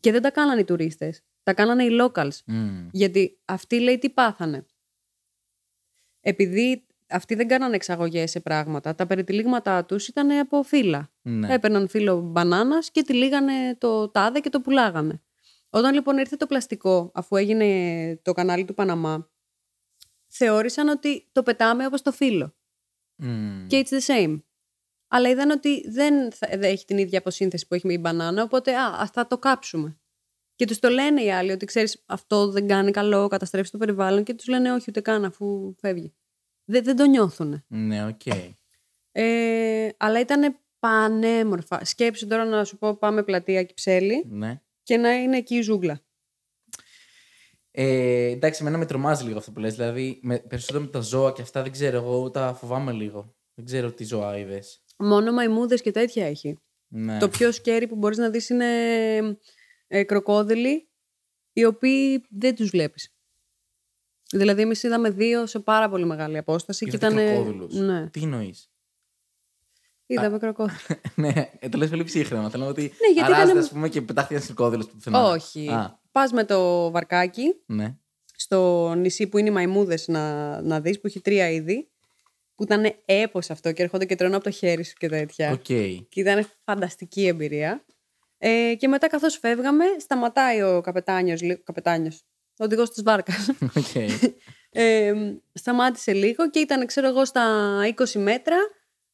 [0.00, 1.22] Και δεν τα κάνανε οι τουρίστες.
[1.42, 2.38] Τα κάνανε οι locals.
[2.46, 2.88] Μμ.
[2.92, 4.66] Γιατί αυτοί λέει τι πάθανε;
[6.20, 11.12] Επειδή αυτοί δεν κάνανε εξαγωγές σε πράγματα, τα περιτυλίγματά τους ήταν από φύλλα.
[11.22, 11.54] Ναι.
[11.54, 15.22] Έπαιρναν φύλλο μπανάνας και τυλίγανε το τάδε και το πουλάγανε.
[15.70, 19.30] Όταν λοιπόν ήρθε το πλαστικό, αφού έγινε το κανάλι του Παναμά,
[20.36, 22.54] θεώρησαν ότι το πετάμε όπως το φύλλο.
[23.16, 23.66] Μμ.
[23.66, 24.42] Και it's the same.
[25.08, 28.42] Αλλά είδαν ότι δεν, θα, δεν έχει την ίδια αποσύνθεση που έχει με η μπανάνα,
[28.42, 29.98] οπότε α, ας θα το κάψουμε.
[30.54, 34.24] Και τους το λένε οι άλλοι ότι ξέρεις, αυτό δεν κάνει καλό, καταστρέφει το περιβάλλον
[34.24, 36.14] και τους λένε όχι, ούτε καν αφού φεύγει.
[36.64, 37.64] Δεν, δεν το νιώθουν.
[37.68, 38.20] Ναι, οκ.
[39.12, 41.84] Ε, αλλά ήταν πανέμορφα.
[41.84, 44.60] Σκέψου τώρα να σου πω πάμε πλατεία Κυψέλη Ναι.
[44.82, 46.00] και να είναι εκεί η ζούγκλα.
[47.76, 49.74] Ε, εντάξει, εμένα με τρομάζει λίγο αυτό που λες.
[49.74, 51.96] Δηλαδή, με, περισσότερο με τα ζώα και αυτά δεν ξέρω.
[51.96, 53.34] Εγώ τα φοβάμαι λίγο.
[53.54, 54.82] Δεν ξέρω τι ζώα είδες.
[54.98, 56.58] Μόνο μαϊμούδες και τέτοια έχει.
[56.88, 57.18] Ναι.
[57.18, 58.66] Το πιο σκέρι που μπορείς να δεις είναι
[59.86, 60.88] ε, κροκόδιλοι,
[61.52, 63.14] οι οποίοι δεν τους βλέπεις.
[64.30, 66.84] Δηλαδή, εμείς είδαμε δύο σε πάρα πολύ μεγάλη απόσταση.
[66.86, 67.26] και Είδατε ήταν.
[67.34, 67.74] κροκόδιλους.
[67.74, 68.70] Ναι, Τι εννοείς;
[70.06, 70.78] είδαμε κροκόδιλο.
[71.14, 72.50] ναι, ε, το λες πολύ ψύχρεμα.
[72.50, 75.22] Θέλω ότι Ναι, γιατί αράζεται, ήταν- ας πούμε, και πετάχτηκαν στις κροκόδιλους που πουθενά.
[75.22, 75.68] Όχι.
[75.68, 77.94] Α, Πας με το βαρκάκι ναι.
[78.36, 81.90] στο νησί που είναι οι μαϊμούδες να, να δεις, που έχει τρία είδη,
[82.54, 85.50] που ήταν έπος αυτό και έρχονται και τρώνε από το χέρι σου και τέτοια.
[85.50, 85.64] Οκ.
[85.64, 87.84] Και ήταν φανταστική εμπειρία.
[88.38, 92.22] Ε, και μετά καθώς φεύγαμε, σταματάει ο καπετάνιος, λι- καπετάνιος
[92.58, 93.48] ο οδηγός της βάρκας.
[93.78, 93.94] Οκ.
[94.70, 95.12] Ε,
[95.52, 97.46] σταμάτησε λίγο και ήταν, ξέρω εγώ, στα
[97.96, 98.56] 20 μέτρα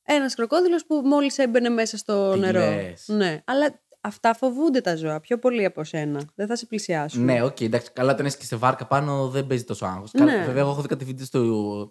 [0.03, 2.59] ένας κροκόδειλος που μόλις έμπαινε μέσα στο Τι νερό.
[2.61, 3.05] λες.
[3.09, 6.23] Ναι, αλλά αυτά φοβούνται τα ζώα πιο πολύ από σένα.
[6.35, 7.25] Δεν θα σε πλησιάσουν.
[7.25, 7.91] Ναι, οκ, εντάξει.
[7.93, 10.13] Καλά, όταν είσαι και σε βάρκα πάνω δεν παίζει τόσο άγχος.
[10.13, 10.25] Ναι.
[10.47, 11.91] Βέβαια, εγώ έχω δει κάτι βίντεο στο.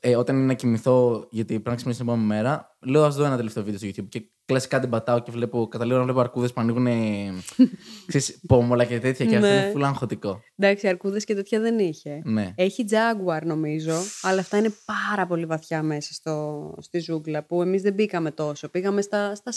[0.00, 3.24] Ε, όταν είναι να κοιμηθώ, γιατί πρέπει να ξυπνήσω την επόμενη μέρα, λέω ας δω
[3.24, 4.08] ένα τελευταίο βίντεο στο YouTube.
[4.08, 6.86] Και κλασικά την πατάω και βλέπω, καταλήγω να βλέπω αρκούδες που ανοίγουν.
[8.06, 9.26] ξέρεις, πόμολα και τέτοια.
[9.26, 9.54] Και αυτό Ναι.
[9.54, 10.40] είναι φουλ αγχωτικό.
[10.56, 12.20] Εντάξει, αρκούδες και τέτοια δεν είχε.
[12.24, 12.52] Ναι.
[12.56, 17.82] Έχει Jaguar νομίζω, αλλά αυτά είναι πάρα πολύ βαθιά μέσα στο, στη ζούγκλα που εμείς
[17.82, 18.68] δεν μπήκαμε τόσο.
[18.68, 19.52] Πήγαμε στα, στα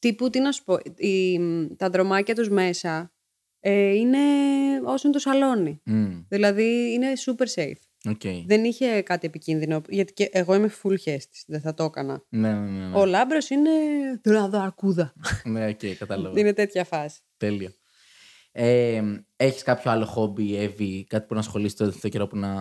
[0.00, 1.38] τύπου, τι να σου πω, οι,
[1.76, 3.12] τα δρομάκια τους μέσα
[3.60, 4.18] ε, είναι
[4.84, 5.80] όσο είναι το σαλόνι.
[5.84, 7.80] Μμ, Δηλαδή είναι super safe.
[8.08, 8.20] Οκ.
[8.46, 12.24] Δεν είχε κάτι επικίνδυνο, γιατί και εγώ είμαι full χέστης, δεν θα το έκανα.
[12.28, 12.86] Ναι, ναι, ναι.
[12.86, 12.98] ναι.
[12.98, 13.70] Ο Λάμπρος είναι
[14.22, 15.12] τώρα δω αρκούδα.
[15.44, 16.40] Ναι, οκ, κατάλαβα.
[16.40, 17.20] είναι τέτοια φάση.
[17.36, 17.70] Τέλειο.
[18.52, 19.02] Ε,
[19.36, 22.54] έχεις κάποιο άλλο χόμπι, Εύη, κάτι που να ασχολείσαι το τελευταίο καιρό που να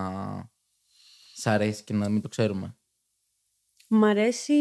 [1.33, 2.77] σ' αρέσει και να μην το ξέρουμε;
[3.91, 4.53] Μ' αρέσει.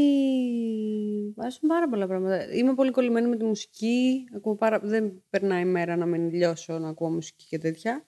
[1.36, 2.52] Μ' αρέσουν πάρα πολλά πράγματα.
[2.54, 4.24] Είμαι πολύ κολλημένη με τη μουσική.
[4.36, 4.78] Ακούω πάρα...
[4.82, 8.04] Δεν περνάει η μέρα να μην λιώσω να ακούω μουσική και τέτοια.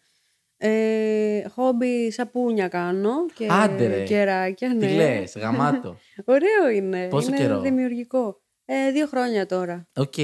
[0.57, 4.03] Ε, χόμπι σαπούνια κάνω και Άντε, ρε.
[4.03, 4.75] κεράκια.
[4.75, 4.87] Ναι.
[4.87, 5.97] Τι λες, γαμάτο.
[6.25, 7.09] Ωραίο είναι.
[7.09, 8.43] Πόσο είναι καιρό; δημιουργικό.
[8.65, 9.89] Ε, δύο χρόνια τώρα.
[9.97, 10.15] Οκ.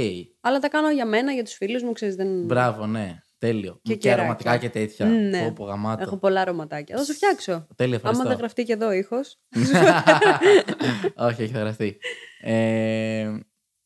[0.41, 2.45] Αλλά τα κάνω για μένα, για τους φίλους μου, ξέρεις, δεν...
[2.45, 3.19] Μπράβο, ναι.
[3.39, 3.73] Τέλειο.
[3.83, 4.23] Και Και, κεράκια.
[4.23, 5.07] αρωματικά και τέτοια.
[5.07, 5.45] Ναι.
[5.45, 6.03] Πω, πω, γαμάτο.
[6.03, 6.97] Έχω πολλά αρωματάκια.
[6.97, 7.67] Θα σου φτιάξω.
[7.77, 8.29] Τέλειο, Άμα ευχαριστώ.
[8.29, 9.39] δεν γραφτεί και εδώ ήχος.
[11.17, 11.99] Όχι, έχει γραφτεί.
[12.41, 13.39] Ε,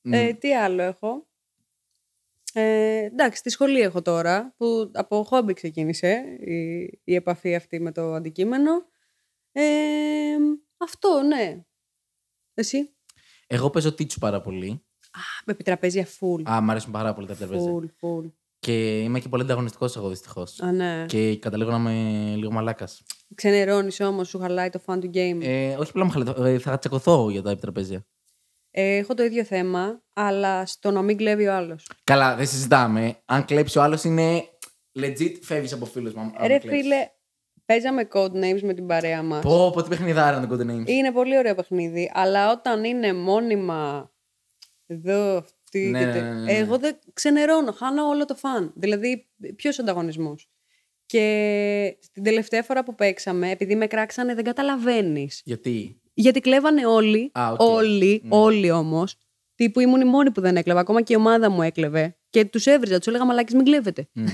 [0.02, 1.28] μ, Ε, τι άλλο έχω;
[2.52, 7.92] Ε, εντάξει, στη σχολή έχω τώρα, που από χόμπι ξεκίνησε η, η επαφή αυτή με
[7.92, 8.70] το αντικείμενο.
[9.52, 10.34] Ε,
[10.76, 11.64] αυτό, ναι.
[12.54, 12.94] Εσύ;
[13.46, 14.70] εγώ παίζω τίτσου πάρα πολύ.
[15.12, 16.42] Α, με επιτραπέζια full.
[16.50, 17.70] Α, μ' αρέσουν πάρα πολύ τα τραπέζια.
[17.72, 18.30] Full, full.
[18.62, 20.60] Και είμαι και πολύ ανταγωνιστικός εγώ δυστυχώς.
[20.60, 21.04] Α, ναι.
[21.08, 23.02] Και καταλήγω να είμαι λίγο μαλάκας.
[23.34, 25.38] Ξενερώνεις όμως, σου χαλάει το fun του game.
[25.42, 26.54] Ε, όχι απλά μου χαλάει.
[26.54, 28.06] ε, Θα τσακωθώ για τα επιτραπέζια.
[28.70, 31.90] Ε, έχω το ίδιο θέμα, αλλά στο να μην κλέβει ο άλλος.
[32.04, 33.16] Καλά, δεν συζητάμε.
[33.24, 34.42] Αν κλέψει ο άλλος είναι
[34.98, 36.20] legit, φεύγεις από φίλους μου.
[36.20, 36.70] αν Ρε κλέψεις.
[36.70, 36.96] φίλε,
[37.64, 39.42] παίζαμε codenames με την παρέα μας.
[39.42, 40.88] Πω, πω, τι παιχνιδάρα είναι το Golden Names.
[40.88, 44.10] Είναι πολύ ωραίο παιχνίδι, αλλά όταν είναι μόνιμα
[44.86, 45.44] εδώ
[45.78, 46.52] αυτή Ναι, και ναι, τε- ναι, ναι, ναι.
[46.52, 48.72] Εγώ δεν ξενερώνω, χάνω όλο το fun.
[48.76, 50.48] Δηλαδή, ποιος ανταγωνισμός;
[51.06, 55.42] Και την τελευταία φορά που παίξαμε, επειδή με κράξανε, δεν καταλαβαίνεις.
[55.44, 57.60] Γιατί; Γιατί κλέβανε όλοι, Α, οκ.
[57.60, 58.36] όλοι, Ναι.
[58.36, 59.16] όλοι όμως.
[59.54, 62.16] Τύπου ήμουν η μόνη που δεν έκλεβα, ακόμα και η ομάδα μου έκλεβε.
[62.30, 64.08] Και τους έβριζα, τους έλεγα μαλάκι, μην κλέβετε.
[64.12, 64.26] Μμ.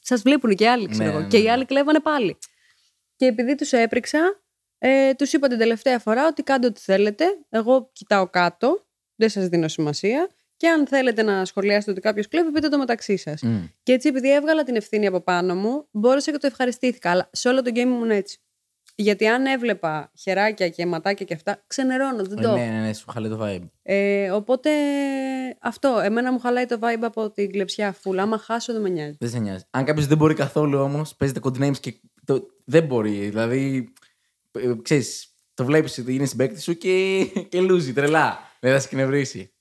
[0.00, 1.20] Σας βλέπουν και άλλοι, ξέρω Ναι, εγώ.
[1.20, 1.50] ναι, Και οι ναι.
[1.50, 2.38] άλλοι κλέβανε πάλι.
[3.16, 4.42] Και επειδή τους έκραξα,
[4.78, 7.24] ε, τους είπα την τελευταία φορά ότι κάντε ό,τι θέλετε.
[7.48, 10.28] Εγώ κοιτάω κάτω, δεν σας δίνω σημασία.
[10.56, 13.42] Και αν θέλετε να σχολιάσετε ότι κάποιος κλέβει, πείτε το μεταξύ σας.
[13.42, 13.64] Μμ.
[13.82, 17.10] Και έτσι, επειδή έβγαλα την ευθύνη από πάνω μου, μπόρεσα και το ευχαριστήθηκα.
[17.10, 18.38] Αλλά σε όλο το game ήμουν έτσι.
[18.96, 22.54] Γιατί αν έβλεπα χεράκια και ματάκια και αυτά, ξενερώνω, δεν Ε, το.
[22.54, 23.68] Ναι, ναι, ναι, σου χαλάει το vibe.
[23.82, 24.70] Ε, οπότε
[25.60, 26.00] αυτό.
[26.04, 28.22] Εμένα μου χαλάει το vibe από την κλεψιά φούλα.
[28.22, 29.16] Άμα χάσω, δεν με νοιάζει.
[29.20, 29.64] Δεν σε νοιάζει.
[29.70, 32.46] Αν κάποιος δεν μπορεί καθόλου όμως, παίζετε codenames και το...
[32.64, 33.10] δεν μπορεί.
[33.10, 33.92] Δηλαδή,
[34.52, 38.38] ε, ξέρεις, το βλέπεις ότι είναι συμπαίκτη σου και, και loos-άρει τρελά.
[38.60, 39.53] Δεν θα σε εκνευρίσει.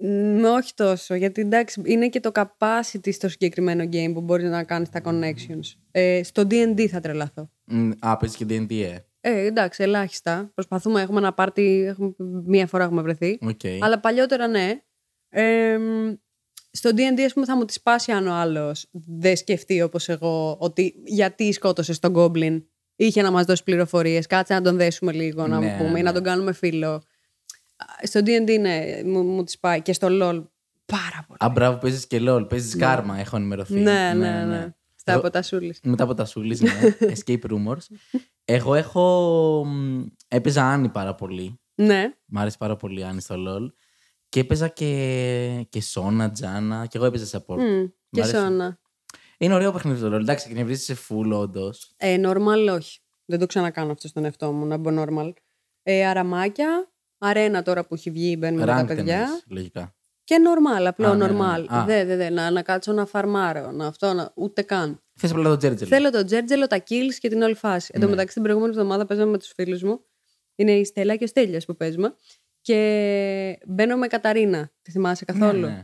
[0.00, 4.64] Μ, όχι τόσο, γιατί εντάξει, είναι και το capacity στο συγκεκριμένο game που μπορείς να
[4.64, 5.74] κάνεις τα connections.
[5.90, 7.50] Ε, στο D&D θα τρελαθώ.
[7.64, 8.96] Μ, Α, παίζει και D&D, ε.
[9.20, 10.50] Ε, εντάξει, ελάχιστα.
[10.54, 13.38] Προσπαθούμε, έχουμε ένα πάρτι, έχουμε, μία φορά έχουμε βρεθεί.
[13.42, 13.60] Οκ.
[13.80, 14.80] Αλλά παλιότερα ναι.
[15.28, 16.12] Ε, μ,
[16.70, 20.56] στο D&D, ας πούμε, θα μου τη σπάσει αν ο άλλος δεν σκεφτεί όπως εγώ
[20.60, 22.62] ότι γιατί σκότωσες τον goblin.
[22.96, 26.02] Είχε να μας δώσει πληροφορίες, κάτσε να τον δέσουμε λίγο, να Ναι, πούμε, ή ναι.
[26.02, 27.02] να τον κάνουμε φίλο.
[28.02, 29.82] Στο D&D, ναι, μου, μου τη πάει.
[29.82, 30.44] Και στο LOL,
[30.86, 31.38] πάρα πολύ.
[31.38, 32.48] Α, μπράβο, παίζεις και LOL.
[32.48, 33.74] Παίζεις κάρμα, έχω ενημερωθεί.
[33.80, 34.74] Ναι, ναι, ναι.
[34.96, 35.80] Στα Εγώ- αποτασούλης.
[35.82, 36.70] Μετά από τα σούλης, ναι.
[37.14, 37.96] Escape rumors.
[38.44, 39.64] Εγώ έχω.
[39.66, 41.60] μ, Έπαιζα Άννη πάρα πολύ.
[41.74, 42.12] Ναι.
[42.26, 43.72] Μ' άρεσε πάρα πολύ η Άννη στο LOL.
[44.28, 46.86] Και έπαιζα και, και Σόνα, Τζάνα.
[46.86, 47.56] Και εγώ έπαιζα support.
[47.58, 48.36] Μμ, Μ' Και άρεσε.
[48.38, 48.78] Σόνα.
[49.38, 50.20] Είναι ωραίο παιχνίδι το LOL.
[50.20, 51.92] Εντάξει, εκνευρίζει σε φουλ, όντως.
[51.96, 52.98] Ε, normal όχι.
[53.24, 55.32] Δεν το ξανακάνω αυτό στον εαυτό μου, να μπω normal.
[55.82, 59.26] Ε, αραμάκια, αρένα τώρα που έχει βγει, μπαίνουμε με τα παιδιά.
[59.48, 59.92] λογικά.
[60.24, 61.64] Και normal, απλό Α, ναι, ναι, normal.
[61.70, 61.76] ναι.
[61.76, 61.84] Α.
[61.84, 65.02] Δε, δε, δε, να, να κάτσω να φαρμάρω, να αυτό, να, ούτε καν.
[65.14, 65.88] Θες απλά το Τζέρτζελ.
[65.90, 67.90] Θέλω το τζέρτζελο, τα kills και την όλη φάση.
[67.94, 68.12] Εν τω Ναι.
[68.12, 70.00] μεταξύ, την προηγούμενη εβδομάδα παίζαμε με τους φίλους μου.
[70.54, 72.14] Είναι η Στέλλα και ο Στέλιος που παίζουμε.
[72.60, 74.70] Και μπαίνω με Καταρίνα.
[74.82, 75.82] Τη θυμάσαι καθόλου; Ναι, ναι.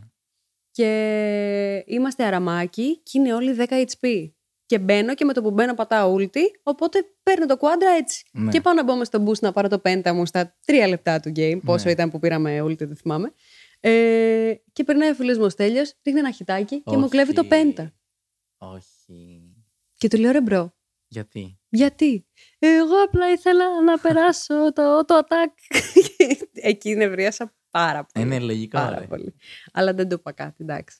[0.70, 4.30] Και είμαστε αραμάκι και είναι όλοι 10 HP.
[4.74, 8.24] Και μπαίνω και με το που μπαίνω πατάω ulti, οπότε παίρνω το quadra έτσι.
[8.32, 8.50] Ναι.
[8.50, 11.20] Και πάω να μπω μες στο boost να πάρω το πέντα μου στα τρία λεπτά
[11.20, 11.90] του game, πόσο Ναι.
[11.90, 13.32] ήταν που πήραμε ulti, δεν θυμάμαι.
[13.80, 17.10] Ε, και περνάει ο φίλος μου ο Στέλιος, ρίχνει ένα χιτάκι και μου Όχι.
[17.10, 17.92] κλέβει το πέντα.
[18.58, 19.42] Όχι.
[19.96, 20.74] Και του λέω ρε bro,
[21.08, 22.26] Γιατί; γιατί;
[22.58, 25.78] Εγώ απλά ήθελα να περάσω το, το attack.
[26.70, 28.26] Εκεί νευρίασα πάρα πολύ.
[28.26, 28.78] Είναι λογικό.
[28.78, 29.06] Πάρα ρε.
[29.06, 29.34] πολύ.
[29.72, 30.98] Αλλά δεν το είπα κάτι, εντάξει.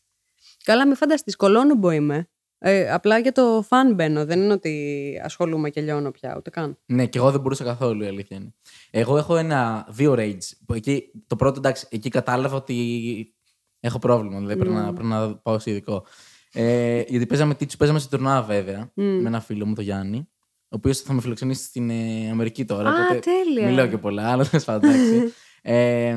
[0.64, 2.29] Καλά, μην φανταστείς, κολόνουμπο είμαι.
[2.59, 4.25] Ε, απλά για το φαν μπαίνω.
[4.25, 6.79] Δεν είναι ότι ασχολούμαι και λιώνω πια, ούτε καν.
[6.87, 8.55] Ναι, και εγώ δεν μπορούσα καθόλου, η αλήθεια είναι.
[8.91, 10.53] Εγώ έχω ένα, δύο rage.
[10.67, 13.35] Που εκεί, το πρώτο, εντάξει, εκεί κατάλαβα ότι
[13.81, 14.39] έχω πρόβλημα.
[14.39, 16.07] Δηλαδή πρέπει, να, πρέπει να πάω σε ειδικό.
[16.53, 20.29] Ε, γιατί παίζαμε τίτσου, παίζαμε σε τουρνουά βέβαια, με ένα φίλο μου, τον Γιάννη,
[20.63, 22.91] ο οποίος θα με φιλοξενήσει στην ε, Αμερική τώρα.
[22.91, 23.67] Α, οπότε τέλεια.
[23.67, 24.91] Μην λέω και πολλά, αλλά τέλος πάντων.
[24.91, 25.33] εντάξει.
[25.63, 26.17] ε,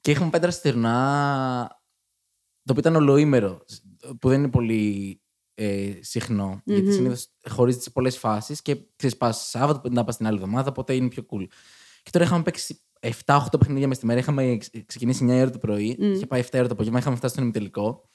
[0.00, 1.66] και είχαμε πέτρα στη τουρνουά,
[2.62, 3.64] το οποίο ήταν ολοήμερο,
[4.20, 5.20] που δεν είναι πολύ
[5.60, 10.16] ε, συχνο Γιατί συνήθως χωρίζεται σε πολλές φάσεις και ξέρει, πα Σάββατο, πρέπει να πας
[10.16, 11.46] την άλλη εβδομάδα, οπότε είναι πιο cool.
[12.02, 12.80] Και τώρα είχαμε παίξει
[13.24, 14.18] 7-8 παιχνίδια μες στη μέρα.
[14.18, 17.32] Είχαμε ξε- ξεκινήσει 9 ώρα το πρωί, είχε πάει 7 ώρα το απόγευμα, είχαμε φτάσει
[17.32, 18.08] στον ημιτελικό.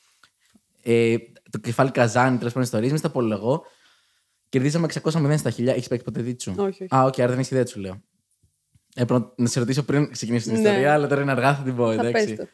[0.84, 1.16] Ε,
[1.50, 3.66] το κεφάλι καζάνι, τέλος πάντων ιστορίες, με στα απολογώ.
[4.50, 5.74] Κερδίσαμε 600 στα χιλιά.
[5.74, 6.96] Έχεις παίξει ποτέ δίτσου; Όχι, όχι.
[6.96, 8.02] Α, όχι, άρα δεν έχεις ιδέα, σου λέω.
[8.96, 10.60] Ε, πρώτα, να σε ρωτήσω πριν ξεκινήσει την Ναι.
[10.60, 11.86] ιστορία, αλλά τώρα είναι αργά, θα την πω.
[11.94, 12.36] Θα Εντάξει.
[12.36, 12.48] πες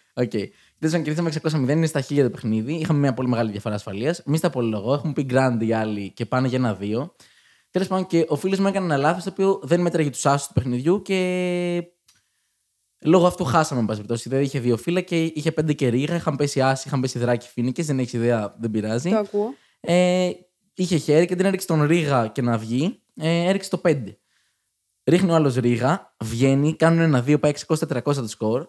[0.79, 0.87] το.
[0.87, 0.93] Οκ.
[0.93, 1.03] Okay.
[1.03, 1.31] Κερδίσαμε
[1.65, 2.73] 600 είναι στα χίλια το παιχνίδι.
[2.73, 4.19] Είχαμε μια πολύ μεγάλη διαφορά ασφαλείας.
[4.19, 4.93] Εμεί τα απολογώ.
[4.93, 7.15] Έχουμε πει grand οι άλλοι και πάνε για ένα-δύο.
[7.71, 10.47] Τέλος πάντων, και ο φίλος μου έκανε ένα λάθος το οποίο δεν μέτραγε τους άσους
[10.47, 11.83] του παιχνιδιού και
[13.01, 14.29] λόγω αυτού χάσαμε, εν πάση περιπτώσει.
[14.29, 16.15] Δηλαδή είχε δύο φύλλα και είχε πέντε και ρίγα.
[16.15, 17.85] Είχαν πέσει άσοι, είχαν πέσει δράκι φίνικες.
[17.85, 19.09] Δεν έχεις ιδέα, δεν πειράζει.
[19.09, 19.53] Το ακούω.
[19.79, 20.29] Ε,
[20.73, 23.01] είχε χέρι και δεν έριξε τον Ρίγα και να βγει.
[23.15, 24.03] Ε, έριξε το 5.
[25.05, 28.67] Ρίχνει ο άλλος Ρίγα, βγαίνει, κάνουν ένα-δύο, πάει 600-400 το σκορ.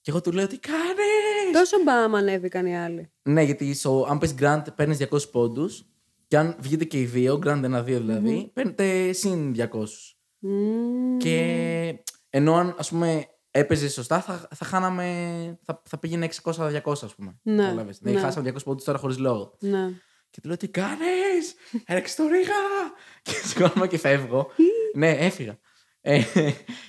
[0.00, 1.09] Και εγώ του λέω: Τι κάνει!
[1.52, 3.10] Τόσο μπαμ ανέβηκαν οι άλλοι.
[3.22, 5.84] Ναι, γιατί στο, αν πες Grand παίρνεις 200 πόντους.
[6.28, 9.66] Και αν βγείτε και οι δύο, Grand ένα-δύο δηλαδή, παίρνετε συν 200.
[10.38, 11.16] Μμμ.
[11.16, 11.94] Και
[12.30, 15.04] ενώ αν ας πούμε έπαιζε σωστά, θα, θα χάναμε.
[15.62, 17.38] Θα, θα πήγαινε 600-200, ας πούμε.
[17.42, 17.98] Ναι, Κατάλαβες.
[17.98, 18.24] Δηλαδή ναι.
[18.24, 19.56] χάσαμε 200 πόντους τώρα χωρίς λόγο.
[19.60, 19.88] Ναι.
[20.30, 21.54] Και του λέω: Τι κάνεις!
[21.86, 22.54] Έριξε το ρίγα!
[23.22, 24.50] Και σηκώνομαι και φεύγω.
[24.94, 25.58] ναι, έφυγα.
[26.00, 26.22] Ε,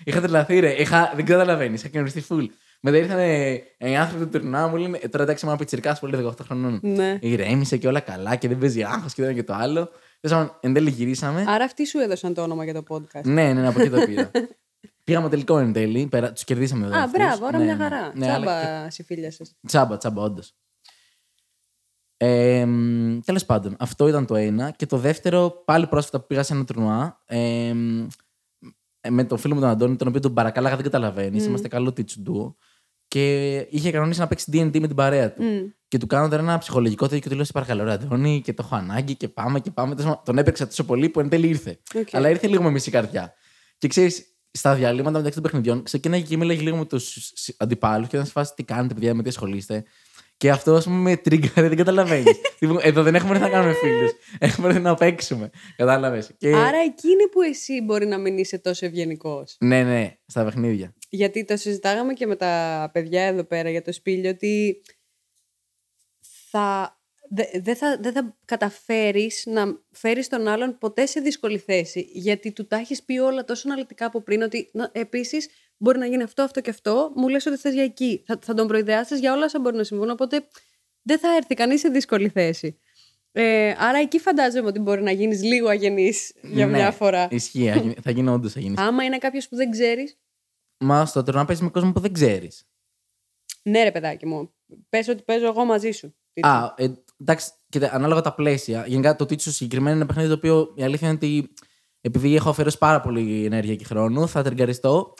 [0.03, 0.81] είχα τρελαθεί, ρε.
[0.81, 1.79] Είχα, δεν καταλαβαίνεις.
[1.79, 2.45] Είχα κοινωνιστεί full.
[2.83, 5.97] Μετά ήρθαν ε, οι άνθρωποι του τουρνά μου λένε: «Ε, Τώρα εντάξει, είμαι ένα πιτσυρικά
[5.99, 6.79] πολύ 18 χρονών.
[6.83, 7.17] Ναι.
[7.21, 9.89] Ηρέμησε και όλα καλά και δεν παίζει άγχος και το ένα και το άλλο.
[10.19, 11.43] Τέλος πάντων, εν τέλει γυρίσαμε.
[11.47, 13.23] Άρα αυτοί σου έδωσαν το όνομα για το podcast.
[13.23, 14.31] ναι, ναι, ναι, από εκεί το πήρα.
[15.03, 16.09] Πήγαμε τελικό εν τέλει.
[16.33, 16.99] Τους κερδίσαμε βέβαια.
[16.99, 17.17] Α, αυτούς.
[17.19, 17.83] μπράβο, άρα Ναι, μια ναι.
[17.83, 18.11] χαρά.
[18.15, 19.43] Ναι, αλλά και- Τσάμπα σου μίλιασε.
[19.67, 20.53] Τσάμπα, τσάμπα, όντως.
[22.17, 22.65] Ε,
[23.25, 24.71] Τέλος πάντων, αυτό ήταν το ένα.
[24.71, 27.21] Και το δεύτερο, πάλι πρόσφατα που πήγα σε ένα τουρνουά.
[27.25, 27.73] Ε,
[29.09, 31.45] με τον φίλο μου τον Αντώνη, τον οποίο τον παρακάλαγα, δεν καταλαβαίνεις.
[31.45, 32.55] Είμαστε καλό τίτσου duo.
[33.11, 35.43] Και είχε κανονίσει να παίξει D&D με την παρέα του.
[35.43, 35.69] Μμ.
[35.87, 38.53] Και του κάνω τώρα ένα ψυχολογικό τέτοιο και του λέω: Σε παρακαλώ, ρε Αντώνη, και
[38.53, 39.95] το έχω ανάγκη και πάμε και πάμε.
[39.95, 41.79] Τέλος πάντων, Τον έπρηξα τόσο πολύ που εν τέλει ήρθε.
[41.95, 42.07] ΟΚ.
[42.11, 43.33] Αλλά ήρθε λίγο με μισή καρδιά.
[43.77, 48.15] Και ξέρεις, στα διαλύματα μεταξύ των παιχνιδιών, ξεκίναγε και μίλαγε λίγο με τους αντιπάλους και
[48.15, 49.83] ήταν σε φάση τι κάνετε, παιδιά, με τι ασχολείστε.
[50.37, 52.35] Και αυτό, ας πούμε, με τρίγκαρε, δεν καταλαβαίνεις.
[52.59, 54.11] λοιπόν, εδώ δεν έχουμε έρθει να κάνουμε φίλους.
[54.39, 55.49] Έχουμε έρθει να παίξουμε.
[55.75, 56.31] Κατάλαβες.
[56.37, 56.47] Και...
[56.47, 59.55] Άρα εκείνη που εσύ μπορεί να μην είσαι τόσο ευγενικός.
[59.59, 60.93] Ναι, ναι, στα παιχνίδια.
[61.13, 64.81] Γιατί το συζητάγαμε και με τα παιδιά εδώ πέρα για το σπήλιο ότι
[66.49, 72.09] θα, δε- δεν θα, δεν θα καταφέρεις να φέρεις τον άλλον ποτέ σε δύσκολη θέση.
[72.13, 76.05] Γιατί του τα έχεις πει όλα τόσο αναλυτικά από πριν ότι να, επίσης μπορεί να
[76.05, 77.11] γίνει αυτό, αυτό και αυτό.
[77.15, 78.23] Μου λες ότι θες για εκεί.
[78.25, 80.09] Θα, θα τον προειδεάσεις για όλα όσα μπορεί να συμβούν.
[80.09, 80.47] Οπότε
[81.01, 82.79] δεν θα έρθει κανείς σε δύσκολη θέση.
[83.31, 87.27] Ε, άρα εκεί φαντάζομαι ότι μπορεί να γίνεις λίγο αγενής για Ναι, μια φορά.
[87.31, 88.77] Ισχύει, θα γίνει- θα γίνει όντως αγενής.
[88.79, 90.17] Άμα είναι κάποιος που δεν ξέρεις,
[90.81, 92.65] Μα στο τώρα να παίζει με κόσμο που δεν ξέρεις.
[93.63, 94.51] Ναι, ρε παιδάκι μου.
[94.89, 96.15] Πες ότι παίζω εγώ μαζί σου.
[96.33, 96.87] Τι- Α, ε,
[97.21, 98.85] εντάξει, κοίτα, ανάλογα τα πλαίσια.
[98.87, 101.53] Γενικά το Τίτσο συγκεκριμένα είναι ένα παιχνίδι το οποίο η αλήθεια είναι ότι
[102.01, 105.13] επειδή έχω αφιερώσει πάρα πολύ ενέργεια και χρόνο, θα τριγκαριστώ.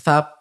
[0.00, 0.32] Θα,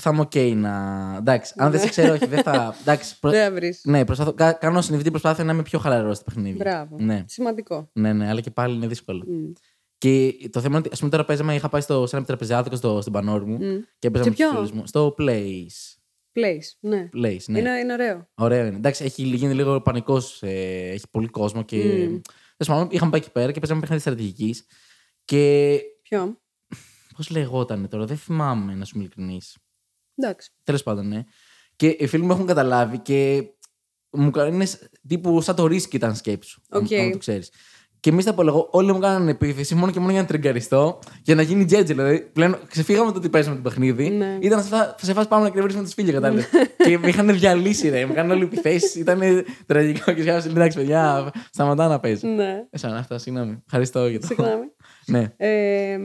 [0.00, 1.14] θα είμαι ΟΚ να.
[1.18, 2.74] Εντάξει, αν δεν σε ξέρω, όχι, δεν θα.
[2.80, 3.80] Εντάξει, προ- Δεν θα βρεις.
[3.84, 6.56] ναι, προσπαθώ, κα- κάνω συνειδητή προσπάθεια να είμαι πιο χαλαρός στο παιχνίδι.
[6.56, 6.96] Μπράβο.
[6.98, 7.90] Ναι, Σημαντικό.
[7.92, 9.24] ναι, ναι, αλλά και πάλι είναι δύσκολο.
[9.26, 9.52] Μμ.
[10.02, 12.76] Και το θέμα είναι ότι, ας πούμε, τώρα παίζαμε, είχα πάει στο, σε ένα επιτραπεζιάδικο
[12.76, 13.80] στο, στην Πανόρμου Μμ.
[13.98, 14.86] και παίζαμε Σε με τους ποιο; φίλους μου.
[14.86, 15.96] Στο Place.
[16.32, 16.76] Place.
[16.80, 17.08] Ναι.
[17.14, 17.58] Place, ναι.
[17.58, 18.28] Είναι, είναι ωραίο.
[18.34, 18.76] Ωραίο είναι.
[18.76, 20.42] Εντάξει, έχει γίνει λίγο πανικός.
[20.42, 21.76] έχει πολύ κόσμο και.
[21.76, 22.20] Μμμ.
[22.56, 24.64] Τέλος πάντων, είχαμε πάει εκεί πέρα και παίζαμε παιχνίδι στρατηγικής.
[25.24, 25.80] Και.
[26.02, 26.40] Ποιο;
[27.16, 29.56] Πώς λεγόταν τώρα, δεν θυμάμαι να σου είμαι ειλικρινής.
[30.14, 30.50] Εντάξει.
[30.62, 31.24] Τέλος πάντων, ναι.
[31.76, 33.44] Και οι φίλοι μου έχουν καταλάβει και
[34.10, 34.66] μου κάνουν είναι
[35.08, 36.60] τύπου σαν το Risk ήταν σκέψου.
[36.68, 36.92] αν- ΟΚ.
[36.92, 37.50] αν το ξέρεις.
[38.02, 40.98] Και εμείς θα πω εγώ, όλοι μου κάνανε επίθεση μόνο και μόνο για να τριγκαριστώ,
[41.22, 41.92] για να γίνει τζερτζελέ.
[41.92, 44.08] Δηλαδή, πλέον ξεφύγαμε το ότι παίζουμε το παιχνίδι.
[44.10, 44.38] Ναι.
[44.40, 46.48] Ήταν σε φα- σε φάση πάμε να εκνευρίσουμε τον Σπίλιο, κατάλαβες.
[46.86, 48.06] και με είχαν διαλύσει, ρε.
[48.06, 48.94] Με κάνουν όλοι επιθέσεις.
[48.94, 49.20] Ήταν
[49.66, 52.26] τραγικό και σκέφτομαι, εντάξει, παιδιά, σταματά να παίζει.
[52.26, 52.66] Ναι.
[52.70, 53.62] Ε, σαν αυτά, συγγνώμη.
[53.66, 54.26] Ευχαριστώ για το.
[54.26, 54.64] Συγγνώμη.
[55.06, 55.32] ναι.
[55.36, 55.98] Ε,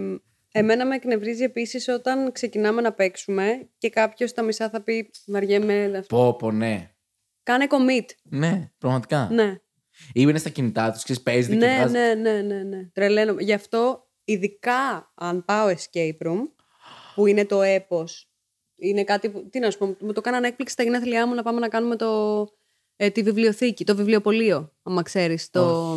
[0.52, 3.46] εμένα με εκνευρίζει επίσης όταν ξεκινάμε να παίξουμε
[3.78, 6.04] και κάποιος στα μισά θα πει βαριέμαι.
[6.08, 6.92] Πω, πω, ναι.
[7.44, 8.06] Κάνε commit.
[8.24, 9.30] Ναι, πραγματικά.
[9.32, 9.56] Ναι.
[10.08, 11.92] Ή είναι στα κινητά τους, ξέρεις, παίζει και Ναι, βγάζεις.
[11.92, 12.90] ναι, ναι, ναι, ναι.
[12.94, 13.42] Τρελαίνομαι.
[13.44, 16.42] Γι' αυτό, ειδικά αν πάω escape room,
[17.16, 18.30] που είναι το έπος,
[18.76, 21.44] είναι κάτι που, τι να σου πω, μου το κάνανε έκπληξη στα γενέθλιά μου να
[21.44, 22.46] πάμε να κάνουμε το,
[22.96, 25.50] ε, τη βιβλιοθήκη, το βιβλιοπωλείο, άμα ξέρεις.
[25.50, 25.96] Το...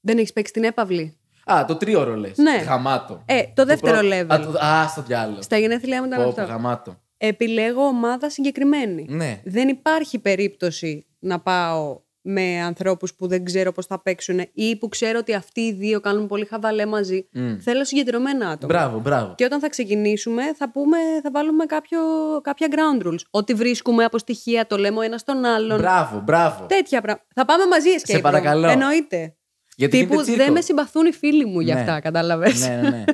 [0.00, 2.36] Δεν έχεις παίξει την έπαυλη; Α, το τρίωρο λες.
[2.38, 2.56] Ναι.
[2.66, 3.22] Γαμάτο.
[3.26, 4.26] Ε, το δεύτερο πρώτο- level.
[4.30, 4.58] Α, το...
[4.64, 5.42] Α, στο διάλογο.
[5.42, 6.42] Στα γενέθλιά μου ήταν Πω, αυτό.
[6.42, 7.02] πω, γαμάτο.
[7.16, 9.06] Επιλέγω ομάδα συγκεκριμένη.
[9.08, 9.40] Ναι.
[9.44, 14.88] Δεν υπάρχει περίπτωση να πάω με ανθρώπους που δεν ξέρω πώς θα παίξουν ή που
[14.88, 17.28] ξέρω ότι αυτοί οι δύο κάνουν πολύ χαβαλέ μαζί.
[17.32, 17.56] Μμ.
[17.60, 18.74] Θέλω συγκεντρωμένα άτομα.
[18.74, 19.34] Μπράβο, μπράβο.
[19.36, 22.00] Και όταν θα ξεκινήσουμε θα, πούμε, θα βάλουμε κάποιο,
[22.42, 23.18] κάποια ground rules.
[23.30, 25.78] Ό,τι βρίσκουμε από στοιχεία το λέμε ο ένας τον άλλον.
[25.78, 26.64] Μπράβο, μπράβο.
[26.66, 27.26] Τέτοια πράγματα.
[27.34, 28.22] Θα πάμε μαζί escape Σε room.
[28.22, 28.68] παρακαλώ.
[28.68, 29.36] Εννοείται.
[29.76, 30.44] Γιατί Τύπου γίνεται τσίρκο.
[30.44, 31.80] δεν με συμπαθούν οι φίλοι μου για Ναι.
[31.80, 32.68] αυτά, κατάλαβες.
[32.68, 33.04] ναι, ναι, ναι.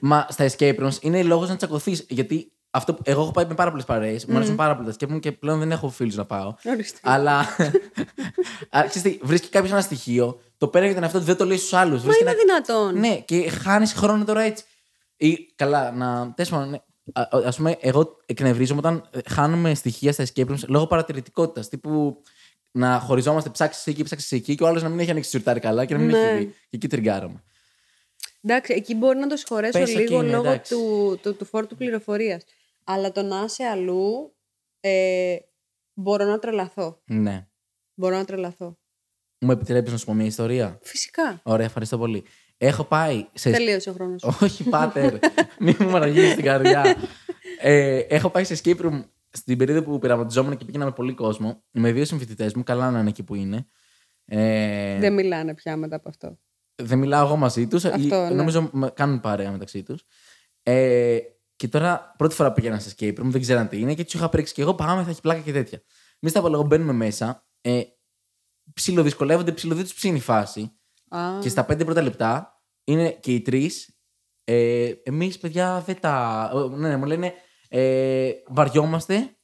[0.00, 2.06] Μα στα escape rooms είναι λόγος να τσακωθείς.
[2.08, 4.26] Γιατί αυτό, που- εγώ έχω πάει με πάρα πολλές παρέες.
[4.26, 6.54] Μου αρέσουν πάρα πολύ τα escape room και πλέον δεν έχω φίλους να πάω.
[6.64, 6.98] Ορίστε.
[7.02, 7.38] Αλλά.
[8.76, 11.44] Α, ξέρεις τι, βρίσκει κάποιος ένα στοιχείο, το παίρνει για τον εαυτό του, δεν το
[11.44, 12.02] λέει στους άλλους.
[12.02, 12.98] Μα είναι δυνατόν.
[12.98, 14.64] Ναι, και χάνεις χρόνο τώρα έτσι.
[15.16, 16.32] Ή καλά, να.
[16.36, 16.78] Τέλος πάντων, ναι.
[17.46, 21.68] Ας πούμε, εγώ εκνευρίζομαι όταν ε, χάνουμε στοιχεία στα escape rooms λόγω παρατηρητικότητας.
[21.68, 22.22] Τύπου
[22.70, 25.60] να χωριζόμαστε, ψάξεις εκεί, ψάξεις εκεί και ο άλλος να μην έχει ανοίξει το συρτάρι
[25.60, 26.18] καλά και να μην Ναι.
[26.18, 26.44] έχει δει.
[26.46, 27.42] Και εκεί τριγκάρομαι.
[28.42, 30.74] Εντάξει, εκεί μπορεί να το συγχωρέσω Πες, ΟΚ, λίγο ναι, λόγω εντάξει.
[30.74, 32.42] του, του, του φόρτου πληροφορίας.
[32.88, 34.36] Αλλά το να είσαι αλλού,
[34.80, 35.36] ε,
[35.94, 37.02] μπορώ να τρελαθώ.
[37.04, 37.48] Ναι.
[37.94, 38.78] Μπορώ να τρελαθώ.
[39.40, 41.40] Μου επιτρέπεις να σου πω μια ιστορία; Φυσικά.
[41.42, 42.24] Ωραία, ευχαριστώ πολύ.
[42.58, 43.50] Έχω πάει σε.
[43.50, 44.22] Τελείωσε ο χρόνος.
[44.42, 45.14] Όχι, πάτερ.
[45.58, 46.96] Μην μου μαραγγείλει την καρδιά.
[47.60, 51.62] Ε, έχω πάει σε escape room στην περίοδο που πειραματιζόμουν και πήγαινα με πολύ κόσμο.
[51.70, 53.66] Με δύο συμφοιτητές μου, καλά να είναι εκεί που είναι.
[54.24, 56.38] Ε, Δεν μιλάνε πια μετά από αυτό.
[56.82, 57.84] δεν μιλάω εγώ μαζί τους.
[57.84, 58.30] Αυτό, ναι.
[58.34, 60.02] Νομίζω με- κάνουν παρέα μεταξύ τους.
[60.62, 61.18] Ε,
[61.56, 64.28] και τώρα πρώτη φορά πήγαινα σε escape room, δεν ξέραν τι είναι και τους είχα
[64.28, 65.82] πρίξει και εγώ πάμε, θα έχει πλάκα και τέτοια.
[66.20, 67.46] Εμεί τα λόγω μπαίνουμε μέσα.
[67.60, 67.82] Ε,
[68.74, 70.78] ψιλοδυσκολεύονται, ψιλοδί τους ψήνει η φάση.
[71.08, 73.98] Α, Και στα πέντε πρώτα λεπτά είναι και οι τρεις.
[74.44, 76.50] Ε, Εμείς, παιδιά, δεν τα.
[76.54, 77.32] ε, Ναι, ναι, μου λένε
[77.68, 79.36] ε, βαριόμαστε.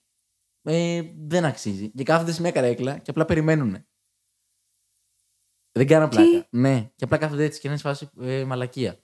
[0.63, 1.91] Ε, δεν αξίζει.
[1.91, 3.87] Και κάθονται σε μια καρέκλα και απλά περιμένουν.
[5.73, 6.47] Δεν κάνω Τι; πλάκα.
[6.51, 8.99] Ναι, και απλά κάθονται έτσι και είναι σε φάση ε, μαλακία.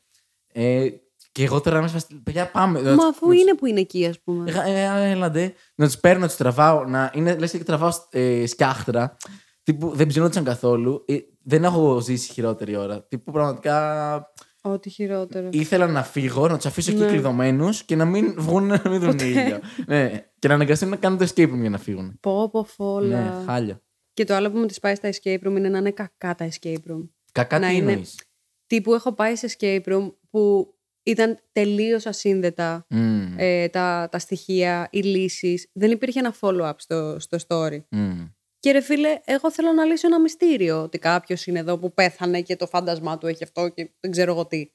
[0.47, 0.89] Ε,
[1.33, 2.21] και εγώ τώρα είμαι σε φάση.
[2.23, 2.83] Παιδιά, πάμε.
[2.95, 4.53] Μα αφού είναι που είναι εκεί, ας πούμε.
[4.67, 5.53] Ε, ε, έλαντε.
[5.75, 6.85] Να τους παίρνω, να τους τραβάω.
[6.85, 9.17] Να είναι, λες και τραβάω ε, σκιάχτρα.
[9.63, 11.05] Τύπου δεν ψινόντουσαν καθόλου.
[11.07, 13.03] Ε, δεν έχω ζήσει χειρότερη ώρα.
[13.03, 14.33] Τύπου πραγματικά.
[14.63, 15.49] Ό,τι χειρότερο.
[15.53, 17.07] Ήθελα να φύγω, να τους αφήσω εκεί Ναι.
[17.07, 19.59] κλειδωμένους και να μην βγουν να μην δουν ίδιο.
[19.87, 20.29] ναι.
[20.39, 22.19] Και να αναγκαστούν να κάνουν το escape room για να φύγουν.
[22.21, 23.23] Πω, πω, φόλα.
[23.23, 23.83] Ναι, χάλια.
[24.13, 26.49] Και το άλλο που μου τη πάει στα escape room είναι να είναι κακά τα
[26.49, 27.09] escape room.
[27.33, 28.21] Κακά Να τι είναι- εννοείς;
[28.67, 30.75] Τύπου έχω πάει σε escape room που
[31.11, 35.69] ήταν τελείως ασύνδετα Μμμ, ε, τα, τα στοιχεία, οι λύσεις.
[35.73, 37.79] Δεν υπήρχε ένα follow-up στο, στο story.
[37.91, 38.29] μμμ.
[38.61, 40.83] Και ρε φίλε, εγώ θέλω να λύσω ένα μυστήριο.
[40.83, 44.33] Ότι κάποιος είναι εδώ που πέθανε και το φάντασμά του έχει αυτό και δεν ξέρω
[44.33, 44.71] εγώ τι.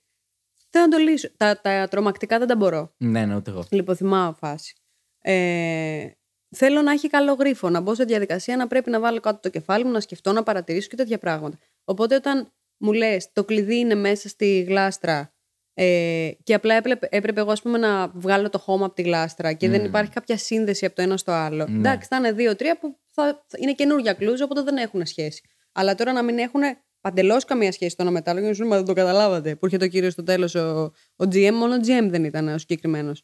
[0.69, 1.29] Θέλω να το λύσω.
[1.37, 2.93] Τα, τα τρομακτικά δεν τα μπορώ.
[2.97, 3.63] Ναι, ναι, ούτε εγώ.
[3.69, 4.73] Λιποθυμάω φάση.
[5.21, 6.07] Ε,
[6.55, 9.49] θέλω να έχει καλό γρίφο, να μπω σε διαδικασία να πρέπει να βάλω κάτω το
[9.49, 11.57] κεφάλι μου, να σκεφτώ, να παρατηρήσω και τέτοια πράγματα.
[11.83, 15.33] Οπότε όταν μου λες, το κλειδί είναι μέσα στη γλάστρα
[15.73, 19.53] ε, και απλά έπρεπε, έπρεπε εγώ ας πούμε, να βγάλω το χώμα από τη γλάστρα
[19.53, 19.85] και δεν Μμμ.
[19.85, 21.67] υπάρχει κάποια σύνδεση από το ένα στο άλλο.
[21.69, 21.77] Ναι.
[21.77, 25.41] Εντάξει, θα είναι δύο-τρία που θα, θα είναι καινούργια κλούζ, οπότε δεν έχουν σχέση.
[25.71, 26.61] Αλλά τώρα να μην έχουν
[27.01, 28.93] παντελώς καμία σχέση το ένα με το άλλο, και να σου λένε, Μα δεν το
[28.93, 29.55] καταλάβατε.
[29.55, 30.83] Που έρχεται ο κύριος στο τέλος, ο,
[31.15, 33.23] ο GM, μόνο ο GM δεν ήταν ο συγκεκριμένος.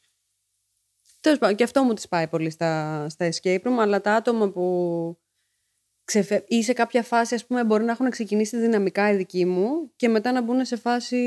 [1.20, 4.52] Τέλος πάντων, και αυτό μου τη πάει πολύ στα, στα escape room, αλλά τα άτομα
[4.52, 5.18] που
[6.10, 6.44] ξεφε...
[6.48, 10.08] ή σε κάποια φάση, ας πούμε, μπορεί να έχουν ξεκινήσει δυναμικά οι δικοί μου και
[10.08, 11.18] μετά να μπουν σε φάση.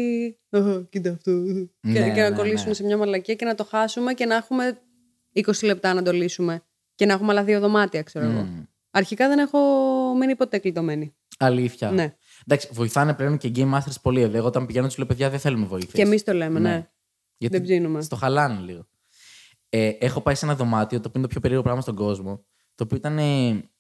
[0.51, 1.31] «Αχα, Κοίτα αυτό.
[1.31, 2.75] Ναι, και, και να ναι, κολλήσουν ναι.
[2.75, 4.81] σε μια μαλακία και να το χάσουμε και να έχουμε
[5.35, 6.63] 20 λεπτά να το λύσουμε.
[6.95, 8.41] Και να έχουμε άλλα δύο δωμάτια, ξέρω εγώ.
[8.41, 8.63] Μμμ.
[8.91, 9.59] Αρχικά δεν έχω
[10.19, 11.15] μείνει ποτέ κλειδωμένη.
[11.39, 11.91] Αλήθεια.
[11.91, 12.15] Ναι.
[12.47, 14.21] Εντάξει, βοηθάνε πλέον και game masters πολύ.
[14.21, 14.37] εδώ.
[14.37, 15.91] Εγώ όταν πηγαίνω τους λέω παιδιά δεν θέλουμε βοήθεια.
[15.93, 16.69] Και εμείς το λέμε, ναι.
[16.69, 16.89] Ναι.
[17.37, 18.03] Γιατί Δεν ψήνουμε.
[18.03, 18.87] στο χαλάνε λίγο.
[19.69, 22.45] Ε, έχω πάει σε ένα δωμάτιο το οποίο είναι το πιο περίεργο πράγμα στον κόσμο.
[22.75, 23.19] Το οποίο ήταν.
[23.19, 23.71] ε,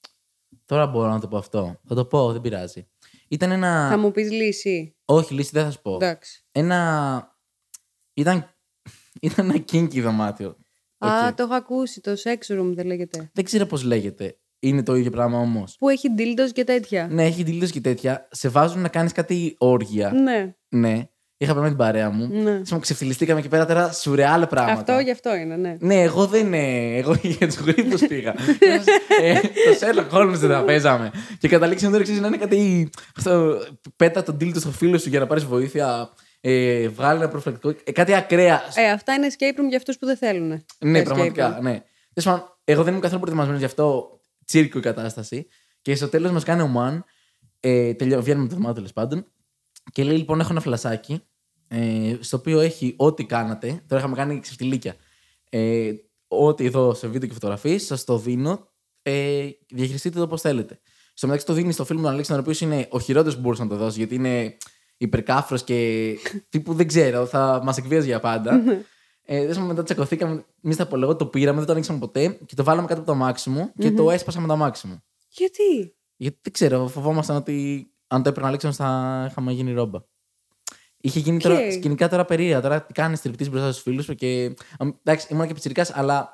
[0.73, 1.81] Τώρα μπορώ να το πω αυτό.
[1.89, 2.87] Θα το πω, δεν πειράζει.
[3.29, 3.89] Ήταν ένα.
[3.91, 4.97] Θα μου πεις λύση.
[5.05, 5.95] Όχι, λύση δεν θα σου πω.
[5.95, 6.45] Εντάξει.
[6.53, 7.37] Ένα.
[8.15, 8.55] Ήταν.
[9.21, 10.57] Ήταν ένα kinky δωμάτιο.
[10.99, 11.35] Α, Οκ.
[11.35, 12.01] το έχω ακούσει.
[12.01, 13.31] Το sex room δεν λέγεται.
[13.33, 14.39] Δεν ξέρω πώς λέγεται.
[14.59, 15.77] Είναι το ίδιο πράγμα όμως.
[15.79, 17.09] Που έχει dildos και τέτοια.
[17.11, 18.29] Ναι, έχει δηλώσει και τέτοια.
[18.31, 20.11] Σε βάζουν να κάνεις κάτι όργια.
[20.13, 21.09] Ναι, Ναι.
[21.43, 22.29] Είχα πάει με την παρέα μου.
[22.33, 22.41] ναι.
[22.65, 24.79] Σήμερα ξεφτυλιστήκαμε εκεί πέρα τώρα σουρεάλ πράγματα.
[24.81, 25.77] Αυτό γι' αυτό είναι, ναι.
[25.81, 26.53] Ναι, εγώ δεν.
[26.55, 28.35] ε, Εγώ για τους γρήγορου πήγα.
[29.23, 31.11] ε, το Sherlock Holmes δεν τα παίζαμε.
[31.39, 32.91] Και καταλήξαμε τώρα εξής, να είναι κάτι.
[33.17, 33.59] Αυτό,
[33.97, 36.11] πέτα τον τίλτο στο φίλο σου για να πάρεις βοήθεια.
[36.41, 37.75] Ε, βγάλει ένα προφυλακτικό.
[37.85, 38.63] Ε, κάτι ακραία.
[38.75, 40.65] Ε, αυτά είναι escape room για αυτούς που δεν θέλουν.
[40.79, 41.59] ναι, πραγματικά.
[41.63, 41.83] Ναι.
[42.15, 44.21] Τέλος πάντων, εγώ δεν ήμουν καθόλου προετοιμασμένος γι' αυτό.
[44.45, 45.47] Τσίρκο η κατάσταση.
[45.83, 47.05] Και στο τέλος μας κάνει ο Μαν.
[47.61, 49.27] Ε, τελειώ, βγαίνουμε από το δωμάτιο τέλος πάντων.
[49.93, 51.23] Και λέει: Λοιπόν, έχω ένα φλασάκι.
[51.75, 53.83] Ε, στο οποίο έχει ό,τι κάνατε.
[53.87, 54.97] Τώρα είχαμε κάνει ξεφτιλίκια.
[55.51, 55.93] Ε,
[56.29, 58.69] ό,τι εδώ σε βίντεο και φωτογραφίες, σας το δίνω.
[59.03, 60.81] Ε, διαχειριστείτε το όπω θέλετε.
[61.15, 63.41] Στο μεταξύ το δίνεις στο φίλο μου τον Αλέξανδρο, ο οποίος είναι ο χειρότερος που
[63.41, 64.57] μπορούσε να το δώσει, γιατί είναι
[64.97, 66.17] υπερκάφρος και
[66.49, 68.63] τύπου δεν ξέρω, θα μας εκβίαζε για πάντα.
[69.23, 72.55] ε, δες μου, μετά τσακωθήκαμε, εμείς τα απολεγώ, το πήραμε, δεν το ανοίξαμε ποτέ και
[72.55, 75.03] το βάλαμε κάτω από το αμάξι μου και το έσπασα με το αμάξι μου.
[75.29, 79.99] Γιατί; Γιατί δεν ξέρω, φοβόμασταν ότι αν το έπαιρνα Αλέξανδρο θα είχαμε γίνει ρόμπα.
[81.05, 81.73] Είχε γίνει τώρα, Οκ.
[81.73, 82.61] σκηνικά τώρα περίεργα.
[82.61, 84.55] Τώρα τι κάνεις τριπτή μπροστά στους φίλους σου και.
[84.79, 86.33] αμ, Εντάξει, ήμουν και πιτσυρικά, αλλά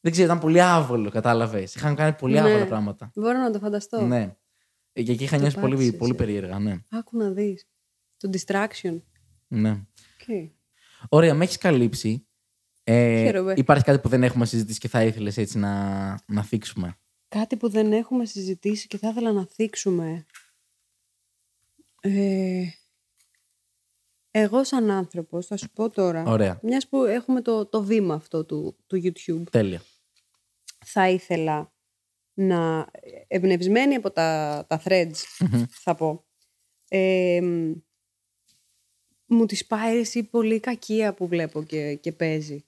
[0.00, 1.74] δεν ξέρω, ήταν πολύ άβολο, κατάλαβες.
[1.74, 2.40] Είχαν κάνει πολύ Ναι.
[2.40, 3.10] άβολα πράγματα.
[3.14, 4.00] Μπορώ να το φανταστώ.
[4.06, 4.36] Ναι.
[4.92, 6.16] Ε, Και εκεί είχα Το νιώσει πολύ, πάτησες, πολύ ε.
[6.16, 6.76] περίεργα, ναι.
[6.90, 7.66] Άκου να δεις.
[8.16, 9.00] Το distraction.
[9.48, 9.82] ναι.
[10.18, 10.50] Okay.
[11.08, 12.26] Ωραία, με έχεις καλύψει.
[12.84, 13.52] Ε, Χαίρομαι.
[13.56, 16.96] υπάρχει κάτι που δεν έχουμε συζητήσει και θα ήθελες έτσι να, να θίξουμε;
[17.28, 20.26] Κάτι που δεν έχουμε συζητήσει και θα ήθελα να θίξουμε.
[22.00, 22.62] Ε,
[24.38, 26.58] εγώ σαν άνθρωπος, θα σου πω τώρα, Ωραία.
[26.62, 29.82] μιας που έχουμε το, το βήμα αυτό του, του YouTube, Τέλεια.
[30.84, 31.72] θα ήθελα
[32.34, 32.86] να,
[33.26, 35.62] εμπνευσμένη από τα, τα threads, Μμμ.
[35.84, 36.24] θα πω,
[36.88, 37.40] ε,
[39.26, 42.64] μου τη πάει εσύ πολύ κακία που βλέπω και, και παίζει.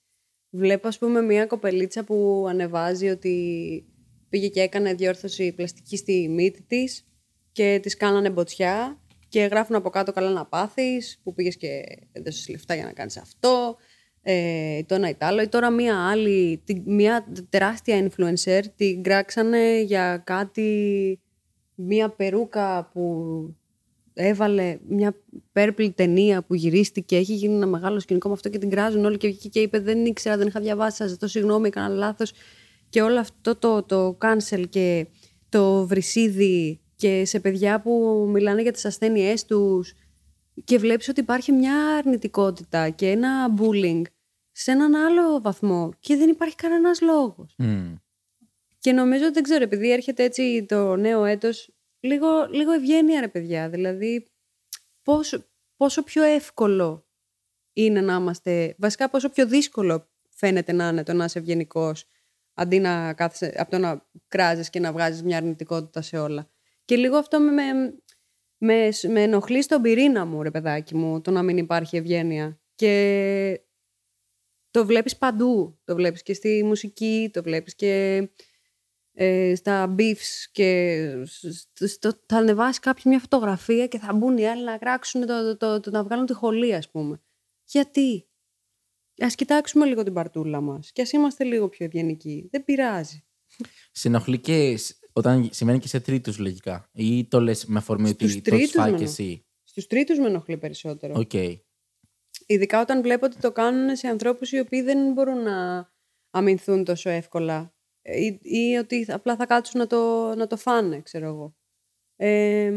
[0.50, 3.84] Βλέπω, ας πούμε, μια κοπελίτσα που ανεβάζει ότι
[4.28, 7.06] πήγε και έκανε διόρθωση πλαστική στη μύτη της
[7.52, 11.82] και της κάνανε μποτσιά και γράφουν από κάτω καλά να πάθεις, που πήγες και
[12.12, 13.76] έδωσες λεφτά για να κάνεις αυτό,
[14.22, 15.42] ε, το ένα ή το άλλο.
[15.42, 21.20] Ή τώρα μία άλλη, τη- μία τεράστια influencer την κράξανε για κάτι,
[21.74, 23.14] μία περούκα που
[24.14, 25.14] έβαλε μια
[25.52, 29.16] purple ταινία που γυρίστηκε, έχει γίνει ένα μεγάλο σκηνικό με αυτό και την κράζουν όλοι.
[29.16, 32.32] Και βγήκε και είπε δεν ήξερα, δεν είχα διαβάσει, σας ζητώ συγγνώμη, έκανα λάθος
[32.88, 35.06] και όλο αυτό το, το cancel και
[35.48, 39.94] το βρυσίδι και σε παιδιά που μιλάνε για τις ασθένειές τους
[40.64, 44.02] και βλέπεις ότι υπάρχει μια αρνητικότητα και ένα bullying
[44.52, 47.54] σε έναν άλλο βαθμό και δεν υπάρχει κανένας λόγος.
[47.58, 47.94] Μμ.
[48.78, 53.28] Και νομίζω ότι δεν ξέρω, επειδή έρχεται έτσι το νέο έτος, λίγο, λίγο ευγένεια ρε
[53.28, 53.68] παιδιά.
[53.68, 54.26] Δηλαδή,
[55.02, 55.44] πόσο,
[55.76, 57.06] πόσο πιο εύκολο
[57.72, 62.04] είναι να είμαστε, βασικά πόσο πιο δύσκολο φαίνεται να είναι το να είσαι ευγενικός
[62.54, 66.50] αντί να κάθεσαι, από το να κράζεις και να βγάζεις μια αρνητικότητα σε όλα.
[66.88, 68.02] Και λίγο αυτό με, με-
[68.58, 72.60] με, σ- με ενοχλεί στον πυρήνα μου, ρε παιδάκι μου, το να μην υπάρχει ευγένεια.
[72.74, 73.60] Και
[74.70, 75.80] το βλέπεις παντού.
[75.84, 78.22] Το βλέπεις και στη μουσική, το βλέπεις και
[79.12, 84.46] ε, στα beefs και στο, στο- θα ανεβάσει κάποιοι μια φωτογραφία και θα μπουν οι
[84.48, 87.22] άλλοι να κράξουν το, το, το, το να βγάλουν τη χολή, ας πούμε.
[87.64, 88.22] Γιατί;
[89.20, 92.48] Ας κοιτάξουμε λίγο την παρτούλα μας και ας είμαστε λίγο πιο ευγενικοί.
[92.50, 93.24] Δεν πειράζει.
[93.92, 96.88] Σε ενοχλεί και σ- όταν συμβαίνει και σε τρίτους λογικά.
[96.92, 99.24] Ή το λες με αφορμή Στους ότι το έχεις τρίτους φάει με και ενοχλεί.
[99.24, 101.14] εσύ; Στους τρίτους με ενοχλεί περισσότερο.
[101.16, 101.32] ΟΚ.
[102.46, 105.88] Ειδικά όταν βλέπω ότι το κάνουν σε ανθρώπους οι οποίοι δεν μπορούν να
[106.30, 111.00] αμυνθούν τόσο εύκολα Ε, ή, ή ότι απλά θα κάτσουν να το, να το φάνε,
[111.00, 111.56] ξέρω εγώ.
[112.16, 112.70] Ε,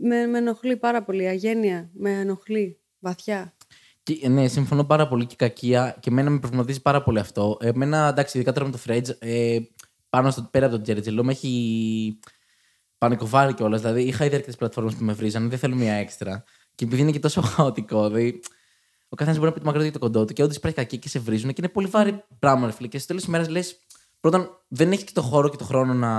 [0.00, 1.26] με, με ενοχλεί πάρα πολύ.
[1.26, 3.56] Αγένεια με ενοχλεί βαθιά.
[4.02, 7.58] Και, ναι, συμφωνώ πάρα πολύ και η κακία και εμένα με προβληματίζει πάρα πολύ αυτό.
[7.60, 9.58] Εμένα, εντάξει, ειδικά τώρα με το Fredge, ε,
[10.12, 12.18] πάνω στο, πέρα από τον Τζέρετζελό, με έχει
[12.98, 13.80] πανικοβάρει κιόλας.
[13.80, 16.44] Δηλαδή, είχα ήδη αρκετές πλατφόρμες που με βρίζανε, δεν θέλω μία έξτρα.
[16.74, 18.40] Και επειδή είναι και τόσο χαοτικό, δηλαδή,
[19.08, 20.76] ο καθένας μπορεί να πει το μακρύ του και το κοντό του και όντως υπάρχει
[20.76, 22.88] κακία και σε βρίζουν και είναι πολύ βάρη πράγμα, ρε φίλε.
[22.88, 23.78] Και στο τέλος της ημέρα λες,
[24.20, 26.12] πρώτον, δεν έχεις και το χώρο και το χρόνο να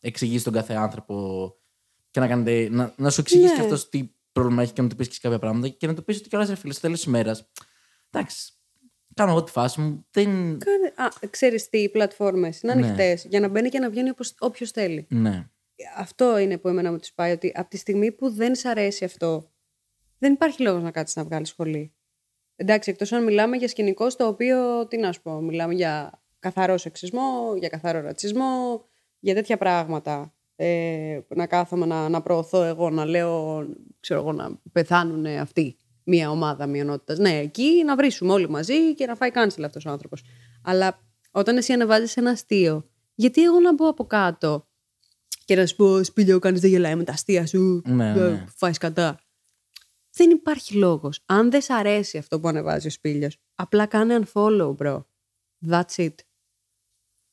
[0.00, 1.54] εξηγήσει τον κάθε άνθρωπο
[2.10, 3.54] και να, κάνετε, να, να σου εξηγήσει Ναι.
[3.54, 5.94] και αυτός τι πρόβλημα έχει και να του πεις και εσύ κάποια πράγματα και να
[5.94, 7.36] του πεις ότι κιόλας ρε φίλε, στο τέλος της ημέρα.
[8.10, 8.52] Εντάξει,
[9.14, 10.06] κάνω εγώ τη φάση μου.
[10.10, 10.26] Δεν.
[10.58, 10.92] Κάνε...
[10.96, 12.86] Α, ξέρεις τι, οι πλατφόρμες είναι Ναι.
[12.86, 15.06] ανοιχτές για να μπαίνει και να βγαίνει όποιος θέλει.
[15.10, 15.46] Ναι.
[15.96, 19.04] Αυτό είναι που εμένα μου τις πάει, ότι από τη στιγμή που δεν σ' αρέσει
[19.04, 19.50] αυτό,
[20.18, 21.94] δεν υπάρχει λόγος να κάτσεις να βγάλεις σχολή.
[22.56, 26.76] Εντάξει, εκτός αν μιλάμε για σκηνικό στο οποίο, τι να σου πω, μιλάμε για καθαρό
[26.78, 28.84] σεξισμό, για καθαρό ρατσισμό,
[29.18, 30.34] για τέτοια πράγματα.
[30.56, 33.66] Ε, να κάθομαι να, να προωθώ εγώ, να λέω,
[34.00, 35.76] ξέρω εγώ, να πεθάνουν αυτοί,
[36.10, 37.18] μια ομάδα μειονότητας.
[37.18, 40.22] Ναι, εκεί να βρίσουμε όλοι μαζί και να φάει cancel αυτός ο άνθρωπος.
[40.62, 41.00] Αλλά
[41.30, 44.68] όταν εσύ ανεβάζεις ένα αστείο, γιατί εγώ να μπω από κάτω
[45.44, 48.44] και να σου πω σπήλιο κάνεις δεν γελάει με τα αστεία σου, Ναι, ε, ναι.
[48.56, 49.20] φάεις κατά.
[50.12, 51.22] Δεν υπάρχει λόγος.
[51.26, 55.04] Αν δεν σ' αρέσει αυτό που ανεβάζει ο Σπήλιος, απλά κάνε unfollow, bro.
[55.70, 56.14] That's it.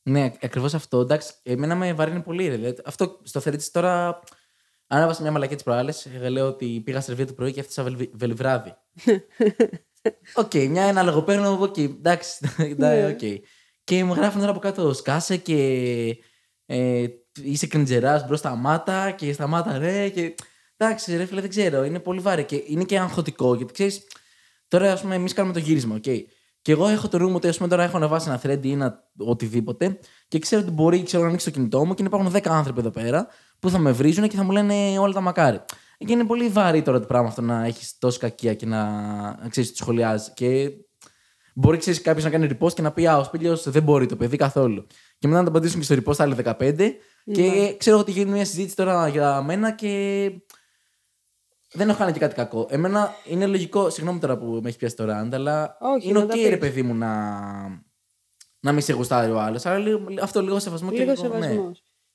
[0.04, 1.00] Ναι, ακριβώς αυτό.
[1.00, 2.48] Εντάξει, εμένα με βαρύνει πολύ.
[2.48, 2.56] Ρε.
[2.56, 4.20] Δηλαδή, αυτό στο θερί της τώρα.
[4.88, 6.08] Ανέβασα μια μαλακία τις προάλλες.
[6.30, 8.74] Λέω ότι πήγα Σερβία το πρωί και έφτιασα βελβι- βελιβράδι.
[10.34, 11.96] ΟΚ, μια ένα λογοπαίγνω από εκεί.
[11.98, 12.38] Εντάξει,
[12.72, 13.42] εντάξει, ΟΚ.
[13.84, 15.58] Και μου γράφουν τώρα από κάτω σκάσε και
[16.66, 17.06] ε,
[17.44, 20.10] είσαι cringeράς bro σταμάτα και σταμάτα ρε.
[20.10, 20.36] Και...
[20.78, 21.84] Εντάξει, ρε φίλε, δεν ξέρω.
[21.84, 24.08] Είναι πολύ βαρύ και είναι και αγχωτικό γιατί ξέρεις.
[24.68, 26.02] Τώρα, ας πούμε, εμείς κάνουμε το γύρισμα, ΟΚ.
[26.62, 28.72] Και εγώ έχω το νου μου ότι ας πούμε, τώρα έχω ανεβάσει ένα thread ή
[28.72, 32.34] ένα οτιδήποτε και ξέρω ότι μπορεί ξέρω, να ανοίξει το κινητό μου και να υπάρχουν
[32.36, 33.28] 10 άνθρωποι εδώ πέρα
[33.60, 35.62] που θα με βρίζουν και θα μου λένε όλα τα κακά.
[35.98, 38.84] Και είναι πολύ βαρύ τώρα το πράγμα αυτό να έχεις τόση κακία και να,
[39.42, 40.34] να ξέρεις τι σχολιάζεις.
[40.34, 40.72] Και
[41.56, 44.16] μπορεί ξέρεις κάποιος να κάνει repost και να πει Α, ο Σπίλιος δεν μπορεί το
[44.16, 44.88] παιδί καθόλου.
[45.20, 46.92] Και μετά να το απαντήσουν και στο repost άλλοι 15.
[47.32, 50.32] Και ξέρω ότι γίνει μια συζήτηση τώρα για μένα και
[51.72, 52.68] δεν έχω κάνει και κάτι κακό.
[52.70, 56.24] Εμένα είναι λογικό, συγγνώμη τώρα που με έχεις πιάσει το rant, αλλά Όχι, είναι να
[56.26, 56.58] ΟΚ, τα ρε πεις.
[56.58, 57.40] παιδί μου, να,
[58.60, 59.66] να μην σε γουστάρει ο άλλος.
[59.66, 61.24] Αλλά λίγο, αυτό λίγο σεβασμό και Λίγο λίγο.
[61.24, 61.66] σεβασμός.
[61.66, 61.72] Ναι.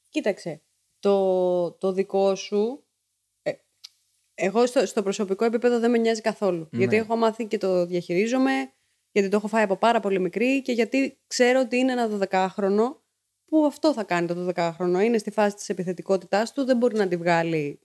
[0.09, 0.63] Κοίταξε,
[1.03, 2.85] το, το δικό σου.
[3.43, 3.53] ε,
[4.35, 6.69] εγώ στο, στο προσωπικό επίπεδο δεν με νοιάζει καθόλου.
[6.71, 6.79] Ναι.
[6.79, 8.73] Γιατί έχω μάθει και το διαχειρίζομαι,
[9.13, 12.97] γιατί το έχω φάει από πάρα πολύ μικρή και γιατί ξέρω ότι είναι ένα 12χρονο
[13.45, 15.03] που αυτό θα κάνει το 12χρονο.
[15.05, 17.81] Είναι στη φάση της επιθετικότητάς του, δεν μπορεί να τη βγάλει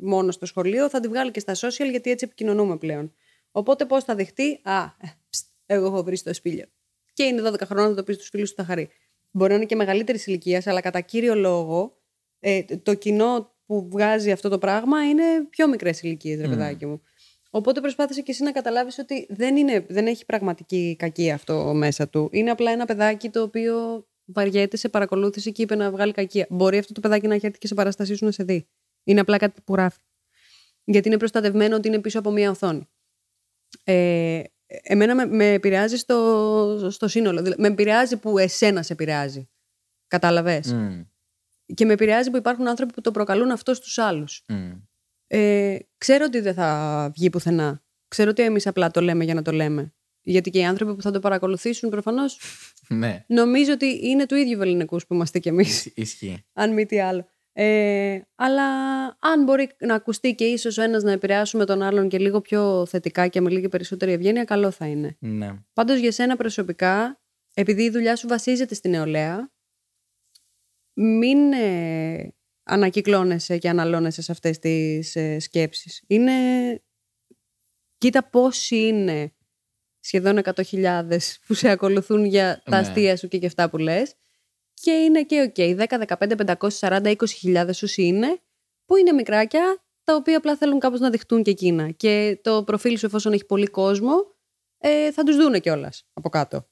[0.00, 3.14] μόνο στο σχολείο, θα τη βγάλει και στα social γιατί έτσι επικοινωνούμε πλέον.
[3.50, 6.66] Οπότε πώς θα δεχτεί, α, ε, ψτ, εγώ έχω βρει στο σπήλιο.
[7.12, 8.88] Και είναι 12 χρόνων, θα το πεις στους φίλους του, θα χαρεί.
[9.30, 12.03] Μπορεί να είναι και μεγαλύτερης ηλικίας, αλλά κατά κύριο λόγο
[12.46, 17.02] ε, το κοινό που βγάζει αυτό το πράγμα είναι πιο μικρές ηλικίες, ρε παιδάκι μου.
[17.50, 22.08] Οπότε προσπάθησε και εσύ να καταλάβεις ότι δεν, είναι, δεν έχει πραγματική κακία αυτό μέσα
[22.08, 22.28] του.
[22.32, 26.46] Είναι απλά ένα παιδάκι το οποίο βαριέται, σε παρακολούθησε και είπε να βγάλει κακία.
[26.50, 28.66] Μπορεί αυτό το παιδάκι να έχει έρθει και σε παραστασή σου να σε δει.
[29.04, 30.00] Είναι απλά κάτι που γράφει.
[30.84, 32.88] Γιατί είναι προστατευμένο ότι είναι πίσω από μία οθόνη.
[33.84, 37.42] Ε, εμένα με, με επηρεάζει στο, στο σύνολο.
[37.42, 39.48] Δηλαδή, με επηρεάζει που εσένα σε επηρεάζει.
[40.06, 41.02] Κατάλαβες; Μμ,
[41.74, 44.42] Και με επηρεάζει που υπάρχουν άνθρωποι που το προκαλούν αυτό στους άλλους.
[44.48, 44.70] μμ.
[45.26, 47.82] Ε, ξέρω ότι δεν θα βγει πουθενά.
[48.08, 49.94] Ξέρω ότι εμείς απλά το λέμε για να το λέμε.
[50.22, 52.38] Γιατί και οι άνθρωποι που θα το παρακολουθήσουν προφανώς
[52.88, 56.44] Ναι, νομίζω ότι είναι του ίδιου βεληνικούς που είμαστε κι εμείς, ισχύει.
[56.52, 57.28] αν μη τι άλλο.
[57.52, 58.62] Ε, αλλά
[59.18, 62.86] αν μπορεί να ακουστεί και ίσως ο ένας να επηρεάσουμε τον άλλον και λίγο πιο
[62.86, 65.16] θετικά και με λίγη περισσότερη ευγένεια, καλό θα είναι.
[65.18, 65.54] Ναι.
[65.72, 67.20] Πάντως για σένα προσωπικά,
[67.54, 69.50] επειδή η δουλειά σου βασίζεται στη νεολαία,
[70.94, 76.02] μην ε, ανακυκλώνεσαι και αναλώνεσαι σε αυτές τις ε, σκέψεις.
[76.06, 76.32] Είναι...
[77.98, 79.32] Κοίτα πόσοι είναι
[80.00, 82.76] σχεδόν 100.000 που σε ακολουθούν για τα Ναι.
[82.76, 84.14] αστεία σου και για αυτά που λες.
[84.74, 85.54] Και είναι και οκ.
[85.58, 85.84] 10,
[86.18, 88.40] 15, 540, 20.000 όσοι είναι,
[88.84, 91.90] που είναι μικράκια τα οποία απλά θέλουν κάπως να δειχτούν και εκείνα.
[91.90, 94.12] Και το προφίλ σου, εφόσον έχει πολύ κόσμο,
[94.78, 96.68] ε, θα τους δούνε κιόλας από κάτω.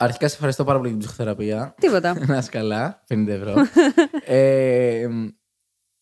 [0.00, 1.74] Αρχικά σε ευχαριστώ πάρα πολύ για την ψυχοθεραπεία.
[1.80, 2.14] Τίποτα.
[2.26, 3.54] Να είσαι καλά, 50 ευρώ.
[4.24, 5.06] ε,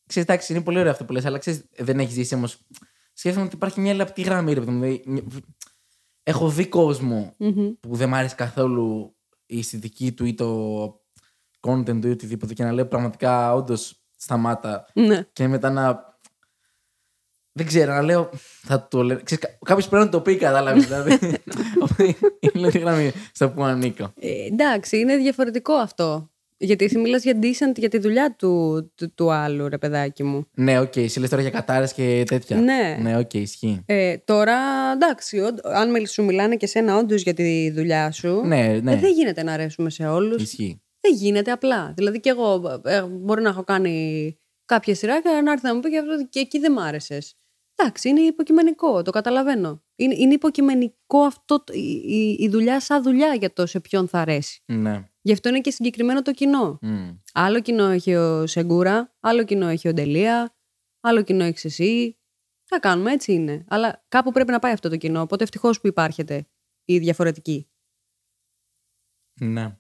[0.07, 2.47] ξέρεις, εντάξει, είναι πολύ ωραίο αυτό που λες, αλλά ξέρεις, δεν έχεις ζήσει όμως.
[3.13, 4.81] Σκέφτομαι ότι υπάρχει μια λεπτή γραμμή, ρε παιδί μου.
[4.81, 5.25] Δηλαδή,
[6.23, 7.71] Έχω δει κόσμο Μμμ.
[7.81, 9.17] που δεν μ' άρεσε καθόλου
[9.47, 10.85] η αισθητική του ή το
[11.61, 15.23] content του ή οτιδήποτε και να λέω πραγματικά όντως σταμάτα Ναι.
[15.33, 16.15] και μετά να.
[17.59, 18.31] Δεν ξέρω, να λέω.
[18.63, 19.19] Θα το λέω.
[19.65, 20.85] Κάποιος πρέπει να το πει, κατάλαβες.
[20.85, 21.19] Δηλαδή.
[21.81, 22.05] Οπότε
[22.41, 24.13] είναι λεπτή γραμμή στο που ανήκω.
[24.21, 26.31] Ε, εντάξει, είναι διαφορετικό αυτό.
[26.59, 30.47] Γιατί εσύ μιλάς για decent για τη δουλειά του, του, του άλλου, ρε παιδάκι μου.
[30.55, 32.57] Ναι, οκ, εσύ λες τώρα για κατάρες και τέτοια.
[32.57, 32.99] Ναι.
[33.01, 33.83] Ναι, οκ, ισχύει.
[33.87, 34.57] Ε, τώρα,
[34.95, 38.93] εντάξει, όντ- αν μιλ- σου μιλάνε και σένα όντως για τη δουλειά σου, Ναι, ναι.
[38.93, 40.43] ε, δεν γίνεται να αρέσουμε σε όλους.
[40.43, 40.81] Ισχύει.
[41.01, 41.93] Δεν γίνεται απλά.
[41.97, 45.81] Δηλαδή και εγώ ε, μπορεί να έχω κάνει κάποια σειρά και να έρθει να μου
[45.81, 47.35] πει και, αυτό, και εκεί δεν μ' άρεσες.
[47.79, 49.83] Εντάξει, είναι υποκειμενικό, το καταλαβαίνω.
[49.97, 54.09] Είναι, είναι υποκειμενικό αυτό το- η, η, η δουλειά σαν δουλειά για το σε ποιον
[54.09, 54.63] θα αρέσει.
[54.67, 55.09] Ναι.
[55.21, 56.79] Γι' αυτό είναι και συγκεκριμένο το κοινό.
[56.83, 57.09] Μμ.
[57.33, 60.57] Άλλο κοινό έχει ο Σεγκούρα, άλλο κοινό έχει ο Ντελία,
[61.01, 62.19] άλλο κοινό έχεις εσύ.
[62.69, 63.65] Θα κάνουμε, έτσι είναι.
[63.69, 65.21] Αλλά κάπου πρέπει να πάει αυτό το κοινό.
[65.21, 66.49] Οπότε ευτυχώς που υπάρχετε
[66.85, 67.69] οι διαφορετικοί.
[69.41, 69.79] Ναι.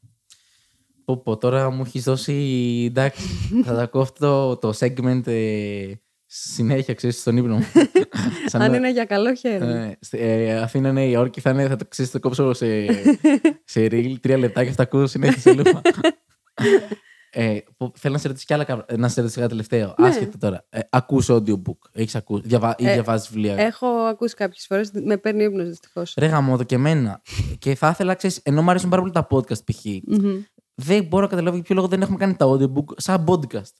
[1.05, 2.32] Πω, πω, τώρα μου έχεις δώσει.
[2.89, 3.23] Εντάξει,
[3.64, 5.93] θα τα ακούω αυτό το, το segment ε,
[6.27, 7.66] συνέχεια, ξέρεις, στον ύπνο μου.
[8.47, 9.65] Σαν Αν να- είναι για καλό χέρι.
[9.66, 12.66] Ε, στε- ε, Αθήνα, Νέα Υόρκη, θα, είναι, θα το ξέρεις, το κόψω σε,
[13.73, 15.81] σε reel, τρία λεπτά και θα τα ακούω συνέχεια σε λούπα.
[17.31, 19.94] ε, που, θέλω να σε ρωτήσω κι άλλα, κα- να σε ρωτήσω κάτι τελευταίο.
[19.98, 20.09] Ναι.
[20.09, 20.66] Άσχετο τώρα.
[20.69, 21.78] Ε, ακούς audiobook.
[21.93, 22.43] Έχεις ακούσει.
[22.47, 24.90] Διαβα, ή Ε, διαβάζεις βιβλία; Έχω ακούσει κάποιες φορές.
[25.05, 26.15] Με παίρνει ύπνος δυστυχώς.
[26.19, 27.23] Ρε γαμώτο και εμένα.
[27.59, 29.85] και θα ήθελα, ξέρεις, ενώ μου αρέσουν πάρα πολύ τα podcast π.χ.
[30.74, 33.70] Δεν μπορώ να καταλάβω για ποιο λόγο δεν έχουμε κάνει τα audiobook σαν podcast.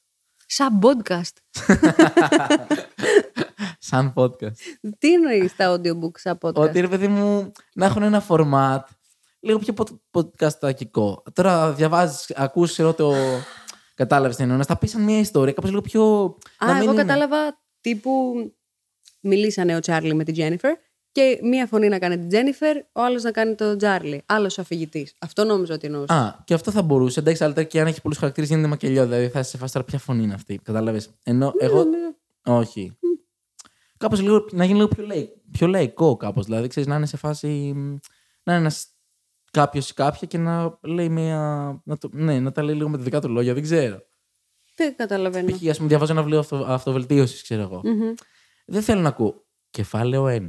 [0.47, 1.33] Σαν podcast.
[3.89, 4.53] σαν podcast.
[4.99, 8.81] Τι εννοείς τα audiobook σαν podcast; Ότι ρε παιδί μου να έχουν ένα format
[9.41, 9.75] λίγο πιο
[10.11, 11.23] podcastακικό.
[11.33, 13.15] Τώρα διαβάζεις, ακούς ξέρω το.
[13.95, 14.57] Κατάλαβες τι εννοώ.
[14.57, 16.25] Να στα πεις σαν μια ιστορία, κάπως λίγο πιο.
[16.59, 18.35] Α, να μην εγώ είναι- κατάλαβα τύπου.
[19.21, 20.77] Μιλήσανε ο Τσάρλι με την Τζένιφερ
[21.17, 24.23] και μία φωνή να κάνει την Τζένιφερ, ο άλλος να κάνει τον Τσάρλι.
[24.27, 25.15] Άλλος αφηγητής.
[25.21, 26.13] Αυτό νόμιζα ότι εννοούσε.
[26.13, 27.21] Α, και αυτό θα μπορούσε.
[27.21, 29.05] Εντάξει, αλλά τώρα και αν έχει πολλούς χαρακτήρες γίνεται μακελιό.
[29.05, 30.59] Δηλαδή θα σε φάσει τώρα ποια φωνή είναι αυτή.
[30.63, 31.11] Κατάλαβες.
[31.25, 31.85] Ενώ εγώ.
[31.85, 31.99] Ναι,
[32.53, 32.99] Όχι.
[33.97, 35.29] Κάπως λίγο να γίνει λίγο πιο, λαϊ...
[35.51, 36.45] πιο λαϊκό, κάπως.
[36.45, 37.73] Δηλαδή ξέρεις να είναι σε φάση.
[37.75, 37.97] μ,
[38.43, 38.87] Να είναι ένας
[39.51, 41.41] κάποιος ή κάποια και να λέει μια.
[41.85, 42.09] Να, το...
[42.13, 43.55] ναι, να τα λέει λίγο με τη δικά του λόγια.
[43.55, 43.99] Δεν ξέρω.
[44.77, 45.51] Δεν καταλαβαίνω.
[45.53, 45.69] Π.χ.
[45.69, 46.57] ας πούμε, διαβάζω ένα βιβλίο αυτο...
[46.57, 47.81] αυτοβελτίωσης, ξέρω εγώ.
[47.85, 48.15] Μμμ.
[48.67, 49.45] Δεν θέλω να ακούω.
[49.71, 50.47] Κεφάλαιο 1.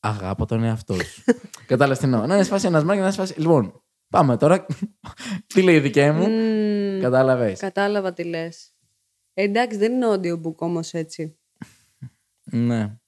[0.00, 1.24] Αγάπω τον εαυτό σου.
[1.66, 2.26] Κατάλαβε τι εννοώ.
[2.26, 3.40] Να είναι σε φάση ένας μάγκη, να είναι σε φάση.
[3.40, 4.66] Λοιπόν, πάμε τώρα.
[5.54, 7.00] τι λέει η δικαία μου; Μμμ.
[7.00, 7.58] Κατάλαβες.
[7.58, 8.74] Κατάλαβα τι λες.
[9.34, 11.38] εντάξει, δεν είναι audiobook όμως έτσι.
[12.42, 12.98] Ναι.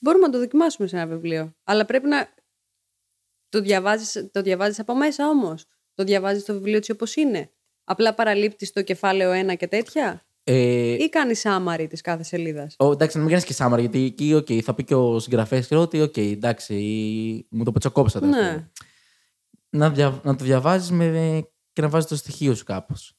[0.00, 1.56] Μπορούμε να το δοκιμάσουμε σε ένα βιβλίο.
[1.64, 2.34] Αλλά πρέπει να.
[3.48, 5.64] Το διαβάζεις, το διαβάζεις από μέσα όμως.
[5.94, 7.50] Το διαβάζεις το βιβλίο έτσι όπως είναι.
[7.84, 10.25] Απλά παραλείπτεις το κεφάλαιο 1 και τέτοια.
[10.48, 12.74] Ε, Ή κάνει summary της κάθε σελίδας.
[12.78, 15.66] ο, εντάξει, να μην κάνεις και summary, γιατί εκεί okay, θα πει και ο συγγραφέας
[15.66, 16.74] και ότι, οκ, εντάξει,
[17.50, 18.26] μου το πετσοκόψατε.
[18.26, 18.48] ας Ναι.
[18.48, 18.70] πούμε.
[19.70, 20.88] Να, δια, να το διαβάζεις
[21.72, 23.16] και να βάζεις το στοιχείο σου κάπως.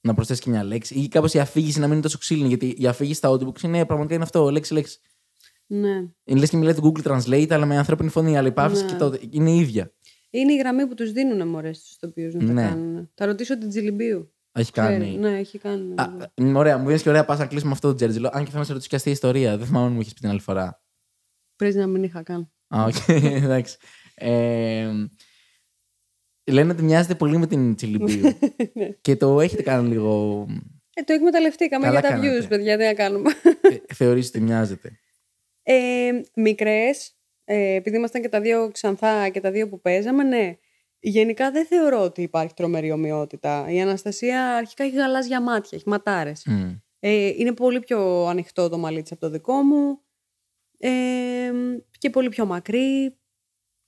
[0.00, 0.94] Να προσθέσεις και μια λέξη.
[0.94, 2.48] Ή κάπως η αφήγηση να μην είναι τόσο ξύλινη.
[2.48, 4.98] Γιατί η αφήγηση στα audiobooks είναι πραγματικά είναι αυτό, λέξη-λέξη.
[5.66, 6.08] Ναι.
[6.24, 8.38] Λες και μιλάει το Google Translate, αλλά με ανθρώπινη φωνή.
[8.38, 8.90] Αλλά η παύση Ναι.
[8.90, 9.92] και το, είναι η ίδια.
[10.30, 12.62] Είναι η γραμμή που τους δίνουν μωρέ στους τοπίου να τα Ναι.
[12.62, 13.10] κάνουν.
[13.14, 14.32] Θα ρωτήσω την Τσιλιμπίου.
[14.52, 14.86] Έχει Ξέρει.
[14.88, 15.16] κάνει.
[15.16, 15.94] Ναι, έχει κάνει.
[15.96, 16.06] Α,
[16.36, 18.30] μ, ωραία, μου δίνει και ωραία πας να κλείσουμε αυτό το τζέρτζελο.
[18.32, 19.56] Αν και θέλω να σε ρωτήσω και αστεία ιστορία.
[19.56, 20.82] Δεν θυμάμαι αν μου έχει πει την άλλη φορά.
[21.56, 22.52] Πρέπει να μην είχα καν.
[22.68, 22.94] Α, οκ,
[23.44, 23.76] εντάξει.
[24.14, 24.90] Ε,
[26.50, 28.38] λένε ότι μοιάζετε πολύ με την Τσιλιμπίου.
[29.00, 30.46] και το έχετε κάνει λίγο.
[30.94, 32.38] Ε, το εκμεταλλευτήκαμε Καλά για τα κάνατε.
[32.44, 33.30] views, παιδιά, τι να κάνουμε.
[33.60, 34.98] Ε, θεωρείς ότι μοιάζεται.
[35.62, 40.56] Ε, Μικρές, ε, επειδή ήμασταν και τα δύο ξανθά και τα δύο που παίζαμε, ναι.
[41.04, 43.66] Γενικά δεν θεωρώ ότι υπάρχει τρομερή ομοιότητα.
[43.68, 46.44] Η Αναστασία αρχικά έχει γαλάζια μάτια, έχει ματάρες.
[46.46, 46.74] Μμ.
[46.98, 50.00] Ε, είναι πολύ πιο ανοιχτό το μαλλί της από το δικό μου
[50.78, 50.90] ε,
[51.98, 53.16] και πολύ πιο μακρύ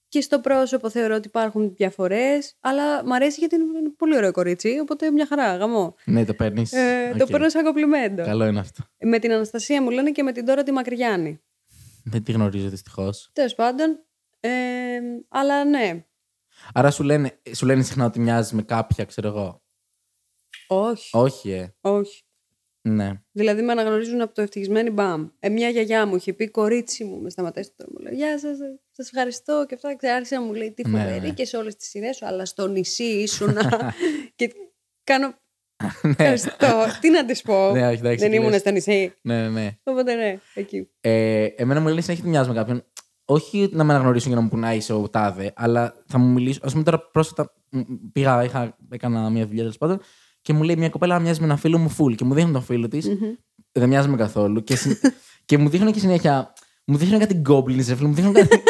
[0.08, 4.78] και στο πρόσωπο θεωρώ ότι υπάρχουν διαφορές αλλά μου αρέσει γιατί είναι πολύ ωραίο κορίτσι
[4.80, 5.94] οπότε μια χαρά, γαμό.
[6.04, 6.72] Ναι, το παίρνεις.
[6.72, 8.24] Ε, Το παίρνω σαν κομπλιμέντο.
[8.24, 8.84] Καλό είναι αυτό.
[8.98, 11.40] Με την Αναστασία μου λένε και με την Τώρα τη Μακριγιάννη.
[12.04, 13.30] Δεν τη γνωρίζω δυστυχώς.
[13.32, 14.04] Τέλος πάντων,
[14.40, 14.50] ε,
[15.28, 16.04] αλλά ναι.
[16.74, 19.62] Άρα σου λένε, σου λένε συχνά ότι μοιάζει με κάποια, ξέρω εγώ.
[20.66, 21.74] Όχι, Όχι, ε.
[21.80, 22.22] όχι.
[22.88, 23.22] Ναι.
[23.32, 25.28] Δηλαδή με αναγνωρίζουν από το ευτυχισμένη μπαμ.
[25.40, 28.56] Ε, μια γιαγιά μου είχε πει κορίτσι μου, με σταματάει στο μου λέει Γεια σας,
[28.90, 29.64] σας ευχαριστώ.
[29.68, 31.32] Και αυτά και άρχισε να μου λέει τι Ναι, φοβερή ναι.
[31.32, 33.94] και σε όλες τις σειρές σου, αλλά στο νησί ήσουνα.
[34.36, 34.52] και
[35.04, 35.34] κάνω.
[36.02, 36.86] Ευχαριστώ.
[37.00, 38.60] Τι να της πω; Ναι, όχι, εντάξει, Δεν τι ήμουν λες.
[38.60, 39.14] στο νησί.
[39.22, 39.78] ναι, ναι, ναι.
[39.82, 40.88] Οπότε ναι, εκεί.
[41.00, 42.84] Ε, εμένα μου λένε συνέχεια ότι μοιάζω με κάποιον.
[43.24, 46.60] Όχι να με αναγνωρίσουν για να μου πουνάει είσαι ο τάδε, αλλά θα μου μιλήσω.
[46.62, 47.80] Α πούμε τώρα πρόσφατα μ,
[48.12, 50.00] πήγα, είχα, έκανα μια δουλειά τέλος πάντων
[50.42, 52.62] και μου λέει μια κοπέλα μοιάζει με ένα φίλο μου φουλ και μου δείχνει τον
[52.62, 53.08] φίλο της.
[53.72, 54.62] Δεν μοιάζουμε καθόλου.
[54.64, 55.00] Και, συ-
[55.46, 56.52] και μου δείχνουν και συνέχεια.
[56.86, 58.62] Μου δείχνουν κάτι γκόμπλιν, ρε φίλε, μου δείχνουν κάτι.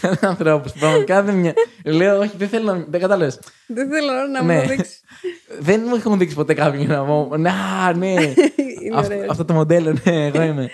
[0.00, 0.72] κάτι ανθρώπους.
[0.72, 1.52] Πραγματικά δεν μια.
[1.84, 2.84] Λέω, όχι, δεν θέλω να.
[2.88, 3.40] Δεν κατάλαβες.
[3.66, 4.54] Δεν θέλω να Ναι.
[4.62, 5.00] μου δείξεις.
[5.68, 7.28] δεν μου έχουν δείξει ποτέ κάποιον να πω.
[7.36, 8.08] Να, ναι.
[8.12, 9.30] Είναι Αυτό, ωραίο.
[9.30, 10.70] αυτό το μοντέλο, ναι, εγώ είμαι.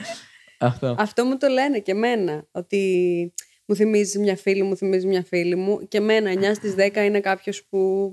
[0.59, 0.95] Αυτό.
[0.99, 2.47] Αυτό μου το λένε και εμένα.
[2.53, 3.33] Ότι
[3.67, 5.89] μου θυμίζει μια φίλη μου, θυμίζει μια φίλη μου.
[5.89, 8.11] Και εμένα 9 στις 10 είναι κάποιος που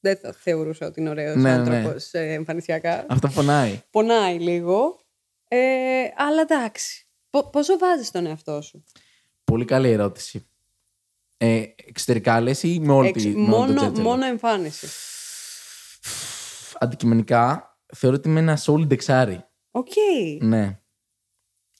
[0.00, 1.50] δεν θα θεωρούσα ότι είναι ωραίος Ναι, ναι.
[1.50, 3.06] άνθρωπος εμφανισιακά.
[3.08, 3.80] Αυτό πονάει.
[3.90, 5.00] Πονάει λίγο.
[5.48, 5.58] Ε,
[6.16, 7.06] αλλά εντάξει.
[7.30, 8.84] Πο- πόσο βάζεις τον εαυτό σου;
[9.44, 10.46] Πολύ καλή ερώτηση.
[11.36, 14.86] Ε, εξωτερικά λες ή με όλη Εξ- τη με όλο το μόνο, τζέρτζελο; μόνο εμφάνιση.
[16.78, 19.44] Αντικειμενικά θεωρώ ότι είμαι ένα solid δεξάρι.
[19.70, 19.86] Οκ.
[20.40, 20.80] Ναι.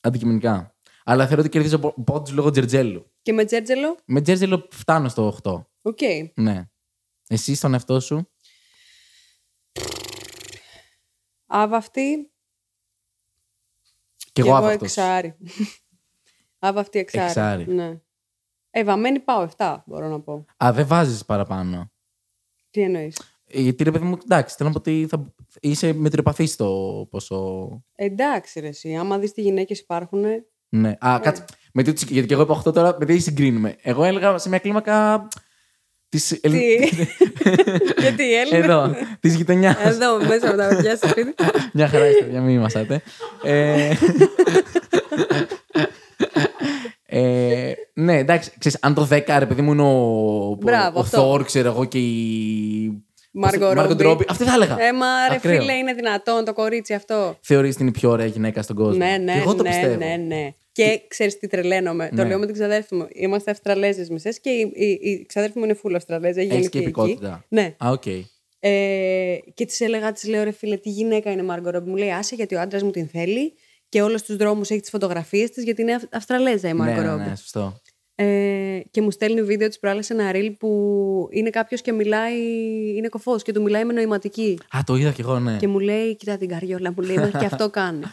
[0.04, 0.74] Αντικειμενικά.
[1.04, 3.12] Αλλά θεωρώ ότι κερδίζω πόντους λόγω τζερτζέλου.
[3.22, 3.98] Και με τζέρτζελο.
[4.04, 5.64] Με τζέρτζελο φτάνω στο 8.
[5.82, 5.98] Οκ.
[6.34, 6.64] Ναι.
[7.28, 8.28] Εσύ στον εαυτό σου;
[11.46, 12.32] Άβα αυτή.
[14.32, 14.74] Και εγώ αυτός.
[14.74, 15.36] εξάρι.
[16.58, 17.24] Άβα αυτή εξάρι.
[17.26, 17.66] Εξάρι.
[17.66, 18.00] Ναι.
[18.70, 20.44] Ε, βαμμένη πάω 7, μπορώ να πω.
[20.64, 21.92] Α, δεν βάζεις παραπάνω.
[22.70, 25.34] Τι εννοείς; Ε, Γιατί ρε παιδί μου, εντάξει, θέλω να πω ότι θα...
[25.60, 27.68] είσαι μετριοπαθής στο πόσο.
[27.94, 28.94] Εντάξει, ρε, εσύ.
[28.94, 30.24] Άμα δεις τι γυναίκες υπάρχουν.
[30.68, 30.96] Ναι.
[30.98, 31.44] Α, κάτσε.
[31.72, 33.76] Με τι, γιατί και εγώ είπα 8 τώρα, με τι συγκρίνουμε.
[33.82, 35.28] Εγώ έλεγα σε μια κλίμακα.
[36.08, 36.40] Της...
[36.40, 36.48] Τι;
[37.98, 38.58] Γιατί οι Έλληνε.
[38.58, 39.76] Εδώ, της γειτονιάς.
[39.84, 41.34] Εδώ, μέσα από τα παιδιά στο σπίτι.
[41.72, 43.02] Μια χαρά είστε, για μην μασάτε.
[43.42, 43.92] Ε,
[47.20, 51.16] ε, ναι, εντάξει, ξέρεις, αν το 10 ρε παιδί μου είναι ο, Μπράβο, ο αυτό.
[51.16, 53.04] Θόρ, ξέρω εγώ, και η.
[53.32, 53.94] Μάργκο Ρόμπι.
[53.94, 54.24] Ρόμπι.
[54.28, 54.76] Αυτή θα έλεγα.
[54.82, 55.60] Ε, μα ρε Ακραίο.
[55.60, 57.38] φίλε, είναι δυνατόν το κορίτσι αυτό.
[57.42, 58.96] Θεωρείς την πιο ωραία γυναίκα στον κόσμο.
[59.04, 59.94] Ναι, ναι, Και εγώ το ναι, πιστεύω.
[59.96, 60.52] ναι, ναι.
[60.72, 62.08] Και ξέρεις τι τρελαίνομαι.
[62.16, 62.28] Το Ναι.
[62.28, 63.06] λέω με την ξαδέρφη μου.
[63.12, 66.38] Είμαστε Αυστραλέζες μισές και η, η, η ξαδέρφη μου είναι φουλ Αυστραλέζα.
[66.40, 66.86] Έχεις γεννηθεί και εκεί.
[66.88, 67.44] υπηκότητα.
[67.48, 67.74] Ναι.
[67.84, 68.06] Α, οκ.
[68.64, 71.90] Ε, και της έλεγα, της λέω ρε φίλε, τι γυναίκα είναι η Μάργκο Ρόμπι.
[71.90, 73.52] Μου λέει, άσε γιατί ο άντρας μου την θέλει
[73.88, 77.00] και όλους τους δρόμους έχει τις φωτογραφίες της γιατί είναι Αυ- Αυστραλέζα η Ναι, Μάργκο
[77.00, 77.28] ναι, Ρόμπι.
[77.28, 77.80] ναι, σωστό.
[78.22, 82.38] Ε, και μου στέλνει βίντεο της προάλλες ένα reel που είναι κάποιος και μιλάει,
[82.96, 84.58] είναι κοφός και του μιλάει με νοηματική.
[84.76, 85.56] Α, το είδα κι εγώ, ναι.
[85.56, 88.04] Και μου λέει, κοίτα την καριόλα, μου λέει, μέχρι και αυτό κάνει.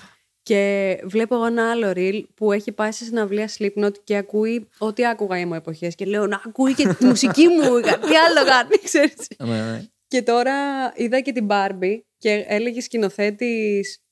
[0.44, 5.06] και βλέπω εγώ ένα άλλο reel που έχει πάει σε συναυλία Slipknot και ακούει ό,τι
[5.06, 9.28] άκουγα ήμουν εποχές και λέω να ακούει και τη μουσική μου, τι άλλο κάνει, ξέρεις.
[9.38, 9.84] Ναι, ναι.
[10.08, 10.54] Και τώρα
[10.96, 14.04] είδα και την Barbie και έλεγε σκηνοθέτης.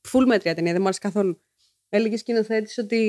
[0.00, 1.40] Φουλ μέτρια ταινία, δεν μου άρεσε καθόλου.
[1.88, 3.00] Έλεγε σκηνοθέτης ότι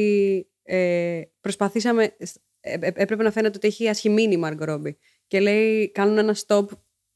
[0.66, 2.04] ε, προσπαθήσαμε.
[2.04, 4.96] ε, ε, έπρεπε να φαίνεται ότι έχει ασχημίνει η Margot Robbie.
[5.28, 6.66] Και λέει, κάνουν ένα stop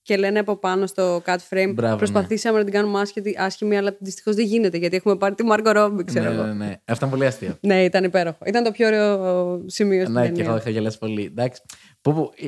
[0.01, 1.71] και λένε από πάνω στο cut frame.
[1.73, 1.97] Μπράβο, ναι.
[1.97, 5.76] προσπαθήσαμε να την κάνουμε άσχετη, άσχημη, αλλά δυστυχώς δεν γίνεται γιατί έχουμε πάρει τη Margot
[5.76, 6.43] Robbie, ξέρω ναι, εγώ.
[6.43, 6.81] ναι, ναι.
[6.85, 7.57] Αυτό είναι πολύ αστείο.
[7.61, 8.38] Ναι, ήταν υπέροχο.
[8.45, 10.45] Ήταν το πιο ωραίο σημείο στην Ναι, και ταινία.
[10.49, 11.23] εγώ είχα γελάσει πολύ.
[11.26, 11.61] Εντάξει.
[12.01, 12.47] Πω, πω, ε,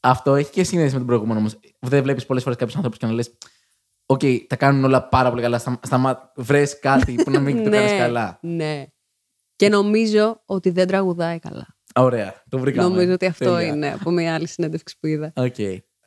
[0.00, 1.58] Αυτό έχει και σύνδεση με τον προηγούμενο όμως.
[1.78, 3.34] Δεν βλέπεις πολλές φορές κάποιους ανθρώπους και να λες:
[4.06, 5.58] Οκ, τα κάνουν όλα πάρα πολύ καλά.
[5.58, 8.38] Στα, στα, Βρες κάτι που να μην το κάνεις καλά.
[8.42, 8.84] ναι.
[9.56, 11.66] Και νομίζω ότι δεν τραγουδάει καλά.
[11.94, 12.88] Α, Ωραία, το βρήκαμε.
[12.88, 13.66] Νομίζω ότι αυτό Τέλεια.
[13.74, 15.32] είναι από μια άλλη συνέντευξη που είδα.
[15.36, 15.58] Οκ.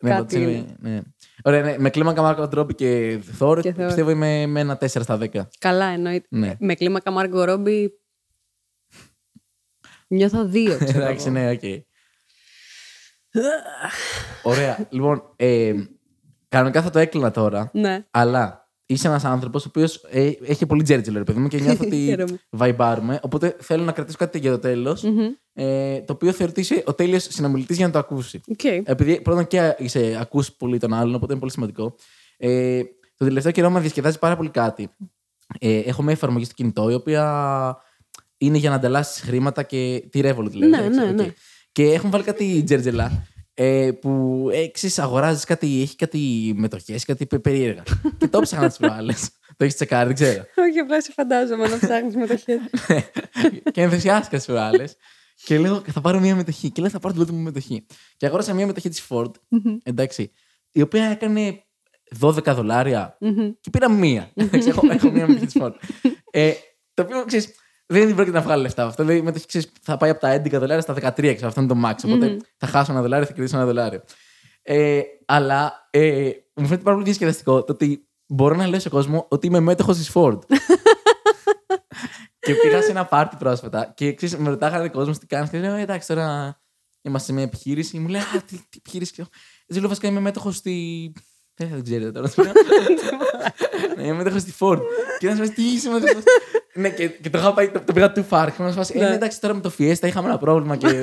[0.01, 0.75] Ναι, Κάτι το τσίρι- είναι.
[0.79, 1.01] ναι.
[1.43, 1.75] Ωραία, ναι.
[1.77, 3.85] με κλίμακα Μάργκο Ρόμπι και Θόρ, Και Thor.
[3.85, 5.47] πιστεύω είμαι με ένα 4 στα 10.
[5.59, 6.27] Καλά, εννοείται.
[6.29, 6.55] Ναι.
[6.59, 7.91] Με κλίμακα Μάργκο Ρόμπι.
[10.07, 11.37] Νιώθω δύο, ξέρω Εντάξει, εγώ.
[11.39, 11.61] ναι, οκ.
[14.43, 14.87] Ωραία.
[14.89, 15.73] Λοιπόν, ε,
[16.49, 18.07] κανονικά θα το έκλεινα τώρα, Ναι.
[18.11, 20.01] αλλά είσαι ένας άνθρωπος ο οποίος
[20.45, 22.39] έχει πολύ τζέρτζελο, ρε παιδί μου, και νιώθω ότι Χαίρομαι.
[22.49, 23.19] βαϊμπάρουμε.
[23.23, 25.03] Οπότε θέλω να κρατήσω κάτι για το τέλος,
[25.53, 28.41] ε, το οποίο θεωρεί ότι είσαι ο τέλειος συνομιλητής για να το ακούσει.
[28.47, 28.63] Οκ.
[28.63, 31.95] Επειδή πρώτον και είσαι ακούς πολύ τον άλλον, οπότε είναι πολύ σημαντικό.
[32.37, 32.81] Ε,
[33.17, 34.89] το τελευταίο καιρό με διασκεδάζει πάρα πολύ κάτι.
[35.59, 37.77] Ε, έχω μια εφαρμογή στο κινητό η οποία
[38.37, 40.67] είναι για να ανταλλάσσεις χρήματα και τη Revolut δηλαδή.
[40.69, 41.15] Ναι, εντάξει, ναι, οκ.
[41.15, 41.33] ναι.
[41.71, 43.27] Και έχουν βάλει κάτι τζέρτζελα
[43.59, 47.83] ε, που έξι αγοράζεις κάτι, έχει κάτι μετοχές, κάτι πε- περίεργα.
[48.17, 49.13] και το ψάχνα τις προάλλες.
[49.57, 50.45] το έχεις τσεκάρει, δεν ξέρω.
[50.55, 52.59] Όχι, απλά σε φαντάζομαι να ψάχνεις μετοχές.
[53.73, 54.83] και ενθουσιάστηκα στις προάλλες.
[55.43, 56.71] Και λέω, θα πάρω μια μετοχή.
[56.71, 57.85] Και λέω, θα πάρω την πρώτη μου μετοχή.
[58.17, 59.31] Και αγόρασα μια μετοχή της Ford.
[59.83, 60.31] εντάξει.
[60.71, 61.63] Η οποία έκανε
[62.19, 63.17] 12 δολάρια.
[63.61, 64.31] και πήρα μία.
[64.33, 65.73] Εντάξει, έχω, έχω μία μετοχή της Ford.
[66.31, 66.51] ε,
[66.93, 67.55] το οποίο ξέρεις,
[67.87, 68.85] δεν πρόκειται να βγάλω λεφτά.
[68.85, 71.33] Αυτό δηλαδή, η μετοχή ξέρεις, θα πάει από τα 11 δολάρια στα 13.
[71.35, 71.95] Ξέρω, αυτό είναι το max.
[72.05, 74.03] οποτε θα χάσω ένα δολάριο, θα κερδίσω ένα δολάριο.
[74.61, 79.25] Ε, αλλά ε, μου φαίνεται πάρα πολύ διασκεδαστικό το ότι μπορώ να λέω σε κόσμο
[79.29, 80.39] ότι είμαι μέτοχος της Ford.
[82.39, 85.49] και πήγα σε ένα πάρτι πρόσφατα και ξέρεις, με ρωτάγανε κόσμος τι κάνεις.
[85.49, 86.59] Και λέω: «Ε, Εντάξει, τώρα
[87.01, 87.99] είμαστε σε μια επιχείρηση.
[87.99, 89.11] Μου λέει: Α, τι, τι επιχείρηση.
[89.11, 89.29] Και λέω:
[89.65, 91.11] «Έτσι λέω: Βασικά είμαι μέτοχος στη.
[91.57, 92.31] Δεν θα την ξέρετε τώρα.
[93.97, 94.79] ναι, μετέχω στη Ford.
[95.19, 96.19] Και να σα τι είσαι μετέχω.
[96.73, 98.51] ναι, και, και το είχα πάει, το, το πήγα του φάρ.
[98.51, 99.05] Και να σα Ναι.
[99.05, 100.87] ε, ναι, εντάξει, τώρα με το Fiesta είχαμε ένα πρόβλημα και.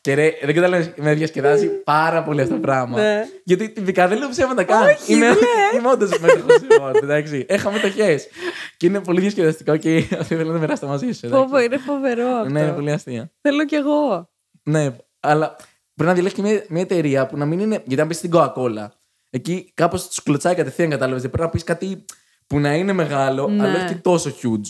[0.00, 3.00] και ρε, δεν καταλαβαίνεις, με διασκεδάζει πάρα πολύ αυτό το πράγμα.
[3.00, 3.24] Ναι.
[3.44, 4.82] Γιατί τυπικά δεν λέω ψέματα καν.
[4.82, 5.34] Όχι, είμαι ναι.
[5.78, 7.44] είμαι όντως μέτοχο στη Ford, εντάξει.
[7.48, 8.28] Έχω μετοχές.
[8.76, 11.26] και είναι πολύ διασκεδαστικό και αυτό ήθελα να το μοιράσω μαζί σου.
[11.26, 11.42] εντάξει.
[11.44, 12.50] Φόβο, είναι φοβερό αυτό.
[12.52, 13.30] Ναι, είναι πολύ αστεία.
[13.40, 14.30] Θέλω κι εγώ.
[14.62, 15.56] Ναι, αλλά
[15.96, 17.82] πρέπει να διαλέξει μια, μια εταιρεία που να μην είναι.
[17.86, 18.86] Γιατί αν πεις στην Coca-Cola,
[19.30, 21.22] εκεί κάπως τους κλωτσάει κατευθείαν, κατάλαβες.
[21.22, 22.04] Πρέπει να πεις κάτι
[22.46, 23.62] που να είναι μεγάλο, Ναι.
[23.68, 24.66] αλλά όχι και τόσο huge.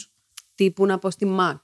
[0.54, 1.56] Τύπου να πω στη Mac.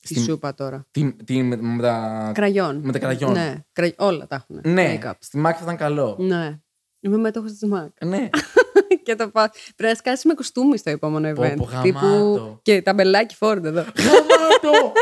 [0.00, 0.86] Τη Στη- σούπα τώρα.
[0.90, 2.30] Τι, τι με, με τα.
[2.34, 2.80] Κραγιόν.
[2.84, 3.32] με τα κραγιόν.
[3.32, 4.72] Ναι, κρα- όλα τα έχουν.
[4.72, 5.12] Ναι, Make-up.
[5.18, 6.16] στη Mac θα ήταν καλό.
[6.18, 6.58] Ναι.
[7.00, 8.06] Είμαι μέτοχος της Mac.
[8.06, 8.28] ναι.
[9.04, 9.50] και το πα...
[9.76, 11.54] Πρέπει να σκάσει με κουστούμι στο επόμενο Πω, event.
[11.56, 12.58] πω, γαμάτο.
[12.62, 13.80] Και ταμπελάκι φόρντ εδώ.
[13.96, 14.92] Γαμάτο!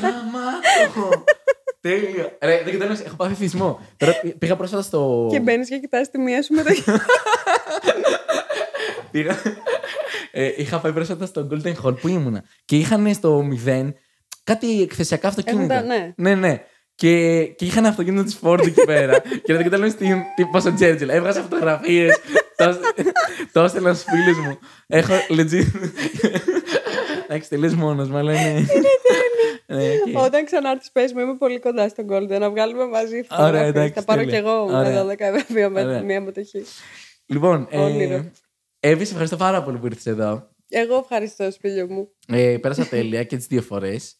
[0.00, 1.24] Γαμάτο!
[1.80, 2.36] Τέλεια.
[2.42, 3.80] Ρε, δεν καταλαβαίνεις, έχω πάθει θυσμό.
[3.96, 5.28] Τώρα πή- πήγα πρόσφατα στο.
[5.30, 6.70] και μπαίνεις και κοιτάς τη μία σου με το.
[9.10, 9.36] Πήγα...
[10.32, 12.44] ε, είχα πάει πρόσφατα στο Golden Hall που ήμουνα.
[12.64, 13.92] Και είχαν στο 0
[14.44, 15.74] κάτι εκθεσιακά αυτοκίνητα.
[15.74, 16.12] Έχουν τα- ναι.
[16.16, 16.62] ναι, ναι.
[16.94, 19.18] Και, και είχαν αυτοκίνητο της Ford εκεί πέρα.
[19.44, 20.06] και δεν καταλαβαίνεις τι,
[20.36, 21.08] τι πόσο τζέρτζελο.
[21.08, 22.18] Έβγαζα φωτογραφίες.
[22.56, 22.78] το,
[23.52, 24.58] το έστελνα στους φίλους μου.
[24.86, 25.66] Έχω legit.
[27.28, 28.66] Εντάξει, τελείω μόνος μου, αλλά είναι.
[29.66, 29.84] Ναι,
[30.16, 30.22] οκ.
[30.24, 32.38] Όταν ξανάρθει, πες μου, είμαι πολύ κοντά στον Golden.
[32.40, 33.68] Να βγάλουμε μαζί Ωραία, φωτογραφίες.
[33.68, 34.38] εντάξει, Θα πάρω κι τέλεια.
[34.50, 35.04] εγώ Ωραία.
[35.04, 35.16] με 12
[35.48, 36.02] βέβαια με Ωραία.
[36.02, 36.64] μία μετοχή.
[37.26, 38.30] Λοιπόν, ε, Όνειρο.
[38.80, 40.48] Εύη, σε ευχαριστώ πάρα πολύ που ήρθες εδώ.
[40.68, 42.08] Εγώ ευχαριστώ, Σπήλιο μου.
[42.28, 44.16] Ε, πέρασα τέλεια και τις δύο φορές.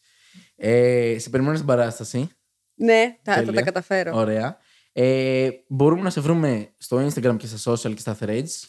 [0.56, 2.28] Ε, σε περιμένω στην παράσταση.
[2.74, 3.52] Ναι, θα, θα Τέλεια.
[3.52, 4.16] τα καταφέρω.
[4.16, 4.56] Ωραία.
[4.92, 8.68] Ε, μπορούμε να σε βρούμε στο Instagram και στα social και στα Threads.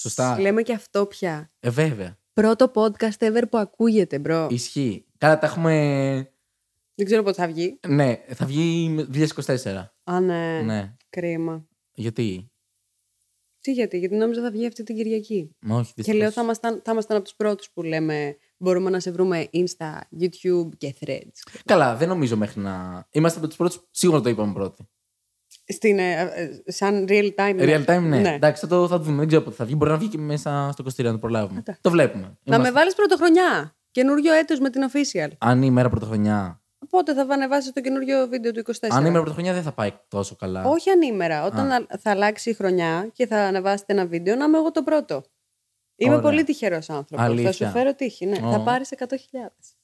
[0.00, 0.40] Σωστά.
[0.40, 1.50] Λέμε και αυτό πια.
[1.60, 2.18] Ε, βέβαια.
[2.40, 4.48] Πρώτο podcast ever που ακούγεται, bro.
[4.50, 5.04] Ισχύει.
[5.18, 5.72] Καλά, τα έχουμε.
[6.94, 7.80] Δεν ξέρω πότε θα βγει.
[7.88, 9.08] Ναι, θα βγει με
[9.44, 9.84] 2024.
[10.04, 10.60] Α, ναι.
[10.62, 10.94] Ναι.
[11.10, 11.66] Κρίμα.
[11.94, 12.50] Γιατί;
[13.60, 15.50] Τι γιατί, γιατί νόμιζα θα βγει αυτή την Κυριακή.
[15.60, 16.20] Μα όχι, Και δυστυχώς.
[16.20, 20.00] λέω θα ήμασταν, θα ήμασταν από τους πρώτους που λέμε μπορούμε να σε βρούμε Insta,
[20.20, 21.60] YouTube και Threads.
[21.64, 23.06] Καλά, δεν νομίζω μέχρι να.
[23.10, 23.86] Είμαστε από τους πρώτους.
[23.90, 24.88] Σίγουρα το είπαμε πρώτοι.
[25.68, 27.54] Στην, ε, ε, σαν real time.
[27.54, 27.64] ναι.
[27.76, 28.18] Real time, ναι.
[28.18, 28.34] ναι.
[28.34, 29.16] Εντάξει, θα το, θα το δούμε.
[29.18, 29.74] Δεν ξέρω πότε θα βγει.
[29.76, 31.58] Μπορεί να βγει και μέσα στο 23 να το προλάβουμε.
[31.58, 31.80] Εντάξει.
[31.82, 32.22] Το βλέπουμε.
[32.22, 33.76] Να Είμαστε- με βάλεις πρωτοχρονιά.
[33.90, 35.28] Καινούριο έτος με την official.
[35.38, 36.60] Αν είναι η μέρα πρωτοχρονιά.
[36.78, 38.72] Οπότε θα ανεβάσει το καινούριο βίντεο του 24.
[38.90, 40.64] Αν είναι η μέρα πρωτοχρονιά δεν θα πάει τόσο καλά.
[40.64, 41.44] Όχι ανήμερα.
[41.44, 44.82] Όταν α- θα αλλάξει η χρονιά και θα ανεβάσετε ένα βίντεο, να είμαι εγώ το
[44.82, 45.22] πρώτο.
[45.96, 46.22] Είμαι Ωραία.
[46.22, 47.16] πολύ τυχερός άνθρωπος.
[47.26, 47.52] Θα Αλήθεια.
[47.52, 48.26] σου φέρω τύχη.
[48.26, 48.38] Ναι.
[48.44, 48.50] Ω.
[48.50, 49.76] Θα πάρει 100.000.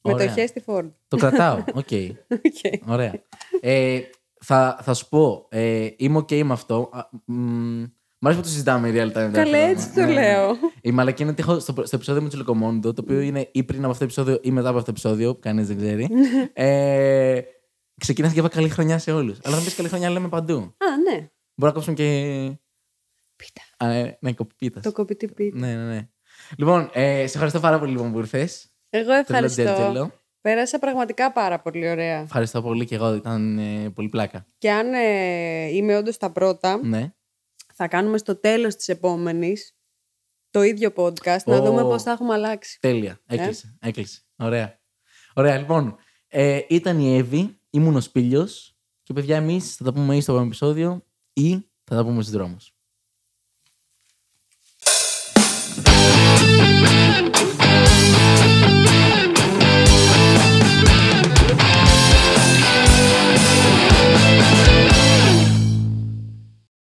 [0.00, 0.16] Ωραία.
[0.26, 0.90] Μετοχές στη Ford.
[1.08, 1.56] Το κρατάω.
[1.80, 1.88] Οκ.
[2.30, 2.88] Οκ.
[2.88, 3.12] Ωραία.
[3.60, 4.00] Ε,
[4.44, 6.90] θα, θα σου πω, ε, είμαι OK με αυτό.
[6.92, 7.84] Α, μ,
[8.24, 9.30] Μ' αρέσει που το συζητάμε real time.
[9.32, 9.56] Καλέ, δεύτερο.
[9.56, 10.12] έτσι το Ναι, ναι.
[10.12, 10.56] λέω.
[10.80, 13.64] Η μαλακία είναι ότι έχω στο, στο επεισόδιο με τους Λεκομόντο, το οποίο είναι ή
[13.64, 16.08] πριν από αυτό το επεισόδιο ή μετά από αυτό το επεισόδιο, που κανείς δεν ξέρει.
[16.52, 17.40] ε,
[18.00, 19.38] ξεκίνησα και είπα καλή χρονιά σε όλους.
[19.42, 20.56] Αλλά αν πεις καλή χρονιά, λέμε παντού.
[20.56, 21.30] Α, ναι.
[21.54, 22.06] Μπορεί να κόψουμε και.
[23.36, 23.86] Πίτα.
[23.86, 24.80] Α, ε, ναι, κοπίπίτα.
[24.80, 25.58] Το κοπητή πίτα.
[25.58, 26.08] Ναι, ναι, ναι.
[26.56, 28.72] Λοιπόν, ε, σε ευχαριστώ πάρα πολύ λοιπόν, που ήρθες.
[28.90, 30.12] Εγώ ευχαριστώ.
[30.42, 30.50] Ευχαριστώ.
[30.50, 32.20] Πέρασα πραγματικά πάρα πολύ ωραία.
[32.20, 33.14] Ευχαριστώ πολύ και εγώ.
[33.14, 34.46] Ήταν ε, πολύ πλάκα.
[34.58, 37.12] Και αν ε, είμαι όντως τα πρώτα, Ναι.
[37.74, 39.76] θα κάνουμε στο τέλος της επόμενης
[40.50, 41.64] το ίδιο podcast, να Ω.
[41.64, 42.78] δούμε πώς θα έχουμε αλλάξει.
[42.80, 43.20] Τέλεια.
[43.26, 43.76] Έκλεισε.
[43.80, 44.20] Έκλεισε.
[44.36, 44.80] Ωραία.
[45.34, 45.96] Ωραία, λοιπόν.
[46.28, 50.32] Ε, ήταν η Εύη, ήμουν ο Σπήλιος και παιδιά, εμείς θα τα πούμε ή στο
[50.32, 51.52] επόμενο επεισόδιο ή
[51.84, 52.74] θα τα πούμε στους δρόμους.